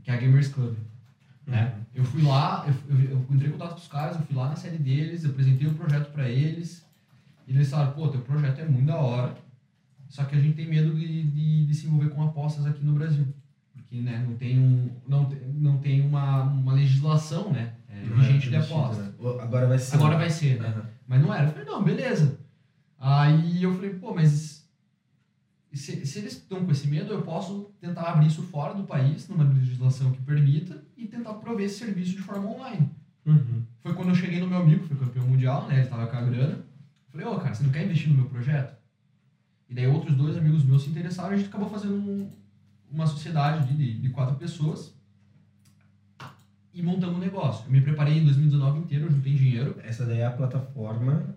que 0.03 0.11
é 0.11 0.15
a 0.15 0.17
Gamers 0.19 0.49
Club. 0.49 0.75
Né? 1.47 1.73
Eu 1.95 2.05
fui 2.05 2.23
lá, 2.23 2.67
eu, 2.67 2.95
eu, 2.97 3.11
eu 3.13 3.27
entrei 3.31 3.49
em 3.49 3.53
contato 3.53 3.71
com 3.75 3.81
os 3.81 3.89
caras, 3.89 4.17
eu 4.17 4.23
fui 4.23 4.35
lá 4.37 4.49
na 4.49 4.57
sede 4.57 4.79
deles, 4.79 5.25
eu 5.25 5.31
apresentei 5.31 5.67
o 5.67 5.75
projeto 5.75 6.11
para 6.13 6.29
eles, 6.29 6.85
e 7.47 7.53
eles 7.55 7.71
falaram, 7.71 7.93
pô, 7.93 8.09
teu 8.09 8.21
projeto 8.21 8.59
é 8.61 8.65
muito 8.65 8.87
da 8.87 8.97
hora, 8.97 9.35
só 10.09 10.25
que 10.25 10.35
a 10.37 10.41
gente 10.41 10.55
tem 10.57 10.67
medo 10.67 10.93
de, 10.95 11.23
de, 11.23 11.67
de 11.67 11.75
se 11.75 11.87
envolver 11.87 12.11
com 12.11 12.23
apostas 12.25 12.67
aqui 12.67 12.85
no 12.85 12.93
Brasil. 12.95 13.27
Porque 13.73 14.01
né, 14.01 14.25
não 14.29 14.37
tem, 14.37 14.59
um, 14.59 14.91
não, 15.07 15.25
tem- 15.27 15.39
não 15.55 15.79
tem 15.79 16.01
uma, 16.01 16.43
uma 16.43 16.73
legislação 16.73 17.53
né, 17.53 17.73
é, 17.89 18.01
é 18.01 18.03
vigente 18.03 18.45
de 18.45 18.51
permitido, 18.51 18.75
aposta. 18.75 19.03
né? 19.03 19.13
Agora 19.41 19.67
vai 19.69 19.79
ser. 19.79 19.95
Agora 19.95 20.17
vai 20.17 20.31
ser, 20.31 20.61
né? 20.61 20.69
Aham. 20.69 20.83
Mas 21.07 21.23
não 21.23 21.33
era. 21.33 21.45
Eu 21.47 21.51
falei, 21.53 21.65
não, 21.65 21.83
beleza. 21.85 22.39
Aí 22.99 23.63
eu 23.63 23.75
falei, 23.75 23.91
pô, 23.95 24.15
mas 24.15 24.67
se, 25.73 26.07
se 26.07 26.19
eles 26.19 26.33
estão 26.33 26.65
com 26.65 26.73
esse 26.73 26.89
medo, 26.89 27.13
eu 27.13 27.23
posso 27.23 27.71
tentar 27.81 28.11
abrir 28.11 28.27
isso 28.27 28.43
fora 28.43 28.75
do 28.75 28.85
país, 28.85 29.29
numa 29.29 29.45
legislação 29.45 30.11
que 30.11 30.23
permita, 30.23 30.83
e 30.97 31.07
tentar 31.07 31.35
prover 31.35 31.67
esse 31.67 31.79
serviço 31.79 32.13
de 32.13 32.23
forma 32.23 32.49
online. 32.49 32.91
Uhum. 33.27 33.63
Foi 33.81 33.95
quando 33.95 34.09
eu 34.11 34.15
cheguei 34.15 34.41
no 34.41 34.47
meu 34.47 34.59
amigo, 34.59 34.83
que 34.83 34.95
foi 34.95 35.07
campeão 35.07 35.27
mundial, 35.27 35.67
né? 35.67 35.81
Ele 35.81 35.89
tava 35.89 36.07
com 36.07 36.17
a 36.17 36.23
grana. 36.23 36.65
Falei, 37.11 37.27
ô, 37.27 37.37
cara, 37.39 37.55
você 37.55 37.63
não 37.63 37.71
quer 37.71 37.85
investir 37.85 38.09
no 38.09 38.17
meu 38.17 38.27
projeto? 38.27 38.77
E 39.69 39.75
daí 39.75 39.87
outros 39.87 40.15
dois 40.17 40.37
amigos 40.37 40.65
meus 40.65 40.83
se 40.83 40.91
interessaram 40.91 41.33
e 41.33 41.35
a 41.35 41.37
gente 41.39 41.49
acabou 41.49 41.69
fazendo 41.69 41.95
um- 41.95 42.31
uma 42.91 43.07
sociedade 43.07 43.75
de, 43.75 43.99
de, 43.99 44.09
quatro 44.11 44.37
pessoas 44.37 44.95
e 46.73 46.83
montando 46.83 47.17
um 47.17 47.19
negócio. 47.19 47.67
Eu 47.67 47.73
me 47.73 47.81
preparei 47.81 48.19
em 48.19 48.25
2019 48.25 48.79
inteiro, 48.79 49.07
eu 49.07 49.11
juntei 49.11 49.35
dinheiro. 49.35 49.77
Essa 49.83 50.07
daí 50.07 50.19
é 50.21 50.27
a 50.27 50.31
plataforma 50.31 51.36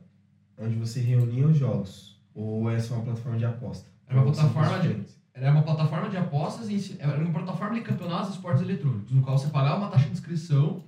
onde 0.60 0.76
você 0.76 1.00
reunia 1.00 1.48
os 1.48 1.58
jogos. 1.58 2.19
Ou 2.36 2.69
é 2.69 2.78
uma 2.78 3.02
plataforma 3.02 3.38
de 3.38 3.45
aposta? 3.45 3.89
Era 4.08 4.19
uma 4.19 4.28
Ou 4.28 4.34
são 4.34 4.50
plataforma 4.50 4.84
de-? 4.84 5.06
Era 5.34 5.52
uma 5.52 5.62
plataforma 5.62 6.10
de 6.10 6.17
apostas, 6.17 6.69
e 6.69 6.98
era 7.00 7.17
uma 7.17 7.32
plataforma 7.32 7.76
de 7.76 7.82
campeonatos 7.82 8.30
de 8.30 8.36
esportes 8.36 8.62
eletrônicos, 8.62 9.12
no 9.12 9.22
qual 9.22 9.38
você 9.38 9.48
pagava 9.48 9.78
uma 9.78 9.88
taxa 9.89 10.06
de 10.06 10.12
inscrição, 10.12 10.84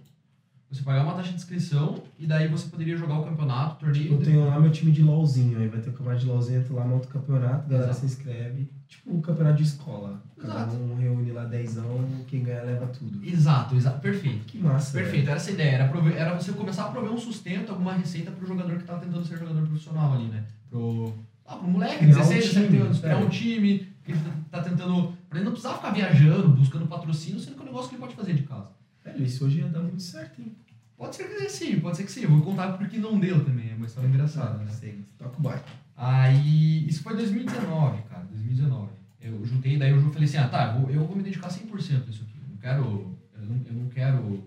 você 0.72 0.84
pagava 0.84 1.06
uma 1.10 1.16
taxa 1.16 1.30
de 1.30 1.36
inscrição, 1.36 2.02
e 2.18 2.26
daí 2.26 2.48
você 2.48 2.70
poderia 2.70 2.96
jogar 2.96 3.20
o 3.20 3.24
campeonato, 3.26 3.76
o 3.76 3.80
torneio. 3.80 4.14
Eu 4.14 4.20
tenho 4.20 4.46
lá 4.48 4.60
meu 4.60 4.72
time 4.72 4.92
de 4.92 5.02
LOLzinho, 5.04 5.60
aí 5.60 5.68
vai 5.68 5.82
ter 5.82 5.90
o 5.90 5.94
campeonato 5.94 6.22
de 6.24 6.28
LOLzinho, 6.32 6.62
eu 6.62 6.68
tô 6.68 6.74
lá, 6.76 6.86
monta 6.86 7.08
o 7.08 7.10
campeonato, 7.10 7.66
a 7.66 7.70
galera 7.70 7.92
Exato. 7.92 8.00
se 8.00 8.06
inscreve. 8.06 8.70
Tipo 8.88 9.18
o 9.18 9.22
campeonato 9.22 9.58
de 9.58 9.64
escola. 9.64 10.22
Cada 10.40 10.72
um 10.74 10.96
reúne 10.96 11.32
lá 11.32 11.46
dezão, 11.46 12.06
quem 12.28 12.44
ganha 12.44 12.64
leva 12.64 12.88
tudo. 12.88 13.20
Exato, 13.26 13.76
exato, 13.76 14.00
perfeito. 14.02 14.46
Que 14.46 14.58
massa. 14.58 14.98
Perfeito, 14.98 15.28
era 15.30 15.38
essa 15.38 15.52
ideia. 15.52 15.72
Era, 15.72 15.88
prove- 15.88 16.14
era 16.14 16.34
você 16.34 16.52
começar 16.54 16.86
a 16.86 16.90
prover 16.90 17.12
um 17.12 17.18
sustento, 17.18 17.72
alguma 17.72 17.94
receita 17.94 18.32
pro 18.32 18.46
jogador 18.48 18.78
que 18.78 18.84
tá 18.84 18.96
tentando 18.98 19.24
ser 19.26 19.38
jogador 19.38 19.62
profissional 19.66 20.14
ali, 20.14 20.26
né? 20.26 20.44
Pro, 20.70 21.14
ah, 21.46 21.56
pro 21.56 21.68
moleque, 21.70 22.00
Criar 22.00 22.10
um 22.18 22.20
16, 22.20 22.44
17 22.46 22.68
time, 22.68 22.78
anos, 22.82 23.00
criar 23.00 23.14
é. 23.14 23.16
um 23.24 23.30
time, 23.30 23.88
que 24.04 24.12
ele 24.12 24.20
tá 24.50 24.62
tentando. 24.62 25.14
Pra 25.30 25.38
ele 25.40 25.46
não 25.46 25.52
precisar 25.54 25.76
ficar 25.76 25.92
velhando, 25.92 26.50
buscando 26.50 26.88
patrocínio, 26.88 27.40
sendo 27.40 27.54
que 27.56 27.60
é 27.60 27.64
um 27.64 27.68
negócio 27.68 27.90
que 27.90 27.96
ele 27.96 28.02
pode 28.02 28.16
fazer 28.16 28.34
de 28.34 28.44
casa. 28.44 28.70
Velho, 29.12 29.26
isso 29.26 29.46
hoje 29.46 29.60
ia 29.60 29.68
dar 29.68 29.82
muito 29.82 30.02
certo, 30.02 30.42
hein? 30.42 30.56
Pode 30.98 31.16
ser 31.16 31.28
que 31.28 31.50
sim, 31.50 31.80
pode 31.80 31.98
ser 31.98 32.04
que 32.04 32.12
sim. 32.12 32.24
Eu 32.24 32.30
vou 32.30 32.42
contar 32.42 32.74
porque 32.74 32.98
não 32.98 33.20
deu 33.20 33.44
também, 33.44 33.72
é 33.72 33.76
uma 33.76 33.86
história 33.86 34.08
engraçada, 34.08 34.58
né? 34.60 34.70
Sei, 34.70 35.04
toca 35.18 35.38
o 35.38 35.42
bairro. 35.42 35.64
Aí, 35.96 36.88
isso 36.88 37.04
foi 37.04 37.16
2019, 37.16 38.04
cara, 38.04 38.24
2019. 38.26 38.92
Eu 39.20 39.46
juntei, 39.46 39.78
daí 39.78 39.92
eu 39.92 40.12
falei 40.12 40.28
assim, 40.28 40.38
ah, 40.38 40.48
tá, 40.48 40.74
eu 40.74 40.82
vou, 40.82 40.90
eu 40.92 41.06
vou 41.06 41.16
me 41.16 41.24
dedicar 41.24 41.50
100% 41.50 42.08
a 42.08 42.10
isso 42.10 42.24
aqui. 42.24 42.38
Eu 42.42 42.50
não 42.50 42.58
quero, 42.58 43.18
eu 43.36 43.46
não, 43.46 43.62
eu 43.66 43.74
não 43.74 43.90
quero 43.90 44.44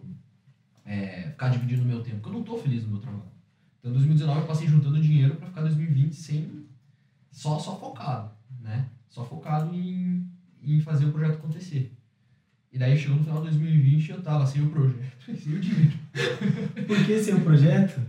é, 0.85 1.31
ficar 1.31 1.49
dividindo 1.49 1.83
o 1.83 1.87
meu 1.87 2.03
tempo, 2.03 2.19
porque 2.19 2.29
eu 2.29 2.39
não 2.39 2.45
tô 2.45 2.57
feliz 2.59 2.83
no 2.85 2.91
meu 2.91 3.01
trabalho. 3.01 3.25
Então, 3.79 3.91
em 3.91 3.95
2019 3.95 4.41
eu 4.41 4.47
passei 4.47 4.67
juntando 4.67 5.01
dinheiro 5.01 5.37
pra 5.37 5.49
ficar 5.49 5.63
2020 5.63 6.15
sem, 6.15 6.67
só, 7.31 7.59
só 7.59 7.79
focado, 7.79 8.31
né? 8.61 8.89
Só 9.09 9.25
focado 9.25 9.75
em, 9.75 10.27
em 10.63 10.81
fazer 10.81 11.07
o 11.07 11.13
projeto 11.13 11.35
acontecer. 11.35 11.93
E 12.75 12.79
daí 12.79 12.99
chegou 12.99 13.17
no 13.17 13.23
final 13.23 13.37
de 13.39 13.51
2020 13.51 14.11
eu 14.11 14.21
tava 14.21 14.45
sem 14.45 14.61
o 14.61 14.69
projeto 14.69 14.99
e 15.29 15.37
sem 15.39 15.55
o 15.55 15.61
dinheiro. 15.61 15.93
Por 16.89 17.05
que 17.07 17.31
é 17.31 17.35
o 17.35 17.41
projeto? 17.41 18.01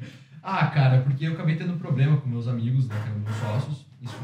Ah, 0.41 0.65
cara, 0.67 1.01
porque 1.01 1.27
eu 1.27 1.33
acabei 1.33 1.55
tendo 1.55 1.77
problema 1.77 2.17
com 2.17 2.27
meus 2.27 2.47
amigos, 2.47 2.87
né, 2.87 2.95
que 3.03 3.09
eram 3.09 3.19
meus 3.19 3.35
sócios. 3.35 3.85
Isso 4.01 4.15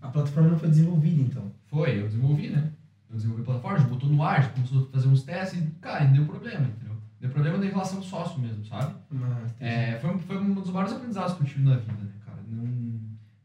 A 0.00 0.08
plataforma 0.08 0.50
não 0.50 0.58
foi 0.58 0.68
desenvolvida, 0.68 1.20
então. 1.22 1.50
foi, 1.66 2.00
eu 2.00 2.06
desenvolvi, 2.06 2.50
né? 2.50 2.70
Eu 3.08 3.16
desenvolvi 3.16 3.42
a 3.42 3.46
plataforma, 3.46 3.88
botou 3.88 4.08
no 4.08 4.22
ar, 4.22 4.52
começou 4.52 4.82
a 4.82 4.92
fazer 4.92 5.08
uns 5.08 5.24
testes 5.24 5.60
e, 5.60 5.66
cara, 5.80 6.04
e 6.04 6.08
deu 6.08 6.24
problema, 6.24 6.66
entendeu? 6.66 6.96
Deu 7.20 7.30
problema 7.30 7.58
na 7.58 7.66
relação 7.66 8.00
sócio 8.00 8.40
mesmo, 8.40 8.64
sabe? 8.64 8.94
Mas, 9.10 9.54
É, 9.58 9.98
foi, 9.98 10.16
foi 10.18 10.38
um 10.38 10.54
dos 10.54 10.70
maiores 10.70 10.92
aprendizados 10.92 11.34
que 11.34 11.42
eu 11.42 11.46
tive 11.46 11.64
na 11.68 11.76
vida, 11.76 11.92
né, 12.02 12.12
cara? 12.24 12.38
Não, 12.48 13.00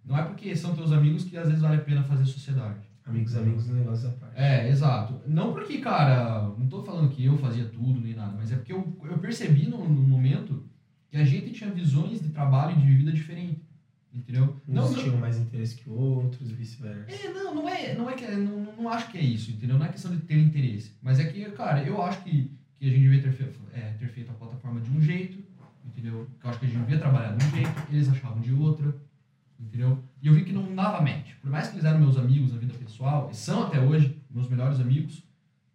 não 0.05 0.17
é 0.17 0.23
porque 0.23 0.55
são 0.55 0.75
teus 0.75 0.91
amigos 0.91 1.23
que 1.23 1.35
às 1.37 1.47
vezes 1.47 1.61
vale 1.61 1.77
a 1.77 1.81
pena 1.81 2.03
fazer 2.03 2.25
sociedade. 2.25 2.84
Amigos, 3.05 3.35
amigos, 3.35 3.69
um 3.69 3.73
negócio 3.75 4.09
à 4.09 4.11
parte. 4.13 4.33
É, 4.35 4.67
exato. 4.69 5.21
Não 5.27 5.53
porque, 5.53 5.77
cara, 5.77 6.41
não 6.57 6.67
tô 6.67 6.81
falando 6.83 7.09
que 7.09 7.23
eu 7.25 7.37
fazia 7.37 7.65
tudo 7.65 7.99
nem 8.01 8.15
nada, 8.15 8.33
mas 8.35 8.51
é 8.51 8.55
porque 8.55 8.73
eu, 8.73 8.97
eu 9.03 9.17
percebi 9.19 9.67
no, 9.67 9.77
no 9.87 10.01
momento 10.01 10.63
que 11.09 11.17
a 11.17 11.23
gente 11.23 11.51
tinha 11.51 11.69
visões 11.69 12.19
de 12.21 12.29
trabalho 12.29 12.75
e 12.77 12.81
de 12.81 12.93
vida 12.95 13.11
diferente. 13.11 13.61
Entendeu? 14.13 14.55
Uns 14.67 14.73
não, 14.75 14.93
tinham 14.93 15.17
mais 15.17 15.37
interesse 15.37 15.75
que 15.75 15.89
outros, 15.89 16.49
e 16.49 16.53
vice-versa. 16.53 17.11
É, 17.11 17.33
não, 17.33 17.53
não 17.53 17.69
é, 17.69 17.93
não 17.95 18.09
é 18.09 18.13
que 18.13 18.23
é- 18.23 18.35
não, 18.37 18.73
não 18.77 18.89
acho 18.89 19.11
que 19.11 19.17
é 19.17 19.21
isso, 19.21 19.51
entendeu? 19.51 19.77
Não 19.77 19.85
é 19.85 19.89
questão 19.89 20.09
de 20.15 20.21
ter 20.21 20.39
interesse, 20.39 20.93
mas 21.01 21.19
é 21.19 21.25
que, 21.25 21.43
cara, 21.51 21.83
eu 21.83 22.01
acho 22.01 22.23
que, 22.23 22.49
que 22.79 22.85
a 22.87 22.89
gente 22.89 23.01
devia 23.01 23.21
ter, 23.21 23.31
fe- 23.33 23.51
é, 23.73 23.91
ter 23.99 24.07
feito 24.07 24.31
a 24.31 24.33
plataforma 24.33 24.79
de 24.79 24.89
um 24.89 25.01
jeito, 25.01 25.43
entendeu? 25.85 26.27
Que 26.39 26.45
eu 26.47 26.49
acho 26.49 26.59
que 26.59 26.65
a 26.65 26.69
gente 26.69 26.79
devia 26.79 26.97
trabalhar 26.97 27.35
de 27.35 27.45
um 27.45 27.49
jeito, 27.51 27.71
eles 27.91 28.07
achavam 28.09 28.39
de 28.39 28.53
outra, 28.53 28.95
entendeu? 29.59 30.03
E 30.21 30.27
eu 30.27 30.33
vi 30.33 30.43
que 30.43 30.53
não 30.53 30.73
dava 30.75 31.01
match. 31.01 31.33
Por 31.41 31.49
mais 31.49 31.67
que 31.67 31.75
eles 31.75 31.85
eram 31.85 31.99
meus 31.99 32.17
amigos 32.17 32.51
na 32.51 32.57
vida 32.59 32.73
pessoal, 32.73 33.29
e 33.31 33.35
são 33.35 33.63
até 33.63 33.79
hoje 33.79 34.21
meus 34.29 34.49
melhores 34.49 34.79
amigos, 34.79 35.23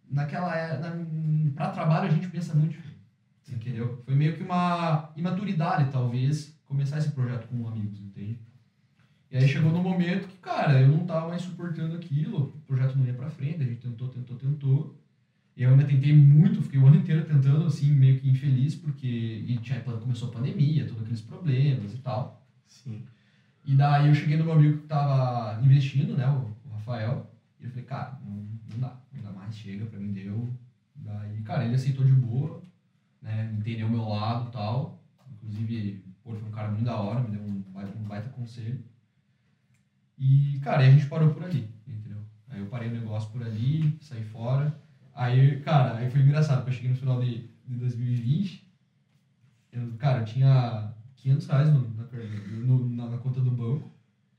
naquela 0.09 0.55
é- 0.55 0.77
na, 0.79 0.91
pra 1.55 1.71
trabalho 1.71 2.07
a 2.07 2.11
gente 2.11 2.27
pensa 2.27 2.53
muito 2.53 2.71
diferente, 2.71 2.99
entendeu? 3.49 4.01
Foi 4.05 4.15
meio 4.15 4.35
que 4.35 4.43
uma 4.43 5.11
imaturidade, 5.15 5.91
talvez, 5.91 6.53
começar 6.65 6.97
esse 6.97 7.11
projeto 7.11 7.47
com 7.47 7.67
amigos, 7.67 7.99
entende? 7.99 8.37
E 9.31 9.37
aí 9.37 9.47
chegou 9.47 9.71
no 9.71 9.81
momento 9.81 10.27
que, 10.27 10.37
cara, 10.37 10.81
eu 10.81 10.89
não 10.89 11.05
tava 11.05 11.29
mais 11.29 11.41
suportando 11.41 11.95
aquilo, 11.95 12.53
o 12.55 12.61
projeto 12.67 12.97
não 12.97 13.05
ia 13.05 13.13
pra 13.13 13.29
frente, 13.29 13.61
a 13.61 13.65
gente 13.65 13.79
tentou, 13.79 14.09
tentou, 14.09 14.35
tentou. 14.35 15.01
E 15.55 15.63
eu 15.63 15.69
ainda 15.69 15.85
tentei 15.85 16.13
muito, 16.13 16.61
fiquei 16.61 16.79
o 16.79 16.85
ano 16.87 16.97
inteiro 16.97 17.23
tentando, 17.25 17.65
assim, 17.65 17.91
meio 17.91 18.19
que 18.19 18.29
infeliz, 18.29 18.75
porque 18.75 19.07
e 19.07 19.57
tinha, 19.57 19.79
começou 19.81 20.29
a 20.29 20.31
pandemia, 20.31 20.85
todos 20.85 21.01
aqueles 21.01 21.21
problemas 21.21 21.93
e 21.93 21.97
tal. 21.99 22.45
Sim. 22.67 23.03
E 23.63 23.75
daí 23.75 24.07
eu 24.07 24.15
cheguei 24.15 24.37
no 24.37 24.45
meu 24.45 24.53
amigo 24.53 24.81
que 24.81 24.87
tava 24.87 25.61
investindo, 25.63 26.15
né, 26.17 26.27
o, 26.27 26.51
Rafael, 26.71 27.31
e 27.59 27.63
eu 27.65 27.69
falei, 27.69 27.85
cara, 27.85 28.17
não, 28.23 28.43
não 28.71 28.79
dá, 28.79 28.95
não 29.13 29.23
dá 29.23 29.31
mais, 29.31 29.55
chega, 29.55 29.85
pra 29.85 29.99
mim 29.99 30.11
deu. 30.11 30.47
Daí, 30.95 31.41
cara, 31.43 31.63
ele 31.65 31.75
aceitou 31.75 32.03
de 32.03 32.11
boa, 32.11 32.59
né, 33.21 33.51
entendeu 33.53 33.87
o 33.87 33.91
meu 33.91 34.05
lado 34.07 34.49
e 34.49 34.51
tal. 34.51 34.99
Inclusive, 35.37 36.03
pô, 36.23 36.35
foi 36.35 36.47
um 36.49 36.51
cara 36.51 36.69
muito 36.69 36.85
da 36.85 36.95
hora, 36.95 37.21
me 37.21 37.31
deu 37.31 37.41
um 37.41 37.59
baita, 37.71 37.97
um 37.97 38.03
baita 38.03 38.29
conselho. 38.29 38.83
E, 40.17 40.59
cara, 40.61 40.83
aí 40.83 40.89
a 40.89 40.91
gente 40.91 41.07
parou 41.07 41.31
por 41.33 41.43
ali, 41.43 41.67
entendeu? 41.87 42.19
Aí 42.47 42.59
eu 42.59 42.67
parei 42.67 42.89
o 42.89 42.91
negócio 42.93 43.29
por 43.31 43.43
ali, 43.43 43.95
saí 43.99 44.23
fora. 44.23 44.73
Aí, 45.13 45.59
cara, 45.61 45.97
aí 45.97 46.09
foi 46.09 46.21
engraçado, 46.21 46.57
porque 46.57 46.69
eu 46.69 46.73
cheguei 46.73 46.89
no 46.91 46.95
final 46.97 47.19
de, 47.19 47.47
de 47.65 47.75
2020, 47.75 48.63
eu, 49.71 49.95
cara, 49.97 50.19
eu 50.19 50.25
tinha 50.25 50.93
500 51.21 51.47
reais 51.47 51.69
no, 51.69 51.81
na, 51.95 52.05
no- 52.65 52.89
na, 52.89 53.09
na 53.09 53.17
conta 53.17 53.39
do 53.41 53.51
banco. 53.51 53.91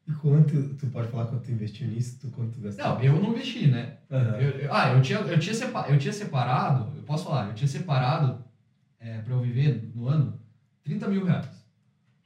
E 0.07 0.12
quanto, 0.12 0.75
tu 0.75 0.87
pode 0.88 1.09
falar 1.09 1.27
quanto 1.27 1.45
tu 1.45 1.53
investiu 1.53 1.87
nisso? 1.87 2.18
Tu, 2.21 2.29
quanto 2.33 2.55
tu 2.55 2.61
gastou? 2.61 2.85
Não, 2.85 3.01
eu 3.01 3.23
não 3.23 3.31
investi, 3.31 3.68
né? 3.68 3.99
Aham. 4.11 4.37
Eu- 4.37 4.51
eu- 4.59 4.75
ah, 4.75 4.88
eu 4.92 5.01
tinha, 5.03 5.18
eu, 5.21 5.38
tinha 5.38 5.55
sepa, 5.55 5.87
eu 5.88 5.97
tinha 5.99 6.12
separado, 6.12 6.90
eu 6.97 7.03
posso 7.05 7.25
falar, 7.25 7.49
eu 7.49 7.55
tinha 7.55 7.68
separado 7.68 8.42
é, 8.99 9.18
pra 9.18 9.33
eu 9.35 9.40
viver 9.40 9.92
no 9.95 10.09
ano 10.09 10.38
30 10.83 11.07
mil 11.09 11.25
reais. 11.25 11.47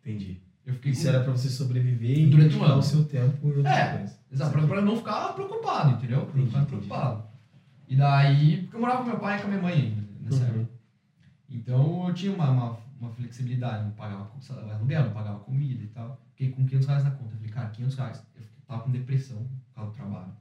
Entendi. 0.00 0.40
Eu 0.64 0.74
fiquei 0.74 0.92
Isso 0.92 1.02
com- 1.02 1.08
era 1.10 1.22
pra 1.22 1.32
você 1.32 1.48
sobreviver 1.50 2.18
e 2.18 2.26
Durante 2.26 2.46
um 2.56 2.58
dedicar 2.58 2.64
ano. 2.72 2.78
o 2.78 2.82
seu 2.82 3.04
tempo 3.04 3.46
e 3.48 3.56
outras 3.58 3.66
É, 3.76 3.96
coisas. 3.98 4.18
Exato, 4.32 4.52
pra, 4.52 4.66
pra 4.66 4.80
não 4.82 4.96
ficar 4.96 5.32
preocupado, 5.34 5.90
entendeu? 5.92 6.24
Pra 6.26 6.40
não 6.40 6.46
ficar 6.46 6.64
preocupado. 6.64 7.24
E 7.88 7.94
daí, 7.94 8.62
porque 8.62 8.76
eu 8.76 8.80
morava 8.80 9.02
com 9.04 9.10
meu 9.10 9.18
pai 9.18 9.38
e 9.38 9.40
com 9.42 9.46
a 9.46 9.50
minha 9.50 9.62
mãe 9.62 9.74
ainda, 9.74 10.02
nessa 10.22 10.42
Uhum. 10.44 10.48
época. 10.60 10.68
Então 11.50 12.08
eu 12.08 12.14
tinha 12.14 12.32
uma, 12.32 12.50
uma, 12.50 12.78
uma 12.98 13.10
flexibilidade, 13.10 13.84
não 13.84 13.90
pagava 13.92 14.30
aluguel, 14.72 15.04
não 15.04 15.12
pagava 15.12 15.40
comida 15.40 15.82
e 15.82 15.86
tal. 15.88 16.20
Fiquei 16.30 16.50
com 16.50 16.64
500 16.66 16.86
reais 16.86 17.04
na 17.04 17.10
conta. 17.10 17.32
Eu 17.32 17.36
falei, 17.36 17.50
cara, 17.50 17.70
500 17.70 17.96
reais. 17.96 18.26
Eu 18.34 18.42
tava 18.66 18.82
com 18.82 18.90
depressão 18.90 19.44
por 19.68 19.74
causa 19.74 19.90
do 19.90 19.94
trabalho. 19.94 20.32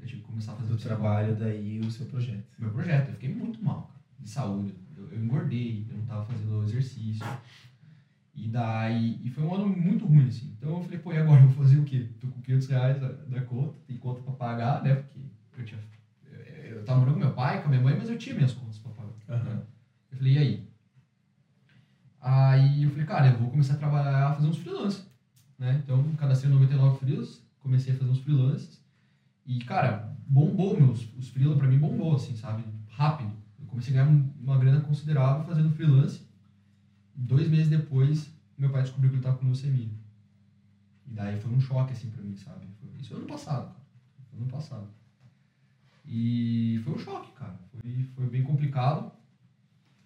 Eu 0.00 0.06
tive 0.06 0.20
que 0.20 0.26
começar 0.26 0.52
a 0.52 0.56
fazer 0.56 0.68
Do 0.68 0.76
trabalho, 0.76 1.36
daí 1.36 1.78
o 1.78 1.90
seu 1.90 2.06
projeto. 2.06 2.44
Meu 2.58 2.70
projeto, 2.70 3.08
eu 3.08 3.14
fiquei 3.14 3.28
muito 3.28 3.62
mal, 3.62 3.82
cara, 3.82 4.00
de 4.18 4.28
saúde. 4.28 4.74
Eu, 4.96 5.08
eu 5.08 5.22
engordei, 5.22 5.86
eu 5.88 5.96
não 5.96 6.04
tava 6.04 6.24
fazendo 6.24 6.62
exercício. 6.62 7.26
E 8.32 8.48
daí, 8.48 9.20
e 9.22 9.28
foi 9.28 9.44
um 9.44 9.52
ano 9.52 9.66
muito 9.66 10.06
ruim, 10.06 10.26
assim. 10.26 10.54
Então 10.56 10.76
eu 10.76 10.82
falei, 10.82 10.98
pô, 10.98 11.12
e 11.12 11.18
agora 11.18 11.40
eu 11.42 11.48
vou 11.48 11.62
fazer 11.62 11.78
o 11.78 11.84
quê? 11.84 12.06
Tô 12.18 12.28
com 12.28 12.40
500 12.40 12.66
reais 12.68 12.98
da, 12.98 13.42
conta, 13.42 13.76
tem 13.86 13.96
conta 13.96 14.20
pra 14.20 14.32
pagar, 14.32 14.82
né? 14.82 14.94
Porque 15.48 15.60
eu 15.60 15.64
tinha. 15.64 15.80
Eu, 16.24 16.76
eu 16.76 16.84
tava 16.84 17.00
morando 17.00 17.14
com 17.14 17.20
meu 17.20 17.34
pai, 17.34 17.60
com 17.60 17.66
a 17.66 17.70
minha 17.70 17.82
mãe, 17.82 17.94
mas 17.96 18.08
eu 18.08 18.16
tinha 18.16 18.34
minhas 18.34 18.52
contas 18.52 18.78
pra 18.78 18.90
pagar. 18.92 19.12
Aham. 19.28 19.62
Eu 20.10 20.16
falei, 20.16 20.32
e 20.34 20.38
aí? 20.38 20.69
Aí 22.20 22.82
eu 22.82 22.90
falei, 22.90 23.06
cara, 23.06 23.28
eu 23.28 23.38
vou 23.38 23.50
começar 23.50 23.74
a 23.74 23.78
trabalhar, 23.78 24.34
fazer 24.34 24.46
uns 24.46 24.58
freelancers, 24.58 25.06
né? 25.58 25.80
Então, 25.82 26.02
cadastrei 26.14 26.50
99 26.52 26.98
freelas, 26.98 27.42
comecei 27.60 27.92
a 27.94 27.96
fazer 27.96 28.10
uns 28.10 28.18
freelancers. 28.18 28.78
E, 29.46 29.58
cara, 29.60 30.14
bombou 30.26 30.78
meus, 30.78 31.06
os 31.16 31.28
freelas 31.30 31.56
pra 31.56 31.66
mim 31.66 31.78
bombou, 31.78 32.14
assim, 32.14 32.36
sabe? 32.36 32.62
Rápido. 32.88 33.32
Eu 33.58 33.66
comecei 33.66 33.92
a 33.98 34.02
ganhar 34.04 34.14
um- 34.14 34.30
uma 34.40 34.58
grana 34.58 34.80
considerável 34.82 35.44
fazendo 35.44 35.70
freelance. 35.74 36.22
Dois 37.14 37.48
meses 37.48 37.68
depois, 37.68 38.30
meu 38.56 38.70
pai 38.70 38.82
descobriu 38.82 39.10
que 39.10 39.16
ele 39.16 39.22
tava 39.22 39.38
com 39.38 39.46
leucemia. 39.46 39.88
E 41.06 41.12
daí 41.12 41.40
foi 41.40 41.50
um 41.52 41.60
choque, 41.60 41.92
assim, 41.92 42.10
pra 42.10 42.22
mim, 42.22 42.36
sabe? 42.36 42.66
Foi, 42.80 42.90
isso 43.00 43.14
ano 43.14 43.26
passado, 43.26 43.64
cara. 43.72 43.80
Ano 44.36 44.46
passado. 44.46 44.86
E 46.06 46.80
foi 46.84 46.94
um 46.94 46.98
choque, 46.98 47.32
cara. 47.32 47.58
Foi, 47.70 48.02
foi 48.14 48.26
bem 48.28 48.42
complicado. 48.42 49.10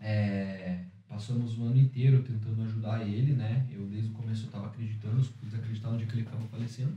É, 0.00 0.84
passamos 1.14 1.56
o 1.56 1.64
ano 1.66 1.78
inteiro 1.78 2.24
tentando 2.24 2.64
ajudar 2.64 3.06
ele, 3.06 3.34
né? 3.34 3.64
Eu 3.70 3.86
desde 3.86 4.10
o 4.10 4.12
começo 4.12 4.46
eu 4.46 4.50
tava 4.50 4.66
acreditando, 4.66 5.24
desacreditar 5.44 5.92
no 5.92 5.96
dia 5.96 6.06
que 6.08 6.14
ele 6.14 6.26
acabou 6.26 6.48
falecendo. 6.48 6.92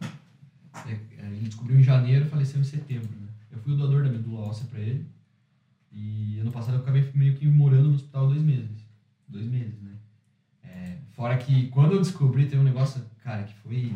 É, 0.88 1.26
Ele 1.28 1.46
descobriu 1.46 1.80
em 1.80 1.84
janeiro 1.84 2.26
e 2.26 2.30
faleceu 2.30 2.60
em 2.60 2.64
setembro, 2.64 3.10
né? 3.10 3.28
Eu 3.52 3.60
fui 3.60 3.74
o 3.74 3.78
doador 3.78 4.04
da 4.04 4.10
medula 4.10 4.48
óssea 4.48 4.66
pra 4.68 4.80
ele. 4.80 5.06
E 5.92 6.40
ano 6.40 6.52
passado 6.52 6.76
eu 6.76 6.82
acabei 6.82 7.10
meio 7.14 7.36
que 7.36 7.46
morando 7.48 7.90
no 7.90 7.96
hospital 7.96 8.28
dois 8.28 8.42
meses. 8.42 8.86
Dois 9.28 9.46
meses, 9.46 9.80
né? 9.82 9.92
É, 10.64 10.98
fora 11.12 11.38
que 11.38 11.68
quando 11.68 11.94
eu 11.94 12.00
descobri, 12.00 12.46
teve 12.46 12.62
um 12.62 12.66
negócio, 12.66 13.04
cara, 13.24 13.44
que 13.44 13.54
foi. 13.56 13.94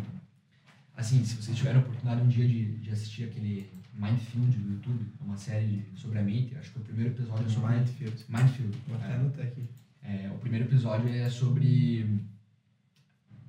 Assim, 0.95 1.23
se 1.25 1.35
vocês 1.35 1.57
tiverem 1.57 1.79
a 1.79 1.81
oportunidade 1.81 2.21
um 2.21 2.27
dia 2.27 2.47
de, 2.47 2.77
de 2.77 2.91
assistir 2.91 3.23
aquele 3.23 3.67
Mindfield 3.93 4.55
do 4.57 4.73
YouTube, 4.73 5.05
é 5.19 5.23
uma 5.23 5.37
série 5.37 5.83
sobre 5.95 6.19
a 6.19 6.23
mente, 6.23 6.55
acho 6.55 6.71
que 6.71 6.79
o 6.79 6.83
primeiro 6.83 7.11
episódio 7.11 7.45
é 7.45 7.49
sobre. 7.49 7.75
Mindfield. 7.75 8.25
Mindfield. 8.29 8.77
Vou 8.87 8.97
até 8.97 9.11
é. 9.11 9.15
anotar 9.15 9.45
aqui. 9.45 9.67
É, 10.11 10.29
o 10.31 10.37
primeiro 10.39 10.65
episódio 10.65 11.07
é 11.09 11.29
sobre. 11.29 12.19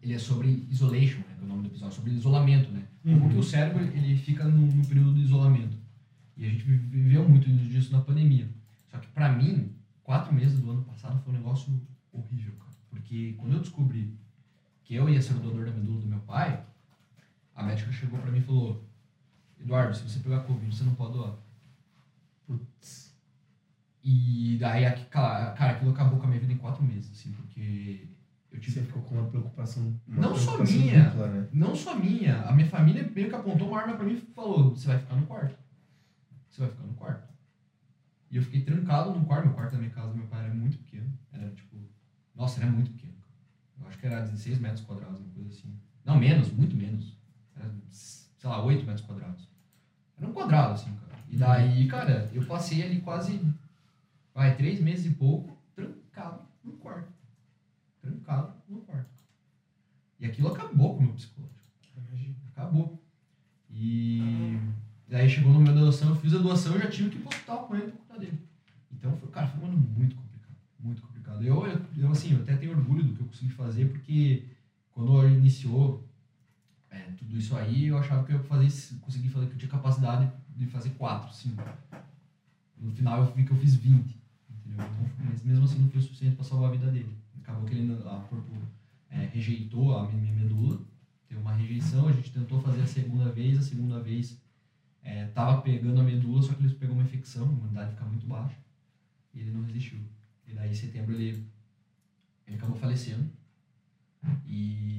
Ele 0.03 0.15
é 0.15 0.19
sobre 0.19 0.67
isolation, 0.71 1.19
né? 1.19 1.35
Que 1.37 1.43
é 1.43 1.45
o 1.45 1.49
nome 1.49 1.63
do 1.63 1.69
episódio, 1.69 1.95
sobre 1.97 2.13
isolamento, 2.13 2.71
né? 2.71 2.83
Uhum. 3.05 3.29
que 3.31 3.37
o 3.37 3.43
cérebro 3.43 3.83
ele 3.85 4.17
fica 4.17 4.45
no, 4.45 4.67
no 4.67 4.87
período 4.87 5.13
do 5.15 5.21
isolamento. 5.21 5.77
E 6.37 6.47
a 6.47 6.49
gente 6.49 6.63
vi- 6.65 6.77
viveu 6.77 7.29
muito 7.29 7.49
disso 7.49 7.93
na 7.93 8.01
pandemia. 8.01 8.49
Só 8.91 8.99
que 8.99 9.09
pra 9.09 9.31
mim, 9.33 9.73
quatro 10.05 10.33
meses 10.35 10.59
do 10.61 10.71
ano 10.71 10.83
passado 10.85 11.21
foi 11.23 11.33
um 11.33 11.37
negócio 11.37 11.73
horrível, 12.13 12.53
cara. 12.59 12.71
Porque 12.91 13.35
quando 13.39 13.55
eu 13.55 13.61
descobri 13.61 14.15
que 14.85 14.95
eu 14.95 15.09
ia 15.09 15.21
ser 15.23 15.35
o 15.35 15.41
doador 15.41 15.67
da 15.67 15.73
medula 15.73 16.01
do 16.01 16.07
meu 16.07 16.21
pai, 16.21 16.65
a 17.57 17.63
médica 17.65 17.91
chegou 17.93 18.19
pra 18.21 18.31
mim 18.31 18.39
e 18.39 18.43
falou: 18.43 18.85
Eduardo, 19.61 19.97
se 19.97 20.03
você 20.09 20.21
pegar 20.21 20.41
Covid, 20.41 20.75
você 20.77 20.85
não 20.85 20.95
pode 20.95 21.15
doar. 21.15 21.35
Putz. 22.47 23.02
E 24.05 24.57
daí, 24.59 24.85
cara, 25.07 25.53
cara, 25.53 25.73
aquilo 25.73 25.93
acabou 25.93 26.19
com 26.19 26.25
a 26.27 26.29
minha 26.29 26.41
vida 26.41 26.53
em 26.53 26.57
quatro 26.57 26.83
meses, 26.83 27.13
assim, 27.13 27.33
porque 27.33 28.09
eu 28.51 28.59
tive 28.59 28.81
Você 28.81 28.87
ficou 28.87 29.03
com 29.03 29.15
uma 29.15 29.29
preocupação. 29.29 29.99
Uma 30.07 30.21
Não 30.21 30.37
só 30.37 30.55
preocupação 30.55 30.81
minha. 30.81 31.05
dupla, 31.05 31.27
né? 31.29 31.49
Não 31.53 31.75
só 31.75 31.95
minha, 31.95 32.43
a 32.43 32.53
minha 32.53 32.69
família 32.69 33.11
meio 33.15 33.29
que 33.29 33.35
apontou 33.35 33.69
uma 33.69 33.81
arma 33.81 33.95
pra 33.95 34.05
mim 34.05 34.15
e 34.15 34.35
falou: 34.35 34.71
você 34.71 34.89
vai 34.89 34.99
ficar 34.99 35.15
no 35.15 35.27
quarto. 35.27 35.57
Você 36.51 36.61
vai 36.61 36.71
ficar 36.71 36.85
no 36.85 36.95
quarto. 36.95 37.33
E 38.31 38.37
eu 38.37 38.43
fiquei 38.43 38.63
trancado 38.63 39.13
no 39.13 39.25
quarto. 39.25 39.47
Meu 39.47 39.55
quarto 39.55 39.73
da 39.73 39.79
minha 39.79 39.91
casa, 39.91 40.13
meu 40.13 40.27
pai 40.27 40.45
era 40.45 40.55
muito 40.55 40.79
pequeno. 40.79 41.13
Era 41.33 41.49
tipo. 41.51 41.77
Nossa, 42.35 42.61
era 42.61 42.71
muito 42.71 42.91
pequeno. 42.91 43.13
Eu 43.81 43.87
acho 43.87 43.99
que 43.99 44.07
era 44.07 44.21
16 44.23 44.59
metros 44.59 44.85
quadrados, 44.85 45.21
uma 45.21 45.31
coisa 45.31 45.51
assim. 45.51 45.75
Não, 46.05 46.19
menos, 46.19 46.51
muito 46.51 46.75
menos. 46.75 47.17
Era, 47.55 47.71
sei 47.91 48.51
lá, 48.51 48.65
8 48.65 48.85
metros 48.85 49.07
quadrados. 49.07 49.49
Era 50.19 50.27
um 50.27 50.33
quadrado, 50.33 50.75
assim, 50.75 50.93
cara. 50.95 51.23
E 51.29 51.37
daí, 51.37 51.87
cara, 51.89 52.29
eu 52.33 52.45
passei 52.45 52.83
ali 52.83 53.01
quase. 53.01 53.41
Vai, 54.35 54.57
três 54.57 54.81
meses 54.81 55.07
e 55.07 55.11
pouco, 55.11 55.57
trancado 55.75 56.43
no 56.65 56.73
quarto. 56.73 57.13
Trancado 58.01 58.55
no 58.69 58.81
quarto. 58.81 59.23
E 60.19 60.27
aquilo 60.27 60.49
acabou 60.49 60.95
com 60.95 61.01
o 61.01 61.07
meu 61.07 61.15
psicológico. 61.15 61.61
Imagina. 61.97 62.35
Acabou. 62.55 63.03
E 63.71 64.59
daí 65.09 65.29
chegou 65.29 65.53
no 65.53 65.59
momento 65.59 65.75
da 65.75 65.81
doação, 65.81 66.11
eu 66.11 66.17
fiz 66.17 66.35
a 66.35 66.39
doação 66.39 66.77
e 66.77 66.79
já 66.79 66.91
tive 66.91 67.11
que 67.11 67.17
ir 67.17 67.21
pro 67.21 67.29
hospital 67.29 67.67
com 67.67 67.77
ele 67.77 67.91
por 67.91 68.07
conta 68.07 68.21
dele. 68.21 68.39
Então, 68.93 69.17
foi, 69.17 69.29
cara, 69.31 69.49
foi 69.49 69.63
um 69.63 69.67
ano 69.67 69.77
muito 69.77 70.17
complicado. 70.17 70.57
Muito 70.79 71.03
complicado. 71.03 71.43
Eu, 71.45 71.67
eu, 71.67 71.81
eu, 71.99 72.11
assim, 72.11 72.35
eu 72.35 72.41
até 72.41 72.57
tenho 72.57 72.73
orgulho 72.73 73.05
do 73.05 73.15
que 73.15 73.21
eu 73.21 73.27
consegui 73.27 73.53
fazer, 73.53 73.87
porque 73.87 74.47
quando 74.93 75.27
iniciou 75.29 76.09
é, 76.91 76.99
tudo 77.19 77.37
isso 77.37 77.57
aí, 77.57 77.87
eu 77.87 77.99
achava 77.99 78.25
que 78.25 78.33
eu 78.33 78.37
ia 78.37 78.43
fazer, 78.45 78.97
consegui 79.01 79.29
fazer, 79.29 79.47
que 79.47 79.55
eu 79.55 79.59
tinha 79.59 79.71
capacidade 79.71 80.31
de 80.57 80.67
fazer 80.67 80.91
quatro, 80.91 81.35
cinco. 81.35 81.63
No 82.79 82.93
final 82.93 83.25
eu 83.25 83.33
vi 83.33 83.45
que 83.45 83.51
eu 83.51 83.57
fiz 83.57 83.75
20. 83.75 84.22
Então, 84.73 85.11
mas 85.19 85.43
mesmo 85.45 85.65
assim 85.65 85.79
não 85.79 85.89
foi 85.89 86.01
o 86.01 86.03
suficiente 86.03 86.37
para 86.37 86.45
salvar 86.45 86.71
a 86.71 86.73
vida 86.73 86.91
dele. 86.91 87.17
Acabou 87.41 87.65
que 87.65 87.75
ele, 87.75 87.93
a 87.93 88.17
corpo 88.29 88.51
é, 89.11 89.27
rejeitou 89.27 89.97
a 89.97 90.09
minha 90.11 90.33
medula, 90.33 90.81
teve 91.29 91.41
uma 91.41 91.53
rejeição, 91.53 92.09
a 92.09 92.13
gente 92.13 92.33
tentou 92.33 92.61
fazer 92.61 92.83
a 92.83 92.87
segunda 92.87 93.31
vez, 93.31 93.59
a 93.59 93.63
segunda 93.63 94.01
vez 94.01 94.41
é, 95.03 95.27
tava 95.27 95.61
pegando 95.63 96.01
a 96.01 96.05
medula, 96.05 96.43
só 96.43 96.55
que 96.55 96.63
ele 96.63 96.75
pegou 96.75 96.95
uma 96.95 97.05
infecção, 97.05 97.49
a 97.49 97.53
imunidade 97.53 97.91
fica 97.91 98.05
muito 98.05 98.27
baixa, 98.27 98.57
e 99.35 99.41
ele 99.41 99.51
não 99.51 99.63
resistiu. 99.65 99.99
E 100.47 100.55
daí 100.55 100.71
em 100.71 100.75
setembro 100.75 101.15
ele, 101.15 101.47
ele 102.47 102.57
acabou 102.57 102.77
falecendo. 102.77 103.29
E 104.47 104.93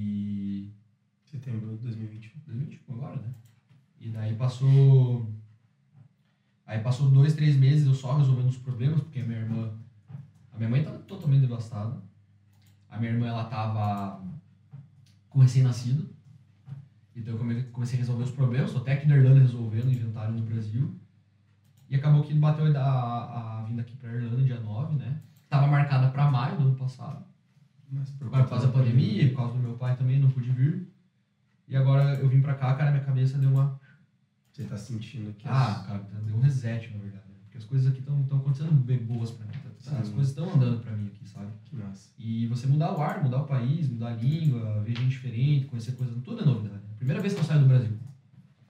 Setembro 1.34 1.76
de 1.78 1.82
2021. 1.82 2.32
2021 2.46 2.94
agora, 2.94 3.16
né? 3.20 3.34
E 4.00 4.10
daí 4.10 4.36
passou. 4.36 5.28
Aí 6.66 6.80
passou 6.80 7.10
dois, 7.10 7.34
três 7.34 7.56
meses 7.56 7.86
eu 7.86 7.94
só 7.94 8.16
resolvendo 8.18 8.48
os 8.50 8.58
problemas, 8.58 9.02
porque 9.02 9.20
a 9.20 9.26
minha 9.26 9.40
irmã. 9.40 9.72
A 10.52 10.58
minha 10.58 10.70
mãe 10.70 10.84
tava 10.84 11.00
totalmente 11.00 11.42
devastada. 11.42 11.98
A 12.90 12.98
minha 13.00 13.12
irmã 13.12 13.28
ela 13.28 13.46
tava 13.46 14.22
com 15.30 15.40
recém-nascido. 15.40 16.08
Então 17.16 17.34
eu 17.34 17.38
come- 17.40 17.64
comecei 17.64 17.98
a 17.98 18.02
resolver 18.02 18.24
os 18.24 18.32
problemas, 18.32 18.72
tô 18.72 18.80
até 18.80 18.94
aqui 18.94 19.08
na 19.08 19.16
Irlanda 19.16 19.40
resolvendo, 19.42 19.92
inventário 19.92 20.34
no 20.34 20.44
Brasil. 20.44 21.00
E 21.90 21.96
acabou 21.96 22.24
que 22.24 22.34
bateu 22.34 22.66
a, 22.66 22.80
a, 22.80 23.60
a 23.60 23.62
vinda 23.64 23.82
aqui 23.82 23.96
pra 23.98 24.12
Irlanda 24.14 24.42
dia 24.44 24.60
9, 24.60 24.96
né? 24.96 25.22
Tava 25.50 25.68
marcada 25.68 26.10
pra 26.10 26.30
maio 26.30 26.58
do 26.58 26.64
ano 26.64 26.76
passado. 26.76 27.24
Mas 27.92 28.10
por 28.12 28.30
por 28.30 28.48
causa 28.50 28.68
da 28.68 28.74
pandemia, 28.74 29.30
por 29.30 29.36
causa 29.36 29.54
do 29.54 29.60
meu 29.60 29.76
pai 29.78 29.96
também, 29.96 30.20
não 30.20 30.30
pude 30.30 30.52
vir. 30.52 30.88
E 31.68 31.76
agora 31.76 32.16
eu 32.16 32.28
vim 32.28 32.42
pra 32.42 32.56
cá, 32.56 32.74
cara, 32.76 32.92
minha 32.92 33.04
cabeça 33.04 33.38
deu 33.38 33.50
uma. 33.52 33.80
Você 34.54 34.64
tá 34.66 34.78
sentindo 34.78 35.34
que 35.34 35.48
Ah, 35.48 35.72
as- 35.82 35.86
cara, 35.88 36.06
deu 36.26 36.36
um 36.36 36.40
reset, 36.42 36.92
na 36.94 37.00
verdade. 37.02 37.24
né? 37.28 37.36
Porque 37.44 37.58
as 37.58 37.64
coisas 37.66 37.88
aqui 37.92 38.00
estão 38.00 38.38
acontecendo 38.38 38.72
bem 38.72 39.00
boas 39.00 39.32
pra 39.32 39.46
mim. 39.48 39.52
tá? 39.84 39.98
As 40.00 40.08
Sim. 40.08 40.14
coisas 40.14 40.30
estão 40.30 40.54
andando 40.54 40.80
pra 40.82 40.92
mim 40.96 41.08
aqui, 41.08 41.28
sabe? 41.28 41.48
que 41.66 41.76
massa. 41.76 42.10
E 42.18 42.48
você 42.48 42.68
mudar 42.68 42.96
o 42.98 43.02
ar, 43.02 43.22
mudar 43.24 43.42
o 43.42 43.46
país, 43.46 43.90
mudar 43.90 44.10
a 44.10 44.16
língua, 44.16 44.82
ver 44.82 44.96
gente 44.96 45.10
diferente, 45.10 45.66
conhecer 45.66 45.92
coisas, 45.94 46.16
tudo 46.24 46.42
é 46.42 46.46
novidade. 46.46 46.76
É 46.90 46.94
a 46.94 46.96
primeira 46.98 47.22
vez 47.22 47.34
que 47.34 47.40
eu 47.40 47.44
saio 47.44 47.62
do 47.62 47.68
Brasil. 47.68 47.92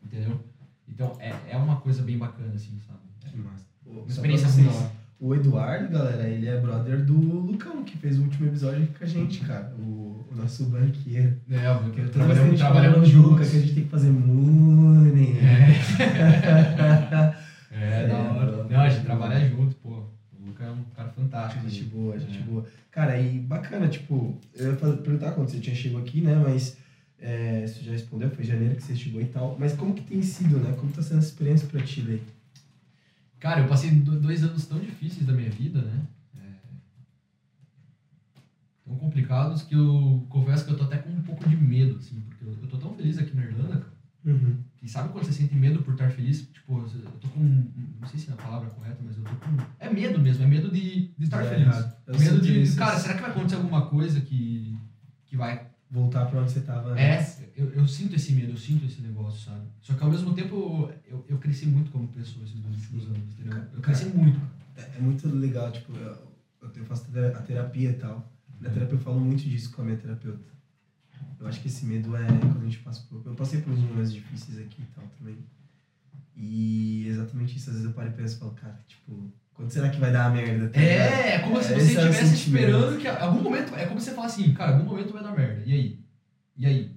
Entendeu? 0.03 0.39
Então 0.87 1.15
é, 1.19 1.33
é 1.49 1.57
uma 1.57 1.75
coisa 1.81 2.01
bem 2.01 2.17
bacana, 2.17 2.53
assim, 2.55 2.79
sabe? 2.87 2.99
Que 3.29 3.37
massa. 3.37 3.65
Uma 3.85 4.07
experiência 4.07 4.47
muito 4.49 4.65
nova. 4.71 4.91
O 5.19 5.35
Eduardo, 5.35 5.89
galera, 5.89 6.27
ele 6.27 6.47
é 6.47 6.59
brother 6.59 7.05
do 7.05 7.13
Lucão, 7.13 7.83
que 7.83 7.97
fez 7.97 8.17
o 8.19 8.23
último 8.23 8.47
episódio 8.47 8.83
aqui 8.83 8.93
com 8.97 9.03
a 9.03 9.07
gente, 9.07 9.39
cara. 9.45 9.73
O, 9.75 10.12
o 10.33 10.41
nosso 10.41 10.65
banqueiro. 10.65 11.37
É, 11.49 11.89
Que 11.93 11.99
eu 12.01 12.09
trabalhamos, 12.09 12.11
trabalhamos, 12.11 12.59
trabalhamos 12.59 13.11
do 13.11 13.17
Luca, 13.21 13.29
juntos. 13.43 13.49
que 13.51 13.57
a 13.57 13.59
gente 13.61 13.73
tem 13.75 13.83
que 13.83 13.89
fazer 13.89 14.09
money. 14.11 15.35
É, 17.75 18.03
É, 18.03 18.07
da 18.07 18.17
hora. 18.17 18.63
Não, 18.69 18.79
a 18.81 18.89
gente 18.89 19.03
trabalha 19.05 19.49
junto, 19.49 19.75
pô. 19.77 19.89
O 20.39 20.45
Luca 20.45 20.63
é 20.63 20.69
um 20.71 20.83
cara 20.95 21.09
fantástico. 21.09 21.67
Gente 21.67 21.85
né? 21.85 21.89
boa, 21.93 22.19
gente 22.19 22.37
É. 22.37 22.41
boa. 22.41 22.65
Cara, 22.91 23.19
e 23.19 23.39
bacana, 23.39 23.87
tipo, 23.87 24.37
eu 24.53 24.69
ia 24.71 24.75
perguntar 24.75 25.31
quando 25.31 25.49
você 25.49 25.59
tinha 25.59 25.75
chegado 25.75 25.99
aqui, 26.01 26.21
né? 26.21 26.35
Mas 26.35 26.77
é, 27.19 27.65
você 27.65 27.81
já 27.83 27.91
respondeu, 27.91 28.29
foi 28.29 28.43
em 28.43 28.47
janeiro 28.47 28.75
que 28.75 28.83
você 28.83 28.95
chegou 28.95 29.19
e 29.21 29.25
tal. 29.25 29.57
Mas 29.59 29.73
como 29.73 29.93
que 29.95 30.03
tem 30.03 30.21
sido, 30.21 30.57
né? 30.59 30.75
Como 30.79 30.91
tá 30.91 31.01
sendo 31.01 31.17
essa 31.19 31.27
experiência 31.29 31.67
pra 31.67 31.81
ti 31.81 32.01
daí? 32.01 32.21
Cara, 33.39 33.61
eu 33.61 33.67
passei 33.67 33.89
do- 33.91 34.19
dois 34.19 34.43
anos 34.43 34.65
tão 34.67 34.79
difíceis 34.79 35.25
da 35.25 35.33
minha 35.33 35.49
vida, 35.49 35.81
né? 35.81 35.99
É... 38.93 38.99
Tão 38.99 38.99
complicado 38.99 39.49
complicados 39.49 39.61
que 39.63 39.75
eu 39.75 40.25
confesso 40.29 40.65
que 40.65 40.71
eu 40.71 40.77
tô 40.77 40.83
até 40.83 40.97
com 40.97 41.09
um 41.09 41.21
pouco 41.21 41.47
de 41.47 41.55
medo, 41.55 41.97
assim, 41.97 42.19
porque 42.21 42.45
eu, 42.45 42.55
eu 42.61 42.67
tô 42.67 42.77
tão 42.77 42.93
feliz 42.93 43.17
aqui 43.17 43.35
na 43.35 43.43
Irlanda, 43.43 43.77
cara. 43.77 43.93
Uhum. 44.25 44.57
E 44.81 44.87
sabe 44.87 45.09
quando 45.09 45.25
você 45.25 45.33
sente 45.33 45.55
medo 45.55 45.81
por 45.81 45.93
estar 45.93 46.09
feliz? 46.09 46.47
Tipo, 46.53 46.79
eu 46.79 47.11
tô 47.19 47.27
com. 47.29 47.39
Não 47.99 48.07
sei 48.07 48.19
se 48.19 48.29
é 48.29 48.33
a 48.33 48.37
palavra 48.37 48.69
correta, 48.69 48.97
mas 49.03 49.17
eu 49.17 49.23
tô 49.23 49.35
com. 49.35 49.57
É 49.79 49.89
medo 49.89 50.19
mesmo, 50.19 50.43
é 50.43 50.47
medo 50.47 50.71
de, 50.71 51.09
de 51.17 51.23
estar 51.23 51.43
É 51.43 51.49
feliz. 51.49 51.75
Eu 52.07 52.19
Medo 52.19 52.35
sinto 52.35 52.41
de. 52.41 52.61
isso. 52.61 52.77
Cara, 52.77 52.97
será 52.99 53.15
que 53.15 53.21
vai 53.21 53.31
acontecer 53.31 53.55
alguma 53.55 53.85
coisa 53.87 54.21
que, 54.21 54.77
que 55.25 55.35
vai. 55.35 55.67
Voltar 55.89 56.25
pra 56.25 56.41
onde 56.41 56.51
você 56.51 56.61
tava 56.61 56.99
É, 56.99 57.19
antes. 57.19 57.43
eu, 57.55 57.69
eu 57.73 57.87
sinto 57.87 58.15
esse 58.15 58.33
medo, 58.33 58.53
eu 58.53 58.57
sinto 58.57 58.83
esse 58.83 58.99
negócio, 58.99 59.51
sabe? 59.51 59.61
Só 59.79 59.93
que 59.93 60.03
ao 60.03 60.09
mesmo 60.09 60.33
tempo 60.33 60.91
eu, 61.07 61.23
eu 61.29 61.37
cresci 61.37 61.67
muito 61.67 61.91
como 61.91 62.07
pessoa 62.07 62.43
esses 62.43 62.59
dois 62.59 62.75
últimos 62.77 63.05
anos, 63.05 63.39
entendeu? 63.39 63.63
Eu 63.71 63.79
cresci 63.79 64.05
muito. 64.05 64.41
É, 64.75 64.97
é 64.97 64.99
muito 64.99 65.27
legal, 65.27 65.71
tipo, 65.71 65.95
eu, 65.95 66.17
eu 66.75 66.85
faço 66.85 67.05
a 67.37 67.41
terapia 67.41 67.91
e 67.91 67.93
tal. 67.93 68.27
Na 68.63 68.69
terapia 68.69 68.95
eu 68.95 68.99
falo 69.01 69.19
muito 69.19 69.43
disso 69.43 69.71
com 69.75 69.81
a 69.81 69.85
minha 69.85 69.97
terapeuta. 69.97 70.51
Eu 71.39 71.47
acho 71.47 71.59
que 71.61 71.67
esse 71.67 71.85
medo 71.85 72.15
é 72.15 72.25
quando 72.25 72.61
a 72.61 72.65
gente 72.65 72.79
passa 72.79 73.01
por. 73.09 73.21
Eu 73.25 73.35
passei 73.35 73.61
por 73.61 73.73
uns 73.73 73.79
momentos 73.79 74.13
difíceis 74.13 74.57
aqui 74.59 74.81
e 74.81 74.85
tal 74.95 75.03
também. 75.19 75.37
E 76.35 77.05
exatamente 77.07 77.57
isso, 77.57 77.69
às 77.69 77.75
vezes 77.75 77.89
eu 77.89 77.93
paro 77.93 78.09
e 78.09 78.13
penso 78.13 78.37
e 78.37 78.39
falo, 78.39 78.51
cara, 78.53 78.79
tipo, 78.87 79.31
quando 79.53 79.69
será 79.69 79.89
que 79.89 79.99
vai 79.99 80.11
dar 80.11 80.25
a 80.27 80.29
merda? 80.29 80.69
tá? 80.69 80.79
É, 80.79 81.35
é 81.35 81.39
como 81.39 81.61
se 81.61 81.73
É, 81.73 81.79
você 81.79 81.81
é 81.99 82.05
estivesse 82.07 82.33
esperando 82.35 82.97
que 82.99 83.07
algum 83.07 83.41
momento. 83.41 83.75
É 83.75 83.85
como 83.85 83.99
você 83.99 84.11
falar 84.11 84.27
assim, 84.27 84.53
cara, 84.53 84.73
algum 84.75 84.85
momento 84.85 85.11
vai 85.13 85.21
dar 85.23 85.35
merda. 85.35 85.61
E 85.65 85.73
aí? 85.73 86.05
E 86.57 86.65
aí? 86.65 86.95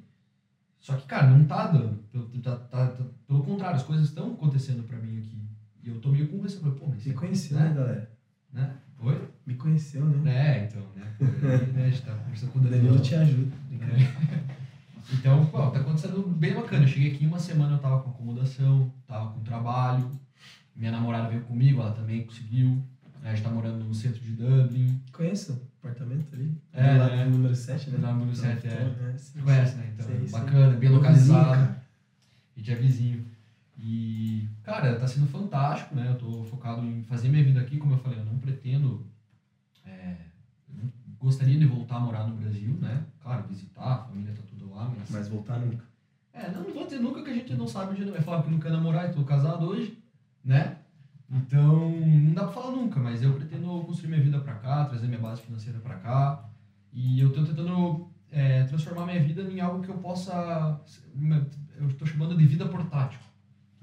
Só 0.78 0.94
que, 0.96 1.06
cara, 1.06 1.26
não 1.26 1.44
tá 1.44 1.66
dando. 1.66 1.98
Pelo, 2.12 2.28
tá, 2.40 2.56
tá- 2.56 2.86
tá- 2.88 3.04
pelo 3.26 3.42
contrário, 3.42 3.76
as 3.76 3.82
coisas 3.82 4.06
estão 4.06 4.32
acontecendo 4.32 4.84
pra 4.84 4.98
mim 4.98 5.18
aqui. 5.18 5.36
E 5.82 5.88
eu 5.88 6.00
tô 6.00 6.10
meio 6.10 6.28
com 6.28 6.38
você. 6.40 6.58
Pô, 6.58 6.86
mas 6.86 7.04
Me 7.04 7.12
conheceu, 7.12 7.58
né? 7.58 7.68
né, 7.68 7.74
galera? 7.74 8.10
né? 8.52 8.76
Oi? 8.98 9.28
Me 9.46 9.54
conheceu, 9.54 10.04
né? 10.04 10.30
É, 10.32 10.64
então, 10.64 10.82
né? 10.96 11.12
Aí, 11.20 11.72
né, 11.72 11.84
a 11.84 11.90
gente 11.90 12.02
tá 12.02 12.14
conversando 12.14 12.52
com 12.52 12.58
o 12.58 12.62
Danilo 12.62 12.84
Danilo. 12.84 13.02
te 13.02 13.14
ajuda. 13.14 13.56
Então, 15.12 15.46
pô, 15.46 15.58
tá 15.70 15.78
acontecendo 15.78 16.22
bem 16.22 16.54
bacana. 16.54 16.84
Eu 16.84 16.88
cheguei 16.88 17.12
aqui 17.12 17.26
uma 17.26 17.38
semana, 17.38 17.74
eu 17.74 17.78
tava 17.78 18.00
com 18.00 18.10
acomodação, 18.10 18.90
tava 19.06 19.30
com 19.30 19.40
trabalho. 19.40 20.10
Minha 20.74 20.90
namorada 20.90 21.28
veio 21.28 21.42
comigo, 21.42 21.80
ela 21.80 21.92
também 21.92 22.24
conseguiu. 22.24 22.82
A 23.22 23.28
gente 23.30 23.42
tá 23.42 23.50
morando 23.50 23.84
no 23.84 23.94
centro 23.94 24.20
de 24.20 24.32
Dublin. 24.32 25.00
Conheço 25.12 25.52
o 25.52 25.60
apartamento 25.80 26.26
ali? 26.34 26.52
É, 26.72 26.92
Do 26.94 26.98
lado 26.98 27.16
né? 27.16 27.24
do 27.24 27.30
número 27.30 27.54
7, 27.54 27.90
né? 27.90 27.98
Do 27.98 28.06
número 28.14 28.36
sete, 28.36 28.66
é. 28.66 28.70
é. 28.70 29.14
Você 29.16 29.40
conhece, 29.40 29.76
né? 29.76 29.92
Então, 29.94 30.06
bacana, 30.30 30.76
bem 30.76 30.88
localizado. 30.90 31.44
vizinho, 31.44 31.66
cara. 31.66 31.82
A 32.54 32.58
gente 32.58 32.70
é 32.70 32.74
vizinho. 32.74 33.26
E, 33.76 34.48
cara, 34.62 34.98
tá 34.98 35.06
sendo 35.06 35.26
fantástico, 35.26 35.94
né? 35.94 36.08
Eu 36.08 36.18
tô 36.18 36.44
focado 36.44 36.84
em 36.84 37.02
fazer 37.02 37.28
minha 37.28 37.44
vida 37.44 37.60
aqui, 37.60 37.78
como 37.78 37.92
eu 37.92 37.98
falei, 37.98 38.18
eu 38.18 38.24
não 38.24 38.38
pretendo. 38.38 39.06
é, 39.84 40.16
eu 40.76 40.88
gostaria 41.18 41.58
de 41.58 41.66
voltar 41.66 41.96
a 41.96 42.00
morar 42.00 42.26
no 42.26 42.34
Brasil, 42.34 42.74
né? 42.74 43.04
Claro, 43.20 43.46
visitar, 43.46 43.92
a 43.94 43.98
família 43.98 44.32
tá 44.32 44.42
tudo 44.48 44.70
lá, 44.70 44.90
mas. 44.96 45.10
Mas 45.10 45.28
voltar 45.28 45.58
nunca. 45.58 45.84
É, 46.32 46.50
não, 46.50 46.62
não 46.64 46.74
vou 46.74 46.84
dizer 46.84 47.00
nunca 47.00 47.22
que 47.22 47.30
a 47.30 47.34
gente 47.34 47.54
não 47.54 47.66
sabe 47.66 47.92
onde 47.92 48.10
vai 48.10 48.20
falar 48.20 48.42
que 48.42 48.50
não 48.50 48.58
quer 48.58 48.70
namorar 48.72 49.08
e 49.08 49.12
tô 49.12 49.24
casado 49.24 49.66
hoje, 49.66 49.96
né? 50.44 50.76
Então, 51.28 51.88
não 51.90 52.34
dá 52.34 52.44
pra 52.44 52.52
falar 52.52 52.70
nunca, 52.70 53.00
mas 53.00 53.22
eu 53.22 53.32
pretendo 53.34 53.82
construir 53.84 54.10
minha 54.10 54.22
vida 54.22 54.38
pra 54.38 54.54
cá, 54.54 54.84
trazer 54.84 55.06
minha 55.08 55.18
base 55.18 55.42
financeira 55.42 55.78
pra 55.80 55.96
cá. 55.96 56.44
E 56.92 57.18
eu 57.18 57.32
tô 57.32 57.42
tentando 57.42 58.06
é, 58.30 58.62
transformar 58.64 59.06
minha 59.06 59.20
vida 59.20 59.42
em 59.42 59.60
algo 59.60 59.82
que 59.82 59.88
eu 59.88 59.98
possa. 59.98 60.78
Eu 61.76 61.92
tô 61.94 62.06
chamando 62.06 62.36
de 62.36 62.46
vida 62.46 62.66
portátil, 62.68 63.18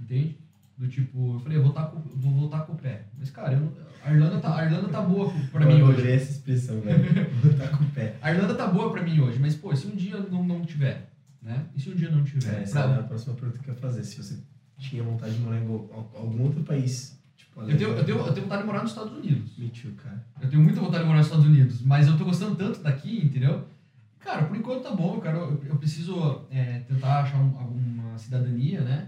entende? 0.03 0.37
Do 0.77 0.87
tipo, 0.87 1.35
eu 1.35 1.39
falei, 1.39 1.57
eu 1.57 1.63
vou, 1.63 1.71
tá 1.71 1.83
com, 1.85 1.97
eu 1.97 2.17
vou 2.17 2.31
voltar 2.33 2.61
com 2.61 2.73
o 2.73 2.75
pé. 2.75 3.03
Mas, 3.17 3.29
cara, 3.29 3.53
eu 3.53 3.71
a, 4.03 4.11
Irlanda 4.13 4.39
tá, 4.39 4.57
a 4.57 4.65
Irlanda 4.65 4.89
tá 4.89 5.01
boa 5.01 5.31
pra 5.51 5.65
mim 5.65 5.79
Eu 5.79 5.85
hoje. 5.85 5.93
adorei 5.99 6.15
essa 6.15 6.31
expressão, 6.31 6.81
velho. 6.81 7.29
Voltar 7.43 7.77
com 7.77 7.83
o 7.83 7.89
pé. 7.91 8.15
A 8.21 8.31
Irlanda 8.33 8.55
tá 8.55 8.67
boa 8.67 8.91
pra 8.91 9.01
mim 9.03 9.19
hoje, 9.19 9.39
mas, 9.39 9.55
pô, 9.55 9.73
se 9.75 9.87
um 9.87 9.95
dia 9.95 10.17
não, 10.19 10.43
não 10.43 10.65
tiver, 10.65 11.09
né? 11.41 11.65
E 11.75 11.79
se 11.81 11.89
um 11.89 11.95
dia 11.95 12.09
não 12.09 12.23
tiver? 12.23 12.59
É, 12.59 12.63
essa 12.63 12.81
Pra- 12.81 12.91
era 12.91 12.99
a 13.01 13.03
próxima 13.03 13.33
pergunta 13.35 13.59
que 13.63 13.69
eu 13.69 13.73
ia 13.73 13.79
fazer. 13.79 14.03
Se 14.03 14.17
você 14.21 14.39
tinha 14.79 15.03
vontade 15.03 15.35
de 15.35 15.39
morar 15.41 15.59
em 15.61 15.67
al- 15.67 16.11
algum 16.15 16.41
outro 16.43 16.63
país. 16.63 17.17
Tipo, 17.37 17.61
Eu 17.61 17.77
tenho, 17.77 17.89
eu, 17.91 18.03
tenho, 18.03 18.17
eu 18.17 18.33
tenho 18.33 18.45
vontade 18.45 18.61
de 18.63 18.67
morar 18.67 18.81
nos 18.81 18.91
Estados 18.91 19.13
Unidos. 19.13 19.51
Me 19.57 19.69
too, 19.69 19.91
cara. 19.93 20.25
Eu 20.41 20.49
tenho 20.49 20.61
muita 20.63 20.81
vontade 20.81 21.03
de 21.03 21.05
morar 21.05 21.19
nos 21.19 21.27
Estados 21.27 21.45
Unidos, 21.45 21.81
mas 21.83 22.07
eu 22.07 22.17
tô 22.17 22.25
gostando 22.25 22.55
tanto 22.55 22.81
daqui, 22.81 23.23
entendeu? 23.23 23.63
Cara, 24.19 24.43
por 24.45 24.57
enquanto 24.57 24.81
tá 24.83 24.91
bom, 24.91 25.19
cara. 25.19 25.37
Eu, 25.37 25.61
eu 25.65 25.75
preciso 25.77 26.41
é, 26.49 26.79
tentar 26.79 27.21
achar 27.21 27.37
um- 27.37 27.57
alguma 27.57 28.17
cidadania, 28.17 28.81
né? 28.81 29.07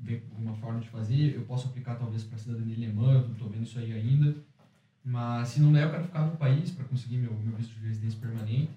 Ver 0.00 0.24
alguma 0.30 0.54
forma 0.54 0.80
de 0.80 0.88
fazer. 0.88 1.34
Eu 1.34 1.42
posso 1.42 1.68
aplicar 1.68 1.94
talvez 1.96 2.24
pra 2.24 2.38
cidadania 2.38 2.76
alemã, 2.76 3.12
eu 3.12 3.34
tô 3.34 3.46
vendo 3.48 3.64
isso 3.64 3.78
aí 3.78 3.92
ainda. 3.92 4.34
Mas 5.04 5.48
se 5.48 5.60
não 5.60 5.72
der, 5.72 5.84
eu 5.84 5.90
quero 5.90 6.04
ficar 6.04 6.24
no 6.26 6.36
país 6.36 6.70
para 6.70 6.84
conseguir 6.84 7.18
meu, 7.18 7.32
meu 7.34 7.56
visto 7.56 7.78
de 7.78 7.86
residência 7.86 8.18
permanente. 8.20 8.70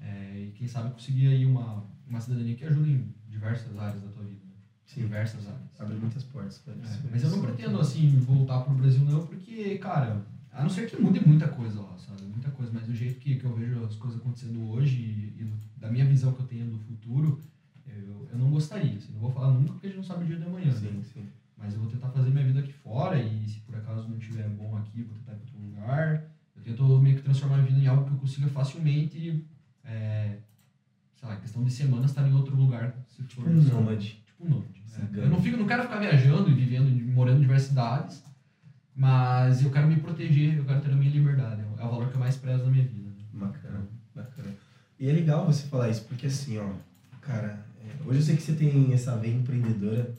É, 0.00 0.48
e 0.48 0.52
quem 0.54 0.68
sabe 0.68 0.92
conseguir 0.92 1.28
aí 1.28 1.46
uma, 1.46 1.84
uma 2.06 2.20
cidadania 2.20 2.54
que 2.54 2.64
ajude 2.64 2.90
em 2.90 3.14
diversas 3.28 3.76
áreas 3.78 4.02
da 4.02 4.08
tua 4.08 4.22
vida. 4.24 4.44
né? 4.44 4.52
Sim. 4.84 5.00
Diversas 5.02 5.46
áreas. 5.46 5.80
Abre 5.80 5.96
muitas 5.96 6.24
portas, 6.24 6.62
velho. 6.66 6.78
É, 6.84 7.10
mas 7.10 7.22
eu 7.22 7.30
não 7.30 7.40
pretendo, 7.40 7.80
assim, 7.80 8.18
voltar 8.20 8.60
pro 8.60 8.74
Brasil 8.74 9.04
não, 9.04 9.26
porque, 9.26 9.78
cara, 9.78 10.22
a 10.52 10.62
não 10.62 10.68
ser 10.70 10.88
que 10.88 11.00
mude 11.00 11.26
muita 11.26 11.48
coisa 11.48 11.80
lá, 11.80 11.96
sabe? 11.98 12.22
Muita 12.22 12.50
coisa, 12.50 12.70
mas 12.72 12.86
do 12.86 12.94
jeito 12.94 13.18
que, 13.18 13.36
que 13.36 13.44
eu 13.44 13.54
vejo 13.54 13.84
as 13.84 13.94
coisas 13.96 14.20
acontecendo 14.20 14.70
hoje 14.70 14.96
e, 14.96 15.42
e 15.42 15.52
da 15.76 15.90
minha 15.90 16.04
visão 16.04 16.32
que 16.32 16.40
eu 16.40 16.46
tenho 16.46 16.66
do 16.70 16.78
futuro, 16.78 17.40
eu, 17.88 18.28
eu 18.32 18.38
não 18.38 18.50
gostaria, 18.50 18.96
assim, 18.96 19.12
não 19.12 19.20
vou 19.20 19.30
falar 19.30 19.50
nunca 19.52 19.72
porque 19.72 19.86
a 19.86 19.90
gente 19.90 19.98
não 19.98 20.04
sabe 20.04 20.24
o 20.24 20.26
dia 20.26 20.36
de 20.36 20.44
amanhã, 20.44 20.66
né? 20.66 20.72
Sim, 20.74 21.02
sim. 21.02 21.28
Mas 21.56 21.74
eu 21.74 21.80
vou 21.80 21.90
tentar 21.90 22.08
fazer 22.10 22.30
minha 22.30 22.44
vida 22.44 22.60
aqui 22.60 22.72
fora 22.72 23.18
e 23.18 23.48
se 23.48 23.60
por 23.60 23.74
acaso 23.76 24.08
não 24.08 24.18
estiver 24.18 24.48
bom 24.48 24.76
aqui, 24.76 25.02
vou 25.02 25.16
tentar 25.18 25.32
ir 25.32 25.36
para 25.36 25.44
outro 25.44 25.58
lugar. 25.60 26.24
Eu 26.56 26.62
tento 26.62 26.98
meio 27.00 27.16
que 27.16 27.22
transformar 27.22 27.56
minha 27.58 27.68
vida 27.68 27.80
em 27.80 27.86
algo 27.86 28.04
que 28.04 28.12
eu 28.12 28.18
consiga 28.18 28.48
facilmente, 28.48 29.44
é, 29.84 30.36
sei 31.14 31.28
lá, 31.28 31.36
questão 31.36 31.64
de 31.64 31.70
semanas 31.70 32.10
estar 32.10 32.26
em 32.28 32.34
outro 32.34 32.54
lugar, 32.56 32.94
se 33.08 33.22
for. 33.22 33.48
Um 33.48 33.62
só- 33.62 33.74
nômade. 33.74 34.22
Tipo 34.26 34.44
um 34.44 34.48
nômade. 34.50 34.82
é. 35.14 35.18
Eu 35.24 35.28
não, 35.30 35.40
fico, 35.40 35.56
não 35.56 35.66
quero 35.66 35.82
ficar 35.84 35.98
viajando 35.98 36.50
e 36.50 36.54
vivendo, 36.54 36.90
morando 37.14 37.38
em 37.38 37.42
diversas 37.42 37.68
cidades, 37.68 38.22
mas 38.94 39.62
eu 39.62 39.70
quero 39.70 39.86
me 39.86 39.96
proteger, 39.96 40.56
eu 40.56 40.64
quero 40.64 40.80
ter 40.80 40.90
a 40.90 40.96
minha 40.96 41.10
liberdade. 41.10 41.60
É 41.62 41.84
o 41.84 41.88
valor 41.90 42.08
que 42.08 42.14
eu 42.14 42.20
mais 42.20 42.36
prezo 42.36 42.64
na 42.64 42.70
minha 42.70 42.84
vida. 42.84 43.08
né? 43.08 43.14
Bacana, 43.32 43.86
bacana. 44.14 44.54
E 44.98 45.08
é 45.08 45.12
legal 45.12 45.44
você 45.46 45.66
falar 45.68 45.90
isso, 45.90 46.04
porque 46.06 46.26
assim, 46.26 46.58
ó, 46.58 46.70
cara, 47.20 47.64
hoje 48.04 48.18
eu 48.20 48.22
sei 48.24 48.36
que 48.36 48.42
você 48.42 48.52
tem 48.54 48.92
essa 48.92 49.16
veia 49.16 49.34
empreendedora, 49.34 50.14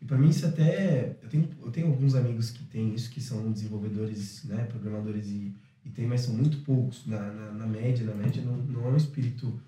e 0.00 0.04
pra 0.04 0.16
mim 0.18 0.28
isso 0.28 0.46
até. 0.46 1.16
Eu 1.22 1.28
tenho, 1.28 1.48
eu 1.64 1.70
tenho 1.70 1.86
alguns 1.88 2.14
amigos 2.14 2.50
que 2.50 2.62
têm 2.64 2.94
isso, 2.94 3.10
que 3.10 3.20
são 3.20 3.50
desenvolvedores, 3.52 4.44
né, 4.44 4.64
programadores 4.64 5.26
e, 5.26 5.52
e 5.84 5.90
tem, 5.90 6.06
mas 6.06 6.20
são 6.22 6.34
muito 6.34 6.58
poucos. 6.58 7.06
Na, 7.06 7.20
na, 7.32 7.52
na 7.52 7.66
média, 7.66 8.04
na 8.06 8.14
média 8.14 8.42
não, 8.42 8.56
não 8.56 8.86
é 8.86 8.88
um 8.90 8.96
espírito. 8.96 9.60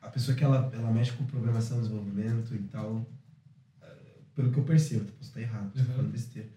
A 0.00 0.08
pessoa 0.08 0.36
que 0.36 0.44
ela, 0.44 0.70
ela 0.74 0.90
mexe 0.92 1.12
com 1.12 1.24
programação, 1.24 1.80
desenvolvimento 1.80 2.54
e 2.54 2.58
tal, 2.64 3.04
é, 3.80 3.86
pelo 4.34 4.52
que 4.52 4.58
eu 4.58 4.64
percebo, 4.64 5.04
posso 5.04 5.30
estar 5.30 5.40
errado, 5.40 5.70
Uhum. 5.76 5.84
falando 5.84 6.12
besteira. 6.12 6.48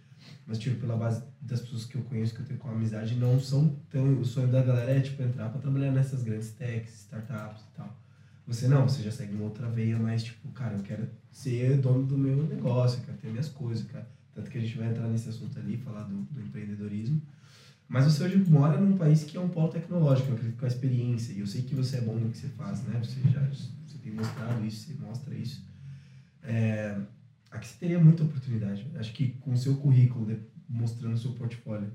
Mas, 0.47 0.57
tipo, 0.59 0.79
pela 0.79 0.95
base 0.97 1.23
das 1.41 1.61
pessoas 1.61 1.85
que 1.85 1.95
eu 1.95 2.01
conheço, 2.03 2.33
que 2.35 2.41
eu 2.41 2.45
tenho 2.45 2.59
com 2.59 2.69
amizade, 2.69 3.15
não 3.15 3.39
são 3.39 3.75
tão. 3.89 4.19
O 4.19 4.25
sonho 4.25 4.47
da 4.47 4.61
galera 4.61 4.91
é, 4.91 4.99
tipo, 4.99 5.21
entrar 5.23 5.49
pra 5.49 5.59
trabalhar 5.61 5.91
nessas 5.91 6.21
grandes 6.23 6.51
techs, 6.51 6.93
startups 7.01 7.61
e 7.61 7.75
tal. 7.77 7.95
Você 8.47 8.67
não, 8.67 8.87
você 8.87 9.01
já 9.01 9.11
segue 9.11 9.33
uma 9.33 9.45
outra 9.45 9.67
veia, 9.67 9.97
mas, 9.97 10.23
tipo, 10.23 10.47
cara, 10.49 10.75
eu 10.75 10.83
quero 10.83 11.07
ser 11.31 11.77
dono 11.77 12.05
do 12.05 12.17
meu 12.17 12.43
negócio, 12.43 12.99
eu 12.99 13.05
quero 13.05 13.17
ter 13.17 13.29
minhas 13.29 13.49
coisas, 13.49 13.85
cara. 13.87 14.07
Tanto 14.33 14.51
que 14.51 14.57
a 14.57 14.61
gente 14.61 14.77
vai 14.77 14.89
entrar 14.89 15.07
nesse 15.07 15.29
assunto 15.29 15.57
ali, 15.57 15.77
falar 15.77 16.03
do, 16.03 16.21
do 16.23 16.41
empreendedorismo. 16.41 17.21
Mas 17.87 18.05
você 18.05 18.23
hoje 18.23 18.37
mora 18.49 18.79
num 18.79 18.97
país 18.97 19.23
que 19.23 19.37
é 19.37 19.39
um 19.39 19.49
polo 19.49 19.69
tecnológico, 19.69 20.29
eu 20.29 20.35
acredito 20.35 20.57
com 20.57 20.65
a 20.65 20.67
experiência. 20.67 21.33
E 21.33 21.39
eu 21.39 21.47
sei 21.47 21.61
que 21.61 21.73
você 21.73 21.97
é 21.97 22.01
bom 22.01 22.15
no 22.15 22.29
que 22.29 22.37
você 22.37 22.49
faz, 22.49 22.83
né? 22.83 22.99
Você 23.03 23.19
já 23.29 23.41
você 23.47 23.97
tem 24.01 24.11
mostrado 24.11 24.65
isso, 24.65 24.87
você 24.87 24.93
mostra 24.99 25.33
isso. 25.35 25.65
É, 26.43 26.99
aqui 27.51 27.67
você 27.67 27.75
teria 27.79 27.99
muita 27.99 28.23
oportunidade. 28.23 28.85
Acho 28.95 29.13
que 29.13 29.29
com 29.39 29.53
o 29.53 29.57
seu 29.57 29.75
currículo, 29.77 30.27
mostrando 30.67 31.13
o 31.13 31.17
seu 31.17 31.31
portfólio, 31.31 31.91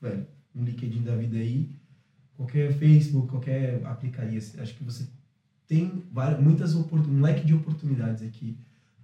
velho, 0.00 0.26
um 0.54 0.64
LinkedIn 0.64 1.02
da 1.02 1.16
vida 1.16 1.36
aí, 1.36 1.70
qualquer 2.36 2.72
Facebook, 2.72 3.28
qualquer 3.28 3.84
aplicaria, 3.84 4.38
acho 4.38 4.74
que 4.74 4.84
você 4.84 5.06
tem 5.66 6.04
várias, 6.12 6.40
muitas 6.40 6.74
um 6.74 7.20
leque 7.20 7.44
de 7.44 7.54
oportunidades 7.54 8.22
aqui 8.22 8.56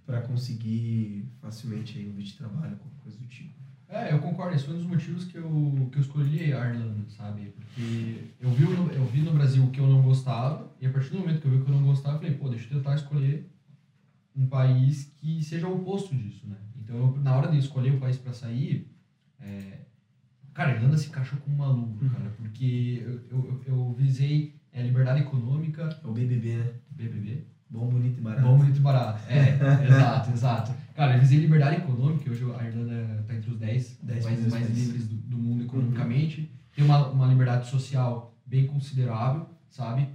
para 0.05 0.21
conseguir 0.21 1.25
facilmente 1.39 1.97
aí 1.97 2.07
um 2.07 2.13
vídeo 2.13 2.31
de 2.31 2.37
trabalho, 2.37 2.75
qualquer 2.75 2.99
coisa 3.01 3.17
do 3.17 3.25
tipo. 3.27 3.61
É, 3.87 4.13
eu 4.13 4.19
concordo. 4.19 4.55
Esse 4.55 4.65
foi 4.65 4.73
um 4.73 4.77
dos 4.77 4.87
motivos 4.87 5.25
que 5.25 5.37
eu, 5.37 5.89
que 5.91 5.97
eu 5.97 6.01
escolhi 6.01 6.53
a 6.53 6.69
Irlanda, 6.69 7.09
sabe? 7.09 7.53
Porque 7.53 8.31
eu 8.39 8.49
vi, 8.51 8.63
no, 8.63 8.91
eu 8.91 9.05
vi 9.05 9.21
no 9.21 9.33
Brasil 9.33 9.63
o 9.63 9.69
que 9.69 9.79
eu 9.79 9.87
não 9.87 10.01
gostava, 10.01 10.71
e 10.79 10.85
a 10.85 10.89
partir 10.89 11.09
do 11.09 11.17
momento 11.17 11.41
que 11.41 11.47
eu 11.47 11.51
vi 11.51 11.57
o 11.57 11.63
que 11.65 11.69
eu 11.69 11.75
não 11.75 11.83
gostava, 11.83 12.15
eu 12.15 12.19
falei, 12.19 12.35
pô, 12.35 12.49
deixa 12.49 12.65
eu 12.65 12.77
tentar 12.77 12.95
escolher 12.95 13.45
um 14.33 14.45
país 14.45 15.11
que 15.17 15.43
seja 15.43 15.67
o 15.67 15.75
oposto 15.75 16.15
disso, 16.15 16.47
né? 16.47 16.57
Então, 16.81 16.95
eu, 16.95 17.21
na 17.21 17.35
hora 17.35 17.51
de 17.51 17.57
escolher 17.57 17.93
o 17.93 17.99
país 17.99 18.17
para 18.17 18.33
sair, 18.33 18.87
é, 19.39 19.79
cara, 20.53 20.71
a 20.71 20.75
Irlanda 20.75 20.97
se 20.97 21.09
encaixou 21.09 21.37
como 21.39 21.55
uma 21.55 21.67
luva, 21.67 22.09
cara, 22.09 22.33
porque 22.37 23.03
eu, 23.05 23.19
eu, 23.29 23.61
eu 23.65 23.93
visei 23.93 24.55
é, 24.73 24.81
liberdade 24.81 25.21
econômica, 25.21 25.89
É 26.03 26.07
o 26.07 26.11
BBB, 26.11 26.55
né? 26.55 26.73
BBB, 26.89 27.45
Bom, 27.71 27.87
bonito 27.87 28.17
e 28.17 28.21
barato. 28.21 28.41
Bom, 28.41 28.57
bonito 28.57 28.77
e 28.77 28.81
barato. 28.81 29.31
É, 29.31 29.53
exato, 29.87 30.31
exato. 30.31 30.73
Cara, 30.93 31.15
eu 31.15 31.21
visei 31.21 31.39
liberdade 31.39 31.77
econômica, 31.77 32.29
hoje 32.29 32.43
a 32.59 32.67
Irlanda 32.67 33.21
está 33.21 33.33
entre 33.33 33.49
os 33.49 33.57
10 33.57 33.97
Dez 34.03 34.25
países 34.25 34.51
mais 34.51 34.65
primeiros 34.65 34.87
livres 34.87 35.07
do, 35.07 35.15
do 35.15 35.37
mundo 35.37 35.63
economicamente. 35.63 36.51
Tem 36.75 36.83
uma, 36.83 37.07
uma 37.07 37.27
liberdade 37.27 37.69
social 37.69 38.35
bem 38.45 38.67
considerável, 38.67 39.47
sabe? 39.69 40.09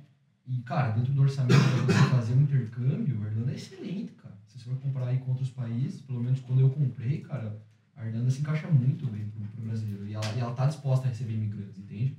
E, 0.47 0.61
cara, 0.61 0.91
dentro 0.91 1.15
do 1.15 1.23
orçamento 1.23 1.59
para 1.59 1.95
você 1.95 2.11
fazer 2.11 2.35
um 2.35 2.43
intercâmbio, 2.43 3.23
a 3.25 3.27
Irlanda 3.27 3.53
é 3.53 3.55
excelente, 3.55 4.13
cara. 4.13 4.35
Se 4.47 4.59
você 4.59 4.69
for 4.69 4.79
comparar 4.79 5.07
aí 5.07 5.19
com 5.19 5.31
outros 5.31 5.49
países, 5.49 6.03
pelo 6.03 6.23
menos 6.23 6.41
quando 6.41 6.61
eu 6.61 6.69
comprei, 6.69 7.23
cara, 7.23 7.59
a 7.97 8.07
Irlanda 8.07 8.31
se 8.31 8.41
encaixa 8.43 8.69
muito 8.69 9.07
bem 9.07 9.27
pro, 9.29 9.41
pro 9.41 9.65
brasileiro. 9.65 10.07
E 10.07 10.13
ela, 10.13 10.27
e 10.37 10.41
ela 10.41 10.53
tá 10.53 10.67
disposta 10.67 11.07
a 11.07 11.09
receber 11.09 11.33
imigrantes, 11.33 11.79
entende? 11.79 12.19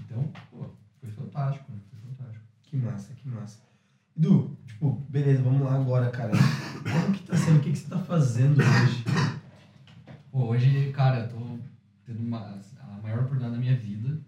Então, 0.00 0.30
pô, 0.50 0.66
foi 1.04 1.10
fantástico, 1.10 1.70
né? 1.70 1.78
Foi 1.90 2.14
fantástico. 2.14 2.44
Que 2.62 2.76
massa, 2.76 3.12
que 3.14 3.28
massa. 3.28 3.58
Edu, 4.16 4.56
tipo, 4.66 4.92
beleza, 5.08 5.42
vamos 5.42 5.62
lá 5.62 5.74
agora, 5.74 6.10
cara. 6.10 6.32
Como 6.32 7.12
que 7.12 7.22
tá 7.24 7.36
sendo? 7.36 7.58
O 7.58 7.60
que, 7.60 7.72
que 7.72 7.78
você 7.78 7.88
tá 7.88 7.98
fazendo 7.98 8.60
hoje? 8.60 9.04
Pô, 10.30 10.46
hoje, 10.46 10.90
cara, 10.92 11.20
eu 11.20 11.28
tô 11.28 11.58
tendo 12.06 12.20
uma, 12.20 12.60
a 12.80 13.00
maior 13.02 13.20
oportunidade 13.20 13.54
da 13.54 13.60
minha 13.60 13.76
vida, 13.76 14.18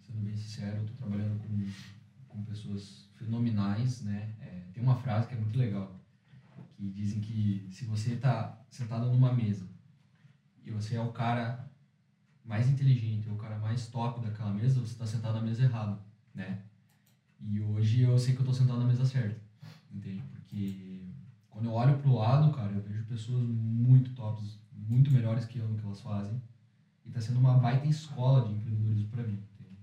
sendo 0.00 0.20
bem 0.20 0.36
sincero, 0.36 0.78
eu 0.78 0.86
tô 0.86 0.94
trabalhando 0.94 1.38
com, 1.40 1.66
com 2.28 2.44
pessoas 2.44 3.08
fenomenais, 3.14 4.02
né? 4.02 4.30
É, 4.40 4.62
tem 4.72 4.82
uma 4.82 4.96
frase 4.96 5.26
que 5.26 5.34
é 5.34 5.38
muito 5.38 5.58
legal, 5.58 5.94
que 6.76 6.88
dizem 6.90 7.20
que 7.20 7.66
se 7.70 7.84
você 7.84 8.16
tá 8.16 8.58
sentado 8.70 9.06
numa 9.06 9.32
mesa 9.32 9.66
e 10.64 10.70
você 10.70 10.96
é 10.96 11.00
o 11.00 11.12
cara 11.12 11.68
mais 12.44 12.68
inteligente, 12.68 13.28
ou 13.28 13.34
o 13.34 13.38
cara 13.38 13.58
mais 13.58 13.86
top 13.86 14.20
daquela 14.20 14.52
mesa, 14.52 14.80
você 14.80 14.92
está 14.92 15.06
sentado 15.06 15.34
na 15.34 15.42
mesa 15.42 15.62
errada, 15.62 15.98
né? 16.34 16.58
E 17.40 17.60
hoje 17.60 18.02
eu 18.02 18.18
sei 18.18 18.34
que 18.34 18.40
eu 18.40 18.46
tô 18.46 18.52
sentado 18.52 18.78
na 18.80 18.86
mesa 18.86 19.04
certa, 19.04 19.40
entende? 19.92 20.22
Porque 20.32 21.02
quando 21.50 21.66
eu 21.66 21.72
olho 21.72 21.98
pro 21.98 22.14
lado, 22.14 22.52
cara, 22.52 22.72
eu 22.72 22.80
vejo 22.82 23.04
pessoas 23.04 23.42
muito 23.42 24.10
tops, 24.14 24.58
muito 24.88 25.10
melhores 25.10 25.44
que 25.44 25.58
eu 25.58 25.68
no 25.68 25.76
que 25.76 25.84
elas 25.84 26.00
fazem. 26.00 26.40
E 27.04 27.10
tá 27.10 27.20
sendo 27.20 27.40
uma 27.40 27.54
baita 27.54 27.86
escola 27.88 28.46
de 28.46 28.54
empreendedorismo 28.54 29.08
para 29.08 29.24
mim, 29.24 29.38
entende? 29.58 29.76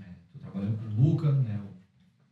É, 0.00 0.12
tô 0.32 0.38
trabalhando 0.38 0.78
com 0.78 0.86
o 0.86 1.04
Luca, 1.04 1.32
né? 1.32 1.60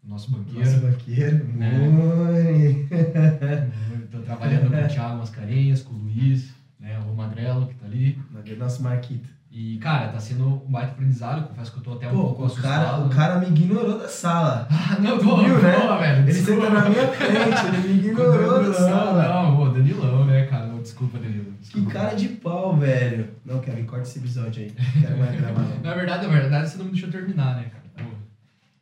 O 0.05 0.09
nosso 0.09 0.30
banqueiro. 0.30 0.61
Nosso 0.61 0.80
banqueiro, 0.80 1.44
Né? 1.48 1.78
mãe. 1.88 2.88
Tô 4.11 4.20
trabalhando 4.20 4.70
com 4.70 4.76
o 4.84 4.88
Thiago 4.88 5.18
Mascarenhas, 5.18 5.82
com 5.82 5.94
o 5.94 5.98
Luiz, 5.98 6.53
né? 6.78 6.98
O 7.00 7.14
Magrelo 7.14 7.66
que 7.66 7.74
tá 7.76 7.86
ali. 7.86 8.20
Nosso 8.59 8.82
Marquito. 8.82 9.28
E, 9.55 9.76
cara, 9.76 10.09
tá 10.09 10.18
sendo 10.18 10.46
um 10.48 10.70
baita 10.70 10.92
aprendizado. 10.92 11.46
Confesso 11.48 11.72
que 11.72 11.78
eu 11.78 11.82
tô 11.82 11.92
até 11.92 12.09
um 12.09 12.12
Pô, 12.12 12.32
pouco 12.32 12.46
o 12.46 12.62
cara, 12.62 13.05
o 13.05 13.09
cara 13.11 13.38
me 13.38 13.48
ignorou 13.48 13.98
da 13.98 14.09
sala. 14.09 14.66
Ah, 14.72 14.98
não, 14.98 15.18
tô, 15.18 15.42
Viu, 15.42 15.61
né? 15.61 15.72
velho. 16.00 16.22
Ele 16.22 16.22
desculpa. 16.32 16.62
senta 16.62 16.70
na 16.74 16.88
minha 16.88 17.09
frente, 17.12 17.66
ele 17.66 17.88
me 17.88 17.98
ignorou 18.09 18.64
da 18.64 18.72
sala. 18.72 19.28
Não, 19.28 19.57
pô, 19.57 19.68
Danilão, 19.68 20.24
né, 20.24 20.46
cara? 20.46 20.66
Não, 20.68 20.80
desculpa, 20.80 21.18
Danilo. 21.18 21.44
Que 21.53 21.59
Desculpa. 21.61 21.90
cara 21.90 22.14
de 22.14 22.28
pau, 22.28 22.76
velho. 22.78 23.28
Não, 23.44 23.61
Kevin, 23.61 23.84
corta 23.84 24.09
esse 24.09 24.18
episódio 24.20 24.62
aí. 24.62 24.70
Quero 25.00 25.18
mais 25.18 25.38
gravar. 25.38 25.62
Na 25.82 25.94
verdade, 25.94 26.26
na 26.26 26.32
verdade, 26.32 26.70
você 26.70 26.78
não 26.78 26.86
me 26.86 26.92
deixou 26.92 27.11
terminar, 27.11 27.57
né, 27.57 27.64
cara? 27.64 28.09
Pô. 28.09 28.14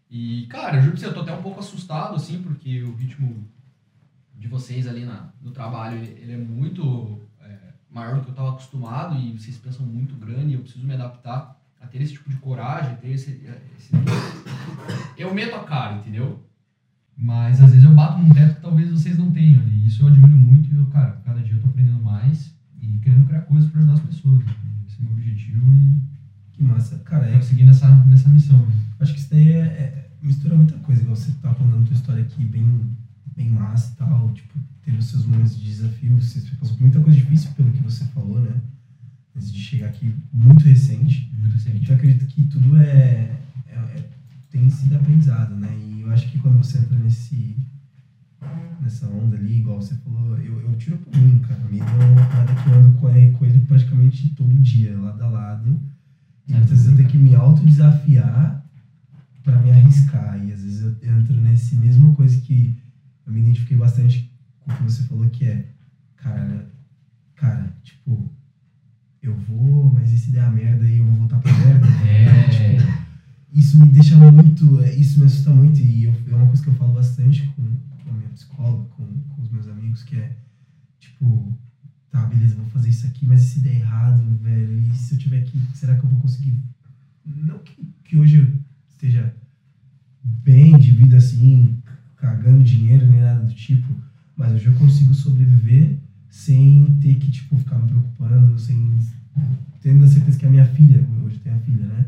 E, 0.09 0.47
cara, 0.47 0.77
eu 0.77 0.83
juro 0.83 0.93
pra 0.93 1.01
você, 1.01 1.07
eu 1.07 1.15
tô 1.15 1.21
até 1.23 1.33
um 1.35 1.43
pouco 1.43 1.59
assustado, 1.59 2.15
assim, 2.15 2.41
porque 2.43 2.83
o 2.85 2.95
ritmo 2.95 3.45
de 4.37 4.47
vocês 4.47 4.87
ali 4.87 5.05
na, 5.05 5.31
no 5.43 5.51
trabalho, 5.51 5.97
ele, 5.99 6.17
ele 6.23 6.33
é 6.33 6.37
muito 6.39 7.21
maior 7.91 8.17
do 8.17 8.23
que 8.23 8.31
eu 8.31 8.35
tava 8.35 8.51
acostumado 8.51 9.17
e 9.17 9.39
vocês 9.39 9.57
pensam 9.57 9.85
muito 9.85 10.15
grande 10.15 10.51
e 10.51 10.55
eu 10.55 10.61
preciso 10.61 10.87
me 10.87 10.95
adaptar 10.95 11.61
a 11.81 11.87
ter 11.87 12.03
esse 12.03 12.13
tipo 12.13 12.31
de 12.31 12.37
coragem, 12.37 12.97
ter 12.97 13.11
esse... 13.11 13.31
esse... 13.77 13.91
Eu 15.17 15.35
meto 15.35 15.57
a 15.57 15.65
cara, 15.65 15.97
entendeu? 15.97 16.45
Mas, 17.17 17.61
às 17.61 17.71
vezes, 17.71 17.85
eu 17.85 17.95
bato 17.95 18.19
num 18.19 18.33
teto 18.33 18.55
que 18.57 18.63
talvez 18.63 18.91
vocês 18.91 19.19
não 19.19 19.31
tenham. 19.31 19.63
E 19.69 19.87
isso 19.87 20.03
eu 20.03 20.09
admiro 20.09 20.37
muito 20.37 20.73
e, 20.73 20.77
eu, 20.77 20.87
cara, 20.87 21.21
cada 21.25 21.41
dia 21.41 21.55
eu 21.55 21.61
tô 21.61 21.69
aprendendo 21.69 22.03
mais 22.03 22.55
e 22.81 22.87
querendo 22.99 23.27
criar 23.27 23.43
coisas 23.43 23.71
pra 23.71 23.81
ajudar 23.81 23.95
as 23.95 24.01
pessoas. 24.01 24.45
né? 24.45 24.55
Esse 24.87 24.97
é 24.97 25.01
o 25.01 25.05
meu 25.05 25.13
objetivo 25.13 25.73
e 25.75 26.01
Que 26.53 26.63
massa. 26.63 26.99
Cara, 27.01 27.25
eu 27.25 27.29
é, 27.29 27.33
quero 27.33 27.45
seguir 27.45 27.65
nessa, 27.65 27.95
nessa 28.07 28.29
missão, 28.29 28.59
né? 28.59 28.75
acho 29.01 29.13
que 29.13 29.21
isso 29.21 29.31
daí 29.31 29.53
é, 29.53 29.59
é- 29.59 30.11
mistura 30.23 30.55
muita 30.57 30.79
coisa. 30.79 31.03
igual 31.03 31.17
Você 31.17 31.33
tá 31.43 31.53
contando 31.55 31.87
tua 31.87 31.95
história 31.95 32.23
aqui 32.23 32.45
bem, 32.45 32.91
bem 33.37 33.51
massa 33.51 33.93
e 33.93 33.97
tal. 33.97 34.31
Tipo, 34.33 34.59
teve 34.85 34.99
os 34.99 35.07
seus 35.07 35.25
momentos 35.27 35.59
de 35.59 35.65
desafio. 35.65 36.21
Você 36.21 36.41
passou 36.59 36.77
por 36.77 36.83
muita 36.83 37.01
coisa 37.01 37.19
difícil 37.19 37.51
pelo 37.53 37.71
que 37.73 37.83
você 37.83 38.05
falou, 38.07 38.41
né? 38.41 38.61
Antes 39.37 39.53
de 39.53 39.61
chegar 39.61 39.87
aqui, 39.89 40.15
muito 40.33 40.65
recente. 40.65 41.31
Muito 41.39 41.55
recente. 41.55 41.77
Então, 41.79 41.95
eu 41.95 41.97
acredito 41.97 42.27
que 42.27 42.43
tudo 42.45 42.77
é, 42.77 43.39
é- 43.69 43.75
é- 43.75 44.11
tem 44.51 44.69
sido 44.69 44.97
aprendizado, 44.97 45.55
né? 45.55 45.69
E 45.79 46.01
eu 46.01 46.11
acho 46.11 46.29
que 46.31 46.39
quando 46.39 46.59
você 46.59 46.79
entra 46.79 46.99
nesse 46.99 47.57
nessa 48.81 49.07
onda 49.07 49.37
ali, 49.37 49.59
igual 49.59 49.81
você 49.81 49.95
falou, 49.97 50.37
eu, 50.39 50.61
eu 50.61 50.77
tiro 50.77 50.97
por 50.99 51.15
mim, 51.17 51.39
cara. 51.41 51.61
Me 51.71 51.79
deu 51.79 52.09
uma 52.13 52.27
parada 52.27 52.55
que 52.55 52.69
eu 52.69 52.75
ando 52.75 52.99
com 52.99 53.09
ele, 53.11 53.33
com 53.33 53.45
ele 53.45 53.61
praticamente 53.61 54.31
todo 54.31 54.59
dia, 54.59 54.99
lado 54.99 55.23
a 55.23 55.29
lado. 55.29 55.81
E 56.49 56.53
muitas 56.53 56.71
vezes 56.71 56.87
eu 56.87 56.97
tenho 56.97 57.09
que 57.09 57.19
me 57.19 57.35
autodesafiar 57.35 58.65
pra 59.45 59.61
me 59.61 59.71
arriscar. 59.71 60.43
E 60.45 60.53
às 60.53 60.63
vezes 60.63 60.83
eu 60.83 61.19
entro 61.19 61.35
nesse 61.41 61.77
mesma 61.77 62.13
coisa 62.15 62.41
que 62.41 62.75
eu 63.27 63.33
me 63.33 63.41
identifiquei 63.41 63.77
bastante 63.77 64.31
o 64.71 64.77
que 64.77 64.83
você 64.85 65.03
falou, 65.05 65.29
que 65.31 65.45
é, 65.45 65.67
cara, 66.17 66.71
cara, 67.37 67.75
tipo, 67.83 68.31
eu 69.23 69.35
vou, 69.35 69.93
mas 69.93 70.13
e 70.13 70.19
se 70.19 70.31
der 70.31 70.45
a 70.45 70.51
merda 70.51 70.85
aí 70.85 70.99
eu 70.99 71.07
vou 71.07 71.17
voltar 71.17 71.39
pra 71.39 71.53
merda? 71.53 71.87
É. 72.11 72.49
Tipo, 72.51 73.01
isso 73.53 73.79
me 73.79 73.89
deixa 73.89 74.17
muito, 74.17 74.81
é, 74.81 74.95
isso 74.95 75.19
me 75.19 75.27
assusta 75.27 75.51
muito 75.51 75.81
e 75.81 76.05
eu, 76.05 76.15
é 76.29 76.35
uma 76.35 76.47
coisa 76.47 76.63
que 76.63 76.69
eu 76.69 76.75
falo 76.75 76.93
bastante 76.93 77.47
com, 77.49 77.63
com 78.05 78.11
a 78.11 78.13
minha 78.13 78.29
psicóloga, 78.31 78.89
com, 78.91 79.05
com 79.05 79.43
os 79.43 79.51
meus 79.51 79.69
amigos, 79.69 80.03
que 80.03 80.17
é, 80.17 80.37
tipo, 80.99 81.57
tá, 82.11 82.27
beleza, 82.27 82.57
vou 82.57 82.67
fazer 82.67 82.91
isso 82.91 83.07
aqui, 83.07 83.27
mas 83.27 83.43
e 83.43 83.47
se 83.47 83.61
der 83.61 83.75
errado, 83.75 84.23
velho, 84.43 84.81
e 84.81 84.95
se 84.95 85.15
eu 85.15 85.19
tiver 85.19 85.43
que, 85.45 85.59
será 85.75 85.97
que 85.97 86.05
eu 86.05 86.11
vou 86.11 86.21
conseguir? 86.21 86.59
Não 87.25 87.59
que, 87.59 87.93
que 88.05 88.17
hoje 88.17 88.39
eu 88.39 88.61
esteja 88.89 89.35
bem 90.23 90.77
de 90.79 90.91
vida 90.91 91.17
assim, 91.17 91.83
cagando 92.17 92.63
dinheiro 92.63 93.07
nem 93.07 93.21
nada 93.21 93.45
do 93.45 93.55
tipo, 93.55 93.87
mas 94.41 94.55
hoje 94.55 94.67
eu 94.69 94.73
consigo 94.73 95.13
sobreviver 95.13 95.99
sem 96.31 96.97
ter 97.03 97.15
que, 97.17 97.31
tipo, 97.31 97.59
ficar 97.59 97.79
me 97.79 97.89
preocupando, 97.89 98.59
sem 98.59 98.99
tendo 99.83 100.03
a 100.03 100.09
certeza 100.09 100.39
que 100.39 100.47
a 100.47 100.51
minha 100.51 100.65
filha, 100.65 101.05
hoje 101.23 101.39
tem 101.39 101.53
a 101.53 101.59
filha, 101.59 101.85
né? 101.85 102.07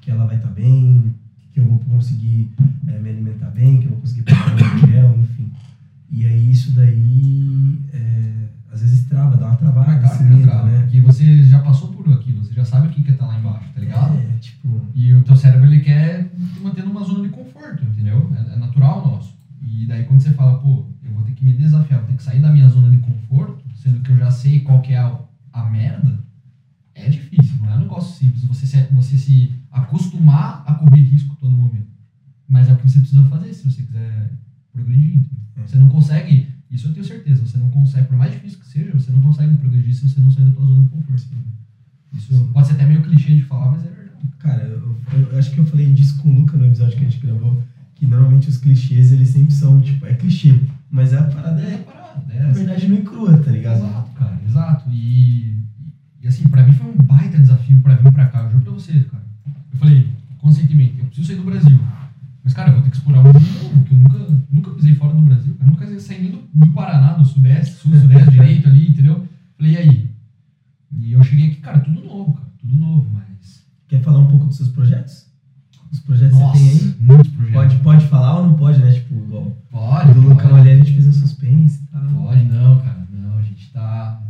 Que 0.00 0.10
ela 0.10 0.26
vai 0.26 0.36
estar 0.36 0.48
bem, 0.48 1.14
que 1.52 1.60
eu 1.60 1.64
vou 1.64 1.78
conseguir 1.78 2.50
eh, 2.88 2.98
me 2.98 3.10
alimentar 3.10 3.50
bem, 3.50 3.78
que 3.78 3.86
eu 3.86 3.90
vou 3.90 4.00
conseguir 4.00 4.22
pagar 4.22 4.60
o 4.60 4.64
aluguel, 4.64 5.18
enfim. 5.20 5.52
E 6.10 6.26
aí 6.26 6.50
isso 6.50 6.72
daí, 6.72 7.78
eh, 7.92 8.48
às 8.72 8.80
vezes 8.82 9.04
trava, 9.04 9.36
dá 9.36 9.46
uma 9.46 9.56
travada, 9.56 9.92
Ah, 9.92 10.04
esse 10.04 10.18
cara, 10.18 10.24
medo, 10.24 10.42
entra, 10.42 10.64
né? 10.64 10.80
Porque 10.82 11.00
você 11.00 11.44
já 11.44 11.60
passou 11.60 11.92
por 11.92 12.12
aquilo, 12.12 12.44
você 12.44 12.54
já 12.54 12.64
sabe 12.64 12.88
o 12.88 12.90
que 12.90 13.04
que 13.04 13.12
tá 13.12 13.24
lá 13.24 13.38
embaixo, 13.38 13.68
tá 13.72 13.80
ligado? 13.80 14.16
É, 14.18 14.36
tipo, 14.40 14.80
E 14.96 15.14
o 15.14 15.22
teu 15.22 15.36
cérebro, 15.36 15.66
ele 15.66 15.80
quer 15.80 16.28
te 16.54 16.60
manter 16.60 16.84
numa 16.84 17.04
zona 17.04 17.22
de 17.22 17.28
conforto, 17.28 17.84
entendeu? 17.84 18.32
É, 18.34 18.54
é 18.54 18.56
natural 18.56 19.06
nosso. 19.06 19.37
E 19.82 19.86
daí 19.86 20.04
quando 20.04 20.20
você 20.20 20.32
fala, 20.32 20.58
pô, 20.58 20.86
eu 21.02 21.12
vou 21.12 21.22
ter 21.22 21.32
que 21.32 21.44
me 21.44 21.52
desafiar, 21.52 22.00
vou 22.00 22.08
ter 22.08 22.16
que 22.16 22.22
sair 22.22 22.40
da 22.40 22.52
minha 22.52 22.68
zona 22.68 22.90
de 22.90 22.98
conforto, 22.98 23.64
sendo 23.74 24.00
que 24.00 24.10
eu 24.10 24.16
já 24.18 24.30
sei 24.30 24.60
qual 24.60 24.80
que 24.80 24.92
é 24.92 24.98
a, 24.98 25.18
a 25.52 25.64
merda, 25.70 26.24
é 26.94 27.08
difícil, 27.08 27.56
não 27.60 27.70
é 27.70 27.76
um 27.76 27.80
negócio 27.80 28.16
simples. 28.18 28.44
Você 28.44 28.66
se, 28.66 28.82
você 28.92 29.16
se 29.16 29.52
acostumar 29.70 30.64
a 30.66 30.74
correr 30.74 31.00
risco 31.02 31.36
todo 31.36 31.52
momento. 31.52 31.88
Mas 32.48 32.68
é 32.68 32.72
o 32.72 32.76
que 32.76 32.88
você 32.88 32.98
precisa 33.00 33.22
fazer 33.24 33.52
se 33.52 33.70
você 33.70 33.82
quiser 33.82 34.32
progredir. 34.72 35.26
Você 35.66 35.76
não 35.76 35.88
consegue, 35.88 36.48
isso 36.70 36.88
eu 36.88 36.92
tenho 36.94 37.04
certeza, 37.04 37.44
você 37.44 37.58
não 37.58 37.70
consegue, 37.70 38.08
por 38.08 38.16
mais 38.16 38.32
difícil 38.32 38.58
que 38.60 38.66
seja, 38.66 38.92
você 38.92 39.10
não 39.12 39.20
consegue 39.22 39.56
progredir 39.58 39.94
se 39.94 40.08
você 40.08 40.18
não 40.20 40.30
sair 40.30 40.44
da 40.46 40.52
tua 40.52 40.66
zona 40.66 40.82
de 40.84 40.88
conforto. 40.88 41.22
Isso 42.14 42.50
pode 42.52 42.66
ser 42.66 42.72
até 42.74 42.86
meio 42.86 43.02
clichê 43.02 43.34
de 43.36 43.42
falar, 43.42 43.72
mas 43.72 43.84
é 43.84 43.88
verdade. 43.90 44.08
cara, 44.38 44.62
eu, 44.64 44.96
eu- 45.12 45.30
eu 45.32 45.38
acho 45.38 45.50
que 45.52 45.58
eu 45.58 45.66
falei 45.66 45.92
disso 45.92 46.18
com 46.22 46.30
o 46.30 46.34
Luca 46.40 46.56
no 46.56 46.64
episódio 46.66 46.96
que 46.96 47.04
a 47.04 47.08
gente 47.08 47.20
gravou, 47.24 47.62
que 47.98 48.06
normalmente 48.06 48.48
os 48.48 48.58
clichês, 48.58 49.12
eles 49.12 49.30
sempre 49.30 49.52
são, 49.52 49.80
tipo, 49.80 50.06
é 50.06 50.14
clichê, 50.14 50.54
mas 50.88 51.12
a 51.12 51.24
parada 51.24 51.60
É 51.60 51.74
é, 51.74 51.78
parada, 51.78 52.32
é 52.32 52.36
é, 52.36 52.52
verdade 52.52 52.86
nua 52.86 52.98
e 53.00 53.02
crua, 53.02 53.38
tá 53.38 53.50
ligado? 53.50 53.78
Exato, 53.78 54.10
cara, 54.12 54.38
exato. 54.46 54.90
E, 54.90 55.56
e 56.22 56.28
assim, 56.28 56.46
pra 56.48 56.62
mim 56.62 56.72
foi 56.72 56.90
um 56.90 56.96
baita 56.96 57.38
desafio 57.38 57.80
pra 57.80 57.96
vir 57.96 58.12
pra 58.12 58.26
cá, 58.26 58.42
eu 58.42 58.50
juro 58.52 58.62
pra 58.62 58.72
você, 58.72 58.92
cara. 59.00 59.24
Eu 59.72 59.78
falei, 59.78 60.08
conscientemente, 60.38 60.94
eu 60.98 61.06
preciso 61.06 61.26
sair 61.26 61.36
do 61.36 61.44
Brasil. 61.44 61.78
Mas, 62.44 62.54
cara, 62.54 62.70
eu 62.70 62.74
vou 62.74 62.82
ter 62.82 62.90
que 62.90 62.96
explorar 62.96 63.20
um 63.20 63.24
mundo 63.24 63.40
novo, 63.40 63.84
que 63.84 63.92
eu 63.92 63.98
nunca, 63.98 64.44
nunca 64.48 64.70
pisei 64.70 64.94
fora 64.94 65.14
do 65.14 65.20
Brasil. 65.22 65.56
Eu 65.60 65.66
nunca 65.66 66.00
saí 66.00 66.22
nem 66.22 66.30
do, 66.30 66.48
do 66.54 66.66
Paraná, 66.72 67.14
do 67.14 67.24
Sudeste, 67.24 67.74
Sul, 67.74 67.98
Sudeste, 67.98 68.30
direito 68.30 68.68
ali, 68.68 68.88
entendeu? 68.90 69.26
Falei, 69.56 69.72
e 69.72 69.76
aí? 69.76 70.10
E 70.92 71.12
eu 71.12 71.22
cheguei 71.24 71.48
aqui, 71.48 71.56
cara, 71.56 71.80
tudo 71.80 72.00
novo, 72.00 72.34
cara, 72.34 72.48
tudo 72.60 72.76
novo, 72.76 73.10
mas. 73.12 73.66
Quer 73.88 74.00
falar 74.02 74.20
um 74.20 74.26
pouco 74.28 74.46
dos 74.46 74.56
seus 74.56 74.68
projetos? 74.68 75.28
Os 75.90 76.00
projetos 76.00 76.36
que 76.36 76.44
você 76.44 76.58
tem 76.58 76.70
aí? 76.70 76.96
muitos 77.00 77.28
projetos. 77.32 77.54
Pode, 77.54 77.76
pode 77.76 78.06
falar 78.06 78.38
ou 78.38 78.46
não 78.46 78.56
pode, 78.56 78.78
né? 78.78 78.92
Tipo, 78.92 79.14
igual 79.14 79.56
Pode, 79.70 80.12
do 80.12 80.20
Lucão 80.20 80.50
pode. 80.50 80.60
ali 80.60 80.70
a 80.70 80.76
gente 80.76 80.92
fez 80.92 81.06
um 81.06 81.12
suspense 81.12 81.82
e 81.82 81.86
tal. 81.86 82.02
Pode, 82.02 82.44
não, 82.44 82.80
cara, 82.80 83.06
não, 83.10 83.38
a 83.38 83.42
gente 83.42 83.70
tá. 83.72 84.22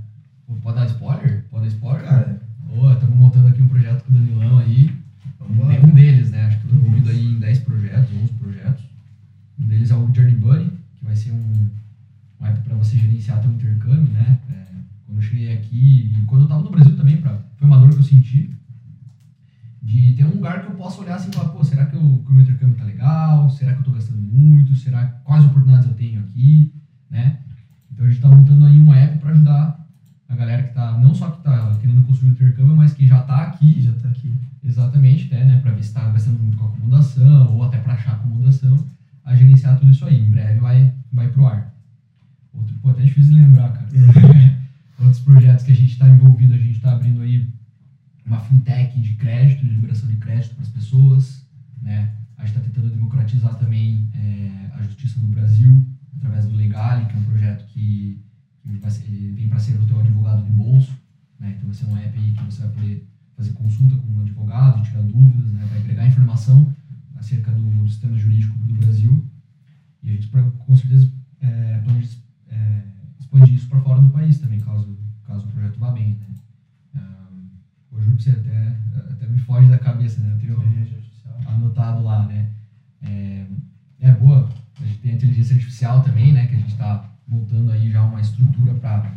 Pô, 0.47 0.55
Pode 0.63 0.77
dar 0.77 0.87
spoiler? 0.87 1.45
Pode 1.51 1.65
dar 1.65 1.69
spoiler? 1.69 2.05
Cara, 2.05 2.41
Boa, 2.75 2.93
estamos 2.93 3.17
montando 3.17 3.49
aqui 3.49 3.63
um 3.63 3.69
projeto 3.69 4.05
com 4.05 4.11
o 4.11 4.15
Danilão 4.15 4.59
aí. 4.59 4.93
vambora. 5.41 5.69
Nenhum 5.69 5.95
deles, 5.95 6.31
né? 6.31 6.47
Acho 6.47 6.59
que 6.61 6.67
eu 6.67 6.71
tô 6.71 6.77
envolvido 6.77 7.11
aí 7.11 7.27
em 7.27 7.39
10 7.39 7.59
projetos, 7.61 8.15
11 8.23 8.33
projetos. 8.35 8.85
Um 9.59 9.67
deles 9.67 9.91
é 9.91 9.95
o 9.97 10.15
Journey 10.15 10.35
Buddy, 10.35 10.71
que 10.97 11.05
vai 11.05 11.17
ser 11.17 11.33
um, 11.33 11.69
um 12.41 12.47
app 12.47 12.61
para 12.61 12.77
você 12.77 12.97
gerenciar 12.97 13.41
teu 13.41 13.51
intercâmbio, 13.51 14.13
né? 14.13 14.39
É, 14.51 14.65
quando 15.07 15.19
eu 15.19 15.23
cheguei 15.23 15.55
aqui, 15.55 16.13
e 16.15 16.25
quando 16.27 16.43
eu 16.43 16.49
tava 16.49 16.63
no 16.63 16.71
Brasil 16.71 16.97
também, 16.97 17.17
pra, 17.17 17.39
foi 17.57 17.67
uma 17.67 17.79
dor 17.79 17.91
que 17.91 17.97
eu 17.97 18.03
senti, 18.03 18.51
de 19.83 20.13
ter 20.13 20.25
um 20.25 20.35
lugar 20.35 20.49
lugar 20.49 20.63
que 20.63 20.71
eu 20.73 20.77
possa 20.77 21.01
olhar 21.03 21.17
assim 21.17 21.31
e 21.31 21.35
falar, 21.35 21.51
pô, 21.51 21.63
será 21.63 21.87
que, 21.87 21.97
eu, 21.97 22.01
que 22.01 22.31
o 22.31 22.33
meu 22.33 22.43
intercâmbio 22.43 22.77
tá 22.77 22.85
legal? 22.85 23.51
Será 23.51 23.73
que 23.73 23.81
eu 23.81 23.85
tô 23.85 23.93
gastando 23.93 24.21
muito? 24.21 24.75
Será 24.75 25.07
quais 25.25 25.45
oportunidades 25.45 25.87
eu 25.87 25.95
tenho 25.95 26.21
aqui, 26.21 26.73
né? 27.11 27.39
Então 27.93 28.07
a 28.07 28.09
gente 28.09 28.21
tá 28.21 28.29
montando 28.29 28.65
aí 28.65 28.81
um 28.81 28.93
app 28.93 29.19
para 29.19 29.31
ajudar 29.31 29.87
a 30.29 30.37
galera 30.37 30.63
que 30.63 30.75
tá, 30.75 30.97
não 30.99 31.15
só 31.15 31.31
que 31.31 31.43
tá 31.43 31.75
querendo 31.81 32.03
construir 32.07 32.31
o 32.31 32.33
intercâmbio, 32.33 32.77
mas 32.77 32.93
que 32.93 33.07
já 33.07 33.23
tá 33.23 33.43
aqui. 33.43 33.81
Já 33.83 33.93
tá 33.93 34.09
aqui. 34.09 34.33
Exatamente, 34.65 35.27
até, 35.27 35.45
né, 35.45 35.59
para 35.61 35.73
ver 35.73 35.83
se 35.83 35.93
tá 35.93 36.09
gastando 36.11 36.39
muito 36.39 36.57
com 36.57 36.67
acomodação 36.67 37.55
ou 37.55 37.65
até 37.65 37.79
para 37.79 37.95
achar 37.95 38.13
acomodação, 38.13 38.77
a 39.25 39.35
gerenciar 39.35 39.68
tudo 39.79 39.93
isso 39.93 40.05
aí. 40.05 40.21
Em 40.21 40.31
breve 40.31 40.61
vai, 40.61 40.93
vai 41.13 41.29
pro 41.29 41.47
ar. 41.47 41.75
Outro, 42.53 42.75
pô, 42.77 42.91
até 42.91 43.03
difícil 43.03 43.35
de 43.35 43.41
lembrar, 43.41 43.73
cara. 43.73 43.89
Outros 44.99 45.21
projetos 45.21 45.65
que 45.65 45.73
a 45.73 45.77
gente 45.77 45.93
está 45.93 46.09
envolvido, 46.09 46.55
a 46.55 46.59
gente 46.59 46.77
está 46.77 46.93
abrindo 46.93 47.21
aí 47.21 47.49
uma 48.27 48.41
fintech 48.41 49.01
de 49.01 49.15
crédito, 49.15 49.65
de 49.65 49.71
liberação 49.71 50.09
de 50.09 50.17
crédito 50.17 50.55
para 50.55 50.65
as 50.65 50.71
pessoas, 50.71 51.47
né? 51.81 52.15
A 52.37 52.45
gente 52.45 52.57
está 52.57 52.61
tentando 52.61 52.91
democratizar 52.91 53.55
também 53.57 54.09
é, 54.15 54.71
a 54.75 54.83
justiça 54.83 55.19
no 55.21 55.29
Brasil 55.29 55.87
através 56.17 56.47
do 56.47 56.55
Legale, 56.55 57.07
que 57.07 57.15
é 57.15 57.17
um 57.17 57.25
projeto 57.25 57.65
que, 57.67 58.23
vem 58.65 59.49
para 59.49 59.59
ser 59.59 59.81
o 59.81 59.87
teu 59.87 59.99
advogado 59.99 60.45
de 60.45 60.51
bolso, 60.51 60.93
né? 61.39 61.55
Então 61.57 61.67
vai 61.67 61.75
ser 61.75 61.87
um 61.87 61.97
app 61.97 62.19
aí 62.19 62.33
que 62.33 62.45
você 62.45 62.63
vai 62.63 62.71
poder 62.71 63.09
fazer 63.37 63.53
consulta 63.53 63.97
com 63.97 64.13
um 64.13 64.21
advogado, 64.21 64.83
tirar 64.83 65.03
dúvidas, 65.03 65.53
né? 65.53 65.65
Vai 65.71 65.79
agregar 65.79 66.07
informação 66.07 66.75
acerca 67.17 67.51
do, 67.53 67.63
do 67.63 67.89
sistema 67.89 68.17
jurídico 68.19 68.57
do 68.59 68.75
Brasil 68.75 68.98
com 70.69 70.77
certeza 70.77 71.11
é, 71.41 71.81
planeja 71.83 72.19
é, 72.51 72.83
expandir 73.19 73.55
isso 73.55 73.69
para 73.69 73.81
fora 73.81 74.03
do 74.03 74.11
país 74.11 74.39
também, 74.39 74.61
caso, 74.61 74.99
caso 75.27 75.47
o 75.47 75.49
projeto 75.49 75.79
vá 75.79 75.91
bem, 75.91 76.19
né? 76.21 76.27
eu 77.91 78.05
juro 78.05 78.17
que 78.19 78.23
você 78.23 78.31
até, 78.31 78.77
até 79.11 79.27
me 79.27 79.39
foge 79.39 79.67
da 79.69 79.79
cabeça, 79.79 80.21
né? 80.21 80.35
Eu 80.35 80.39
tenho 80.39 80.63
anotado 81.47 82.03
lá, 82.03 82.27
né? 82.27 82.51
É, 83.03 83.47
é 84.01 84.13
boa, 84.13 84.47
a 84.79 84.85
gente 84.85 84.99
tem 84.99 85.13
a 85.13 85.15
inteligência 85.15 85.55
artificial 85.55 86.03
também, 86.03 86.33
né? 86.33 86.47
Que 86.47 86.55
a 86.55 86.59
gente 86.59 86.73
está 86.73 87.11
montando 87.27 87.73
aí 87.73 87.91
já 87.91 88.05
uma 88.05 88.21
estrutura 88.21 88.75
para 88.75 89.17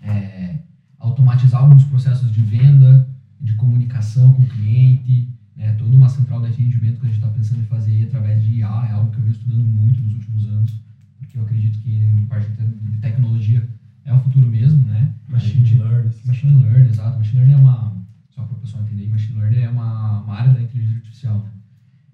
é, 0.00 0.60
automatizar 0.98 1.60
alguns 1.60 1.84
processos 1.84 2.32
de 2.32 2.40
venda, 2.40 3.06
de 3.38 3.52
comunicação 3.54 4.32
com 4.32 4.42
o 4.42 4.48
cliente, 4.48 5.28
né? 5.60 5.74
Toda 5.74 5.94
uma 5.94 6.08
central 6.08 6.40
de 6.40 6.46
atendimento 6.46 6.98
que 6.98 7.06
a 7.06 7.08
gente 7.08 7.18
está 7.18 7.28
pensando 7.28 7.60
em 7.60 7.66
fazer 7.66 7.92
aí 7.92 8.04
através 8.04 8.42
de 8.42 8.54
IA, 8.56 8.86
é 8.88 8.92
algo 8.92 9.10
que 9.10 9.18
eu 9.18 9.22
venho 9.22 9.34
estudando 9.34 9.64
muito 9.64 10.00
nos 10.00 10.14
últimos 10.14 10.46
anos, 10.46 10.74
porque 11.18 11.36
eu 11.36 11.42
acredito 11.42 11.78
que 11.80 11.94
em 11.96 12.24
parte 12.26 12.50
de 12.50 12.96
tecnologia 12.98 13.68
é 14.06 14.14
o 14.14 14.20
futuro 14.20 14.46
mesmo, 14.46 14.82
né? 14.84 15.14
Machine 15.28 15.66
gente, 15.66 15.82
learning. 15.82 16.10
Machine 16.24 16.62
learning, 16.62 16.88
exato. 16.88 17.18
Machine 17.18 17.40
learning 17.40 17.54
é 17.54 17.58
uma, 17.58 17.92
só 18.30 18.42
para 18.42 18.56
o 18.56 18.60
pessoal 18.60 18.82
entender, 18.84 19.06
machine 19.08 19.38
learning 19.38 19.58
é 19.58 19.68
uma, 19.68 20.22
uma 20.22 20.34
área 20.34 20.54
da 20.54 20.62
inteligência 20.62 20.96
artificial, 20.96 21.38
né? 21.40 21.50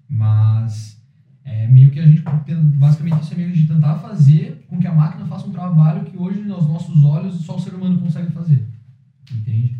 Mas 0.09 1.01
é 1.45 1.67
meio 1.67 1.89
que 1.89 1.99
a 2.01 2.05
gente, 2.05 2.21
basicamente 2.75 3.21
isso 3.21 3.33
é 3.33 3.37
meio 3.37 3.53
de 3.53 3.65
tentar 3.65 3.95
fazer 3.95 4.65
com 4.67 4.77
que 4.77 4.87
a 4.87 4.93
máquina 4.93 5.25
faça 5.25 5.47
um 5.47 5.51
trabalho 5.51 6.03
que 6.03 6.17
hoje, 6.17 6.49
aos 6.51 6.67
nossos 6.67 7.01
olhos, 7.01 7.35
só 7.35 7.55
o 7.55 7.59
ser 7.59 7.73
humano 7.73 7.97
consegue 7.97 8.29
fazer. 8.33 8.67
Entende? 9.31 9.77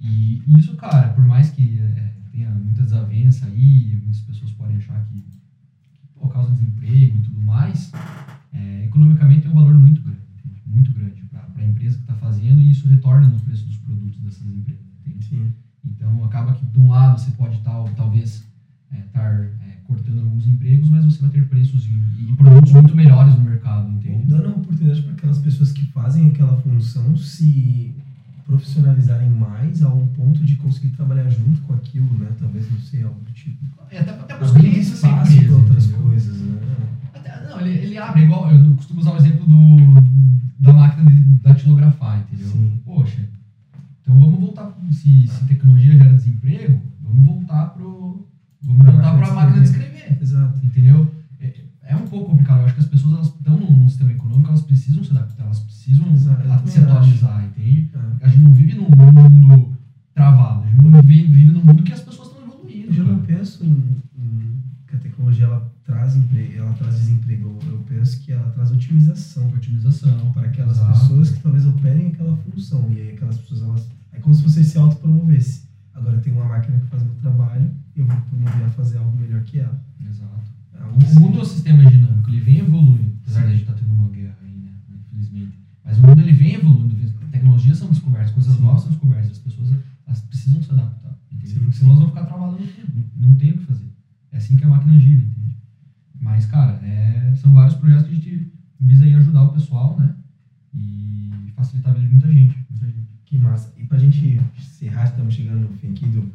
E 0.00 0.42
isso, 0.58 0.74
cara, 0.74 1.10
por 1.10 1.24
mais 1.24 1.50
que 1.50 1.80
é, 1.80 2.14
tenha 2.34 2.50
muita 2.50 2.82
desavença 2.82 3.46
aí, 3.46 3.96
muitas 4.02 4.20
pessoas 4.20 4.50
podem 4.52 4.76
achar 4.76 5.04
que, 5.06 5.24
por 6.18 6.32
causa 6.32 6.50
do 6.50 6.56
desemprego 6.56 7.16
e 7.16 7.20
tudo 7.20 7.40
mais, 7.40 7.92
é, 8.52 8.84
economicamente 8.84 9.42
tem 9.42 9.50
um 9.50 9.54
valor 9.54 9.74
muito 9.74 10.02
grande, 10.02 10.20
entende? 10.44 10.62
muito 10.66 10.92
grande 10.92 11.22
para 11.30 11.62
a 11.62 11.64
empresa 11.64 11.96
que 11.96 12.02
está 12.02 12.14
fazendo 12.14 12.60
e 12.60 12.70
isso 12.70 12.88
retorna 12.88 13.28
no 13.28 13.40
preço 13.40 13.64
dos 13.66 13.78
produtos 13.78 14.20
dessas 14.20 14.46
empresas. 14.46 14.84
Então 15.84 16.24
acaba 16.24 16.54
que 16.54 16.66
de 16.66 16.78
um 16.78 16.88
lado 16.88 17.20
você 17.20 17.30
pode 17.32 17.58
tal, 17.60 17.88
talvez 17.90 18.44
estar 18.92 19.32
é, 19.32 19.52
é, 19.62 19.80
cortando 19.84 20.20
alguns 20.20 20.46
empregos, 20.46 20.88
mas 20.88 21.04
você 21.04 21.20
vai 21.20 21.30
ter 21.30 21.48
preços 21.48 21.86
e, 21.86 22.30
e 22.30 22.32
produtos 22.36 22.72
muito 22.72 22.94
melhores 22.94 23.34
no 23.34 23.42
mercado, 23.42 23.90
entende? 23.92 24.26
Dando 24.26 24.48
uma 24.48 24.56
oportunidade 24.56 25.02
para 25.02 25.12
aquelas 25.12 25.38
pessoas 25.38 25.72
que 25.72 25.86
fazem 25.86 26.30
aquela 26.30 26.56
função 26.56 27.16
se 27.16 27.94
profissionalizarem 28.44 29.30
mais 29.30 29.82
a 29.82 29.88
um 29.88 30.06
ponto 30.08 30.44
de 30.44 30.56
conseguir 30.56 30.90
trabalhar 30.90 31.28
junto 31.30 31.60
com 31.62 31.74
aquilo, 31.74 32.18
né? 32.18 32.28
Talvez 32.38 32.70
não 32.70 32.78
sei, 32.78 33.02
algo 33.02 33.20
do 33.20 33.32
tipo. 33.32 33.64
É, 33.90 33.98
até, 33.98 34.10
até 34.12 34.34
para 34.34 34.44
os 34.44 34.52
clientes 34.52 34.92
espaço 34.92 35.44
para 35.44 35.56
outras 35.56 35.86
coisas, 35.86 36.40
né? 36.40 36.58
Até, 37.14 37.48
não, 37.48 37.60
ele, 37.60 37.70
ele 37.70 37.98
abre, 37.98 38.22
igual, 38.22 38.50
eu 38.50 38.74
costumo 38.74 39.00
usar 39.00 39.12
o 39.12 39.16
exemplo 39.16 39.46
do, 39.46 40.00
da 40.60 40.72
máquina 40.72 41.10
de 41.10 41.20
datilografar, 41.42 42.20
entendeu? 42.20 42.48
Sim. 42.48 42.80
Poxa, 42.84 43.28
então 44.02 44.20
vamos 44.20 44.38
voltar, 44.40 44.72
se, 44.90 45.26
se 45.26 45.44
tecnologia 45.46 45.96
gera 45.96 46.12
desemprego, 46.12 46.80
vamos 47.02 47.24
voltar 47.24 47.66
pro 47.68 48.28
vamos 48.62 48.84
voltar 48.86 49.16
para 49.16 49.28
a 49.28 49.34
máquina 49.34 49.60
de 49.60 49.68
escrever. 49.68 50.18
Exato. 50.20 50.60
Entendeu? 50.64 51.10
É, 51.84 51.94
um 51.94 52.06
pouco 52.06 52.30
complicado. 52.30 52.60
Eu 52.60 52.64
acho 52.66 52.74
que 52.74 52.80
as 52.80 52.88
pessoas 52.88 53.14
elas 53.14 53.26
estão 53.26 53.58
num, 53.58 53.88
sistema 53.88 54.12
econômico, 54.12 54.48
elas 54.48 54.62
precisam 54.62 55.04
se 55.04 55.10
adaptar, 55.10 55.44
elas 55.44 55.60
precisam 55.60 56.12
Exato, 56.12 56.68
se 56.68 56.80
atualizar, 56.80 57.44
entende? 57.44 57.90
É. 57.94 58.24
A 58.24 58.28
gente 58.28 58.42
não 58.42 58.52
vive 58.52 58.74
num, 58.74 58.88
mundo 58.88 59.76
travado, 60.14 60.64
a 60.64 60.70
gente 60.70 61.06
vive, 61.06 61.32
vive 61.32 61.52
num 61.52 61.64
mundo 61.64 61.82
que 61.82 61.92
as 61.92 62.00
pessoas 62.00 62.28
estão 62.28 62.42
evoluindo. 62.44 62.94
Eu 62.94 63.04
não 63.04 63.18
penso 63.18 63.64
em, 63.64 64.02
em, 64.16 64.62
que 64.86 64.96
a 64.96 64.98
tecnologia 64.98 65.44
ela 65.44 65.72
traz 65.84 66.16
emprego, 66.16 66.54
ela 66.56 66.72
traz 66.72 66.96
desemprego. 66.96 67.58
Eu, 67.66 67.78
penso 67.86 68.20
que 68.20 68.32
ela 68.32 68.50
traz 68.50 68.70
otimização. 68.70 69.46
Otimização. 69.48 70.32
Para 70.32 70.46
aquelas 70.46 70.78
Exato. 70.78 71.00
pessoas 71.00 71.30
que 71.30 71.40
talvez 71.40 71.66
operem 71.66 72.08
aquela 72.08 72.36
função. 72.36 72.90
E 72.90 73.00
aí 73.00 73.10
aquelas 73.10 73.38
pessoas 73.38 73.62
elas 73.62 73.88
é 74.12 74.20
como 74.20 74.34
se 74.34 74.42
você 74.42 74.64
se 74.64 74.78
autopromovesse. 74.78 75.64
Agora 75.92 76.18
tem 76.18 76.32
uma 76.32 76.44
máquina 76.44 76.78
que 76.78 76.86
faz 76.86 77.02
o 77.02 77.06
meu 77.06 77.14
trabalho 77.16 77.70
e 77.94 78.00
eu 78.00 78.06
vou 78.06 78.16
promover 78.22 78.66
a 78.66 78.70
fazer 78.70 78.98
algo 78.98 79.16
melhor 79.16 79.42
que 79.42 79.58
ela. 79.58 79.80
Exato. 80.00 80.50
É 80.74 80.84
o 80.84 80.96
assim. 80.98 81.18
mundo 81.18 81.38
é 81.38 81.42
um 81.42 81.44
sistema 81.44 81.84
dinâmico, 81.86 82.30
ele 82.30 82.40
vem 82.40 82.58
evoluindo, 82.58 83.12
apesar 83.22 83.40
de 83.40 83.46
a 83.46 83.50
gente 83.50 83.60
estar 83.60 83.74
tá 83.74 83.78
tendo 83.80 83.94
uma 83.94 84.08
guerra 84.08 84.36
aí, 84.42 84.56
né? 84.56 84.70
Infelizmente. 84.90 85.58
Mas 85.84 85.98
o 85.98 86.02
mundo 86.02 86.20
ele 86.20 86.32
vem 86.32 86.54
evoluindo, 86.54 86.94
tecnologias 87.30 87.73
são 87.84 87.92
descobertas, 87.92 88.30
coisas 88.30 88.58
novas 88.58 88.82
são 88.82 88.90
descobertas, 88.90 89.30
as 89.32 89.38
pessoas 89.38 89.70
elas 90.06 90.20
precisam 90.22 90.62
se 90.62 90.70
adaptar. 90.70 91.18
Entende? 91.30 91.54
Porque 91.60 91.76
senão 91.76 91.90
elas 91.90 92.00
vão 92.00 92.08
ficar 92.08 92.26
travadas 92.26 92.60
no 92.60 92.66
tempo, 92.66 92.92
não, 92.94 93.28
não 93.28 93.36
tem 93.36 93.50
o 93.52 93.58
que 93.58 93.64
fazer. 93.64 93.90
É 94.32 94.36
assim 94.38 94.56
que 94.56 94.64
a 94.64 94.68
máquina 94.68 94.98
gira, 94.98 95.22
entende? 95.22 95.56
Mas, 96.20 96.46
cara, 96.46 96.72
é, 96.84 97.34
são 97.36 97.52
vários 97.52 97.76
projetos 97.76 98.06
que 98.06 98.12
a 98.12 98.14
gente 98.14 98.52
visa 98.80 99.04
aí 99.04 99.14
ajudar 99.14 99.44
o 99.44 99.52
pessoal, 99.52 99.98
né? 99.98 100.14
E 100.72 101.52
facilitar 101.54 101.92
a 101.92 101.94
vida 101.94 102.06
de 102.06 102.12
muita 102.12 102.32
gente, 102.32 102.66
muita 102.70 102.86
gente. 102.86 103.08
Que 103.24 103.38
massa. 103.38 103.72
E 103.76 103.84
pra 103.84 103.98
gente 103.98 104.40
encerrar, 104.58 105.04
estamos 105.04 105.34
chegando 105.34 105.68
no 105.68 105.76
fim 105.76 105.90
aqui 105.90 106.06
do. 106.06 106.32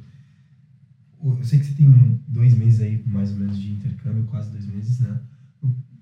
Eu 1.22 1.44
sei 1.44 1.60
que 1.60 1.66
você 1.66 1.74
tem 1.74 2.22
dois 2.28 2.54
meses 2.54 2.80
aí, 2.80 3.04
mais 3.06 3.32
ou 3.32 3.38
menos, 3.38 3.60
de 3.60 3.72
intercâmbio, 3.72 4.24
quase 4.24 4.52
dois 4.52 4.66
meses, 4.66 5.00
né? 5.00 5.20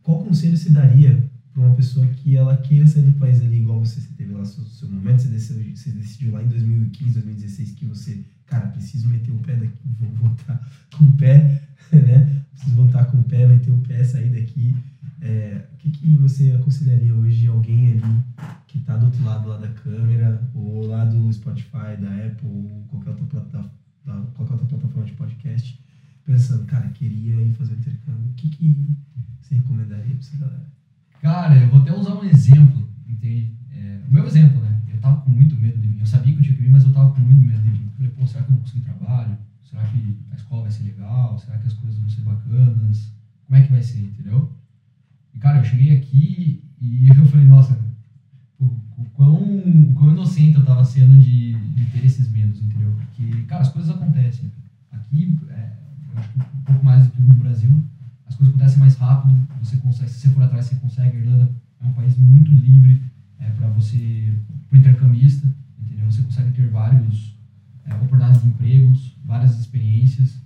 Qual 0.03 0.23
conselho 0.23 0.55
você 0.55 0.69
daria 0.69 1.29
para 1.57 1.65
uma 1.65 1.75
pessoa 1.75 2.05
que 2.05 2.37
ela 2.37 2.55
queira 2.55 2.85
sair 2.85 3.01
do 3.01 3.13
país 3.13 3.41
ali, 3.41 3.61
igual 3.61 3.79
você, 3.79 3.99
você 3.99 4.09
teve 4.15 4.31
lá 4.31 4.45
seu, 4.45 4.63
seu 4.63 4.87
momento, 4.87 5.23
você 5.23 5.29
decidiu, 5.29 5.75
você 5.75 5.89
decidiu 5.89 6.31
lá 6.31 6.43
em 6.43 6.47
2015, 6.47 7.13
2016 7.13 7.71
que 7.71 7.85
você, 7.87 8.23
cara, 8.45 8.67
preciso 8.67 9.09
meter 9.09 9.31
o 9.31 9.39
pé 9.39 9.55
daqui, 9.55 9.81
vou 9.99 10.09
voltar 10.11 10.71
com 10.95 11.05
o 11.05 11.11
pé, 11.13 11.63
né? 11.91 12.43
Preciso 12.51 12.75
voltar 12.75 13.05
com 13.05 13.17
o 13.17 13.23
pé, 13.23 13.47
meter 13.47 13.71
o 13.71 13.79
pé, 13.79 14.03
sair 14.03 14.29
daqui. 14.29 14.77
É, 15.19 15.65
o 15.73 15.77
que, 15.77 15.89
que 15.89 16.15
você 16.17 16.51
aconselharia 16.51 17.15
hoje 17.15 17.47
alguém 17.47 17.93
ali 17.93 18.23
que 18.67 18.77
está 18.77 18.95
do 18.95 19.07
outro 19.07 19.23
lado 19.23 19.49
lá 19.49 19.57
da 19.57 19.69
câmera, 19.69 20.47
ou 20.53 20.85
lá 20.85 21.05
do 21.05 21.33
Spotify, 21.33 21.97
da 21.99 22.27
Apple, 22.27 22.47
ou 22.47 22.85
qualquer 22.87 23.09
outra, 23.09 23.25
plataforma, 23.25 23.71
qualquer 24.35 24.53
outra 24.53 24.67
plataforma 24.67 25.05
de 25.05 25.13
podcast, 25.13 25.83
pensando, 26.23 26.65
cara, 26.65 26.87
queria 26.89 27.41
ir 27.41 27.53
fazer 27.53 27.73
o 27.73 27.77
intercâmbio, 27.79 28.29
o 28.29 28.33
que, 28.35 28.47
que 28.47 28.95
você 29.41 29.55
recomendaria 29.55 30.11
para 30.11 30.19
essa 30.19 30.37
galera? 30.37 30.76
Cara, 31.21 31.55
eu 31.55 31.69
vou 31.69 31.81
até 31.81 31.93
usar 31.93 32.15
um 32.15 32.23
exemplo, 32.23 32.87
entende? 33.07 33.55
É, 33.71 34.01
o 34.07 34.13
meu 34.13 34.25
exemplo, 34.25 34.61
né? 34.61 34.81
Eu 34.87 34.99
tava 34.99 35.21
com 35.21 35.29
muito 35.29 35.55
medo 35.55 35.79
de 35.79 35.87
mim. 35.87 35.99
Eu 35.99 36.05
sabia 36.05 36.33
que 36.33 36.39
eu 36.39 36.43
tinha 36.43 36.55
que 36.55 36.61
vir, 36.61 36.69
mas 36.69 36.83
eu 36.83 36.93
tava 36.93 37.11
com 37.11 37.21
muito 37.21 37.45
medo 37.45 37.61
de 37.61 37.69
mim. 37.69 37.85
Eu 37.85 37.91
falei, 37.91 38.11
pô, 38.11 38.27
será 38.27 38.43
que 38.43 38.51
eu 38.51 38.55
vou 38.55 38.63
conseguir 38.63 38.81
trabalho? 38.81 39.37
Será 39.63 39.83
que 39.83 40.17
a 40.31 40.35
escola 40.35 40.63
vai 40.63 40.71
ser 40.71 40.83
legal? 40.83 41.37
Será 41.37 41.57
que 41.57 41.67
as 41.67 41.73
coisas 41.73 41.99
vão 41.99 42.09
ser 42.09 42.21
bacanas? 42.21 43.11
Como 43.45 43.57
é 43.57 43.63
que 43.63 43.71
vai 43.71 43.81
ser, 43.81 43.99
entendeu? 43.99 44.53
E, 45.33 45.39
cara, 45.39 45.59
eu 45.59 45.63
cheguei 45.63 45.97
aqui 45.97 46.63
e 46.79 47.09
eu 47.15 47.25
falei, 47.25 47.45
nossa, 47.45 47.77
o, 48.59 48.65
o, 48.65 49.05
quão, 49.13 49.35
o 49.35 49.93
quão 49.95 50.11
inocente 50.11 50.55
eu 50.55 50.65
tava 50.65 50.83
sendo 50.85 51.17
de, 51.17 51.53
de 51.53 51.85
ter 51.85 52.05
esses 52.05 52.29
medos, 52.29 52.61
entendeu? 52.61 52.91
Porque, 52.95 53.43
cara, 53.43 53.61
as 53.61 53.69
coisas 53.69 53.89
acontecem. 53.93 54.51
Aqui, 54.91 55.37
é, 55.49 55.73
eu 56.13 56.19
acho 56.19 56.29
que 56.29 56.39
um 56.39 56.63
pouco 56.63 56.85
mais 56.85 57.05
do 57.05 57.11
que 57.11 57.21
no 57.21 57.33
Brasil, 57.35 57.83
as 58.27 58.35
coisas 58.35 58.53
acontecem 58.53 58.79
mais 58.79 58.95
rápido, 58.95 59.47
você 59.61 59.77
consegue, 59.77 60.09
se 60.09 60.19
você 60.19 60.29
for 60.29 60.43
atrás, 60.43 60.65
você 60.65 60.75
consegue. 60.75 61.17
A 61.17 61.19
Irlanda 61.19 61.49
é 61.81 61.87
um 61.87 61.93
país 61.93 62.17
muito 62.17 62.51
livre 62.51 63.01
é, 63.39 63.49
para 63.51 63.67
você, 63.69 64.33
para 64.69 64.79
intercambista, 64.79 65.47
entendeu? 65.79 66.11
Você 66.11 66.21
consegue 66.21 66.51
ter 66.51 66.69
vários 66.69 67.37
é, 67.85 67.93
oportunidades 67.93 68.41
de 68.41 68.47
empregos, 68.47 69.15
várias 69.25 69.59
experiências. 69.59 70.41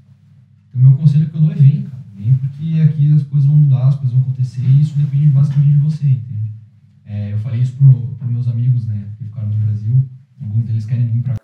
Então, 0.69 0.81
meu 0.81 0.93
conselho 0.95 1.29
que 1.29 1.35
eu 1.35 1.41
dou 1.41 1.51
é 1.51 1.55
vem, 1.55 1.83
cara 1.83 2.01
Vem 2.15 2.35
porque 2.35 2.79
aqui 2.81 3.11
as 3.13 3.23
coisas 3.23 3.47
vão 3.49 3.57
mudar, 3.57 3.87
as 3.87 3.95
coisas 3.95 4.11
vão 4.11 4.21
acontecer 4.21 4.61
e 4.61 4.81
isso 4.81 4.95
depende 4.95 5.27
basicamente 5.27 5.71
de 5.71 5.77
você, 5.77 6.07
entende? 6.07 6.51
É, 7.03 7.33
eu 7.33 7.39
falei 7.39 7.61
isso 7.61 7.75
para 8.17 8.27
meus 8.27 8.47
amigos, 8.47 8.85
né, 8.85 9.07
que 9.17 9.23
ficaram 9.23 9.49
no 9.49 9.57
Brasil. 9.57 10.07
Alguns 10.39 10.65
deles 10.65 10.85
querem 10.85 11.07
vir 11.07 11.23
para 11.23 11.40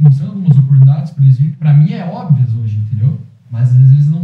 mostrando 0.00 0.32
algumas 0.32 0.56
oportunidades 0.56 1.12
para 1.12 1.24
eles 1.24 1.38
virem, 1.38 1.52
pra 1.54 1.74
mim 1.74 1.92
é 1.92 2.04
óbvias 2.04 2.54
hoje, 2.54 2.78
entendeu? 2.78 3.20
Mas 3.50 3.70
às 3.70 3.90
vezes 3.90 4.08
não, 4.08 4.22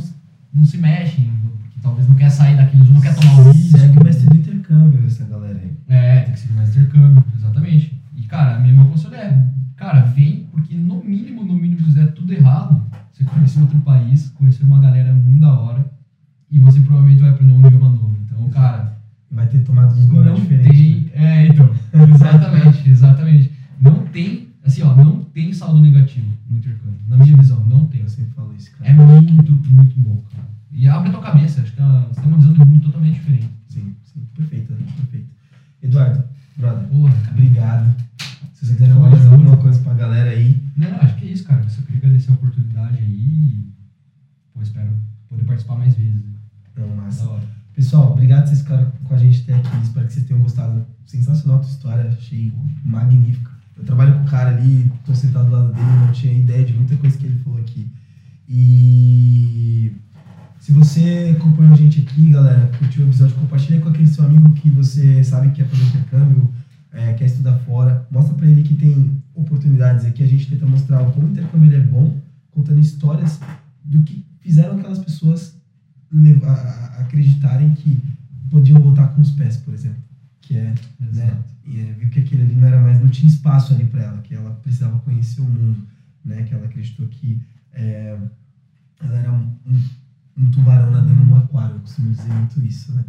não 0.54 0.64
se 0.64 0.78
mexem, 0.78 1.30
porque 1.42 1.80
talvez 1.82 2.08
não 2.08 2.14
quer 2.14 2.30
sair 2.30 2.56
daquele 2.56 2.84
não 2.92 3.00
quer 3.00 3.14
tomar 3.14 3.40
o 3.40 3.52
risco. 3.52 3.78
Segue 3.78 3.98
o 3.98 4.04
mestre 4.04 4.26
do 4.26 4.36
intercâmbio, 4.36 5.06
essa 5.06 5.24
galera 5.24 5.58
aí. 5.58 5.72
É, 5.88 6.20
tem 6.20 6.32
que 6.32 6.40
seguir 6.40 6.54
mais 6.54 6.70
intercâmbio, 6.70 7.24
exatamente. 7.36 8.00
E, 8.14 8.22
cara, 8.24 8.56
a 8.56 8.60
minha 8.60 8.84
conselho 8.84 9.14
é, 9.14 9.46
cara, 9.76 10.02
vem, 10.02 10.46
porque 10.50 10.74
no 10.74 11.02
mínimo, 11.02 11.44
no 11.44 11.54
mínimo, 11.54 11.84
se 11.86 11.94
der 11.94 12.12
tudo 12.12 12.32
errado, 12.32 12.80
você 13.12 13.24
conhecer 13.24 13.60
outro 13.60 13.78
país, 13.80 14.30
conhecer 14.30 14.64
uma 14.64 14.80
galera 14.80 15.12
muito 15.12 15.40
da 15.40 15.58
hora, 15.58 15.84
e 16.50 16.58
você 16.58 16.80
provavelmente 16.80 17.20
vai 17.20 17.30
aprender 17.30 17.52
um 17.52 17.66
idioma 17.66 17.88
novo. 17.88 18.16
Então, 18.24 18.48
cara, 18.48 18.98
Vai 19.30 19.46
ter 19.46 19.60
tomado 19.60 19.94
um 19.94 20.08
gole 20.08 20.30
não 20.30 20.34
diferente. 20.34 21.10
tem. 21.10 21.10
É, 21.14 21.46
então. 21.46 21.70
Exatamente, 22.14 22.90
exatamente. 22.90 23.52
Não 23.80 24.04
tem, 24.06 24.47
assim, 24.64 24.82
ó, 24.82 24.94
não 24.94 25.24
tem 25.24 25.52
saldo 25.52 25.80
negativo 25.80 26.26
no 26.48 26.58
intercâmbio. 26.58 26.98
Na 27.08 27.16
minha 27.16 27.36
visão, 27.36 27.64
não 27.64 27.86
tem. 27.86 28.02
Eu 28.02 28.08
sempre 28.08 28.32
falo 28.32 28.54
isso, 28.54 28.70
cara. 28.72 28.90
É 28.90 28.92
muito, 28.94 29.52
muito 29.70 30.00
bom, 30.00 30.22
cara. 30.32 30.48
E 30.72 30.86
abre 30.88 31.08
a 31.08 31.12
tua 31.12 31.22
cabeça, 31.22 31.62
acho 31.62 31.70
que 31.72 31.76
tá- 31.78 32.06
você 32.08 32.20
tem 32.20 32.28
uma 32.28 32.38
visão 32.38 32.52
de 32.52 32.58
mundo 32.60 32.82
totalmente 32.86 33.14
diferente. 33.14 33.50
Sim, 33.68 33.94
sim. 34.04 34.26
Perfeito, 34.36 34.72
né? 34.72 34.86
perfeito. 34.96 35.28
Eduardo, 35.82 36.24
brother, 36.56 36.88
Porra, 36.88 37.14
obrigado. 37.30 37.94
Se 38.52 38.66
você 38.66 38.72
quiser 38.74 38.92
falar 38.92 39.10
mais 39.10 39.26
alguma 39.26 39.56
coisa 39.56 39.80
pra 39.80 39.94
galera 39.94 40.30
aí, 40.30 40.62
Não, 40.76 40.96
acho 41.00 41.16
que 41.16 41.26
é 41.26 41.32
isso, 41.32 41.44
cara. 41.44 41.62
Eu 41.62 41.70
só 41.70 41.80
queria 41.82 41.98
agradecer 41.98 42.30
a 42.30 42.34
oportunidade 42.34 42.98
aí 42.98 43.64
pô, 44.52 44.62
espero 44.62 44.90
poder 45.28 45.44
participar 45.44 45.76
mais 45.76 45.94
vezes. 45.94 46.22
não, 46.76 46.96
massa. 46.96 47.24
Da 47.24 47.30
hora. 47.30 47.42
Pessoal, 47.74 48.12
obrigado 48.12 48.40
por 48.42 48.48
vocês 48.48 48.60
ficaram 48.62 48.90
com 49.04 49.14
a 49.14 49.18
gente 49.18 49.42
até 49.42 49.54
aqui. 49.54 49.82
Espero 49.82 50.06
que 50.06 50.12
vocês 50.12 50.26
tenham 50.26 50.42
gostado. 50.42 50.84
Sensacional 51.06 51.58
a 51.58 51.60
tua 51.60 51.70
história, 51.70 52.08
achei 52.10 52.52
magnífica. 52.84 53.50
Eu 53.78 53.84
trabalho 53.84 54.14
com 54.18 54.24
o 54.24 54.26
cara 54.26 54.50
ali, 54.50 54.90
tô 55.06 55.14
sentado 55.14 55.46
do 55.46 55.52
lado 55.52 55.72
dele, 55.72 55.86
não 56.06 56.12
tinha 56.12 56.32
ideia 56.32 56.64
de 56.64 56.72
muita 56.72 56.96
coisa 56.96 57.16
que 57.16 57.26
ele 57.26 57.38
falou 57.38 57.60
aqui. 57.60 57.88
E 58.48 59.92
se 60.58 60.72
você 60.72 61.34
acompanhou 61.38 61.72
a 61.72 61.76
gente 61.76 62.00
aqui, 62.00 62.30
galera, 62.30 62.70
curtiu 62.78 63.04
o 63.04 63.08
episódio, 63.08 63.36
compartilha 63.36 63.80
com 63.80 63.88
aquele 63.88 64.06
seu 64.06 64.24
amigo 64.24 64.52
que 64.54 64.70
você 64.70 65.22
sabe 65.22 65.48
que 65.50 65.56
quer 65.62 65.68
fazer 65.68 65.84
intercâmbio, 65.84 66.50
é, 66.92 67.12
quer 67.12 67.26
estudar 67.26 67.56
fora. 67.58 68.06
Mostra 68.10 68.34
pra 68.34 68.46
ele 68.48 68.62
que 68.62 68.74
tem 68.74 69.22
oportunidades 69.34 70.04
aqui. 70.04 70.22
A 70.22 70.26
gente 70.26 70.48
tenta 70.48 70.66
mostrar 70.66 71.04
como 71.12 71.26
o 71.26 71.30
intercâmbio 71.30 71.74
é 71.74 71.80
bom, 71.80 72.16
contando 72.50 72.80
histórias 72.80 73.38
do 73.84 74.02
que 74.02 74.24
fizeram 74.40 74.76
aquelas 74.78 74.98
pessoas 74.98 75.56
lev- 76.12 76.42
a- 76.44 76.50
a- 76.52 77.02
acreditarem 77.02 77.74
que 77.74 77.96
podiam 78.50 78.80
voltar 78.80 79.08
com 79.08 79.20
os 79.20 79.30
pés, 79.30 79.56
por 79.58 79.72
exemplo. 79.72 79.98
Que 80.48 80.56
é, 80.56 80.74
né? 80.98 81.38
E 81.66 81.78
é, 81.80 81.92
viu 81.92 82.08
que 82.08 82.20
aquele 82.20 82.42
ali 82.42 82.54
não 82.54 82.66
era 82.66 82.80
mais, 82.80 82.98
não 82.98 83.08
tinha 83.10 83.28
espaço 83.28 83.74
ali 83.74 83.84
para 83.84 84.02
ela, 84.02 84.22
que 84.22 84.34
ela 84.34 84.50
precisava 84.62 84.98
conhecer 85.00 85.42
o 85.42 85.44
mundo, 85.44 85.86
né? 86.24 86.42
Que 86.44 86.54
ela 86.54 86.64
acreditou 86.64 87.06
que 87.06 87.38
é, 87.74 88.18
ela 89.02 89.18
era 89.18 89.30
um, 89.30 89.54
um- 89.66 90.50
tubarão 90.50 90.90
nadando 90.90 91.22
no 91.24 91.36
aquário, 91.36 91.74
eu 91.76 91.80
costumo 91.80 92.10
dizer 92.10 92.32
muito 92.32 92.62
isso, 92.64 92.92
né? 92.94 93.04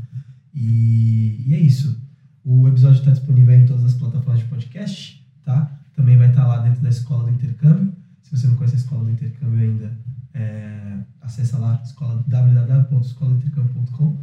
E, 0.54 1.46
e 1.48 1.54
é 1.54 1.60
isso. 1.60 1.98
O 2.44 2.68
episódio 2.68 3.00
está 3.00 3.12
disponível 3.12 3.56
em 3.56 3.66
todas 3.66 3.86
as 3.86 3.94
plataformas 3.94 4.42
de 4.42 4.48
podcast, 4.50 5.26
tá? 5.46 5.72
Também 5.96 6.18
vai 6.18 6.28
estar 6.30 6.46
lá 6.46 6.60
dentro 6.60 6.82
da 6.82 6.90
Escola 6.90 7.24
do 7.24 7.30
Intercâmbio. 7.30 7.94
Se 8.22 8.32
você 8.36 8.48
não 8.48 8.56
conhece 8.58 8.76
a 8.76 8.80
Escola 8.80 9.06
do 9.06 9.12
Intercâmbio 9.12 9.60
ainda, 9.60 9.98
é, 10.34 10.98
acessa 11.22 11.58
lá 11.58 11.80
escola, 11.86 12.22
www.escoladointercâmbio.com 12.28 14.18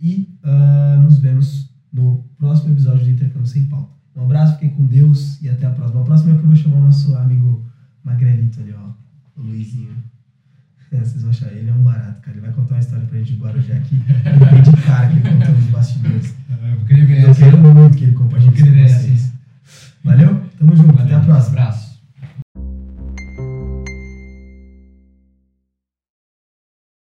e 0.00 0.28
ah, 0.42 0.98
nos 1.02 1.18
vemos 1.18 1.70
no 1.92 2.24
próximo 2.38 2.72
episódio 2.72 3.04
do 3.04 3.10
Intercâmbio 3.10 3.46
Sem 3.46 3.66
Pauta. 3.66 3.92
Um 4.16 4.24
abraço, 4.24 4.54
fiquem 4.54 4.70
com 4.70 4.84
Deus 4.84 5.40
e 5.42 5.48
até 5.48 5.66
a 5.66 5.70
próxima. 5.70 6.00
A 6.00 6.04
próxima 6.04 6.32
é 6.32 6.36
que 6.36 6.42
eu 6.42 6.46
vou 6.46 6.56
chamar 6.56 6.76
o 6.76 6.82
nosso 6.82 7.14
amigo 7.16 7.64
Magrelito 8.04 8.60
ali, 8.60 8.72
ó, 8.72 8.90
o 9.40 9.42
Luizinho. 9.42 9.96
É, 10.90 10.98
vocês 11.04 11.22
vão 11.22 11.30
achar, 11.30 11.52
ele 11.52 11.70
é 11.70 11.72
um 11.72 11.82
barato, 11.82 12.20
cara. 12.20 12.36
Ele 12.36 12.46
vai 12.46 12.52
contar 12.52 12.74
uma 12.74 12.80
história 12.80 13.06
pra 13.06 13.18
gente 13.18 13.34
de 13.34 13.38
Guarujá 13.42 13.74
aqui. 13.74 14.02
Eu 14.24 14.50
dei 14.52 14.62
de 14.62 14.82
cara 14.82 15.08
que 15.08 15.18
ele 15.18 15.28
contou 15.38 15.54
nos 15.54 15.64
bastidores. 15.66 16.34
Eu 16.62 16.76
vou 16.76 16.86
querer 16.86 17.06
ver 17.06 17.22
Eu 17.24 17.30
essa. 17.30 17.40
quero 17.40 17.58
muito 17.58 17.96
que 17.96 18.04
ele 18.04 18.12
compartilhe 18.12 18.60
Eu 18.60 18.66
com 18.66 18.88
vocês. 18.88 19.32
Valeu? 20.04 20.42
Tamo 20.58 20.76
junto. 20.76 20.92
Valeu. 20.92 21.91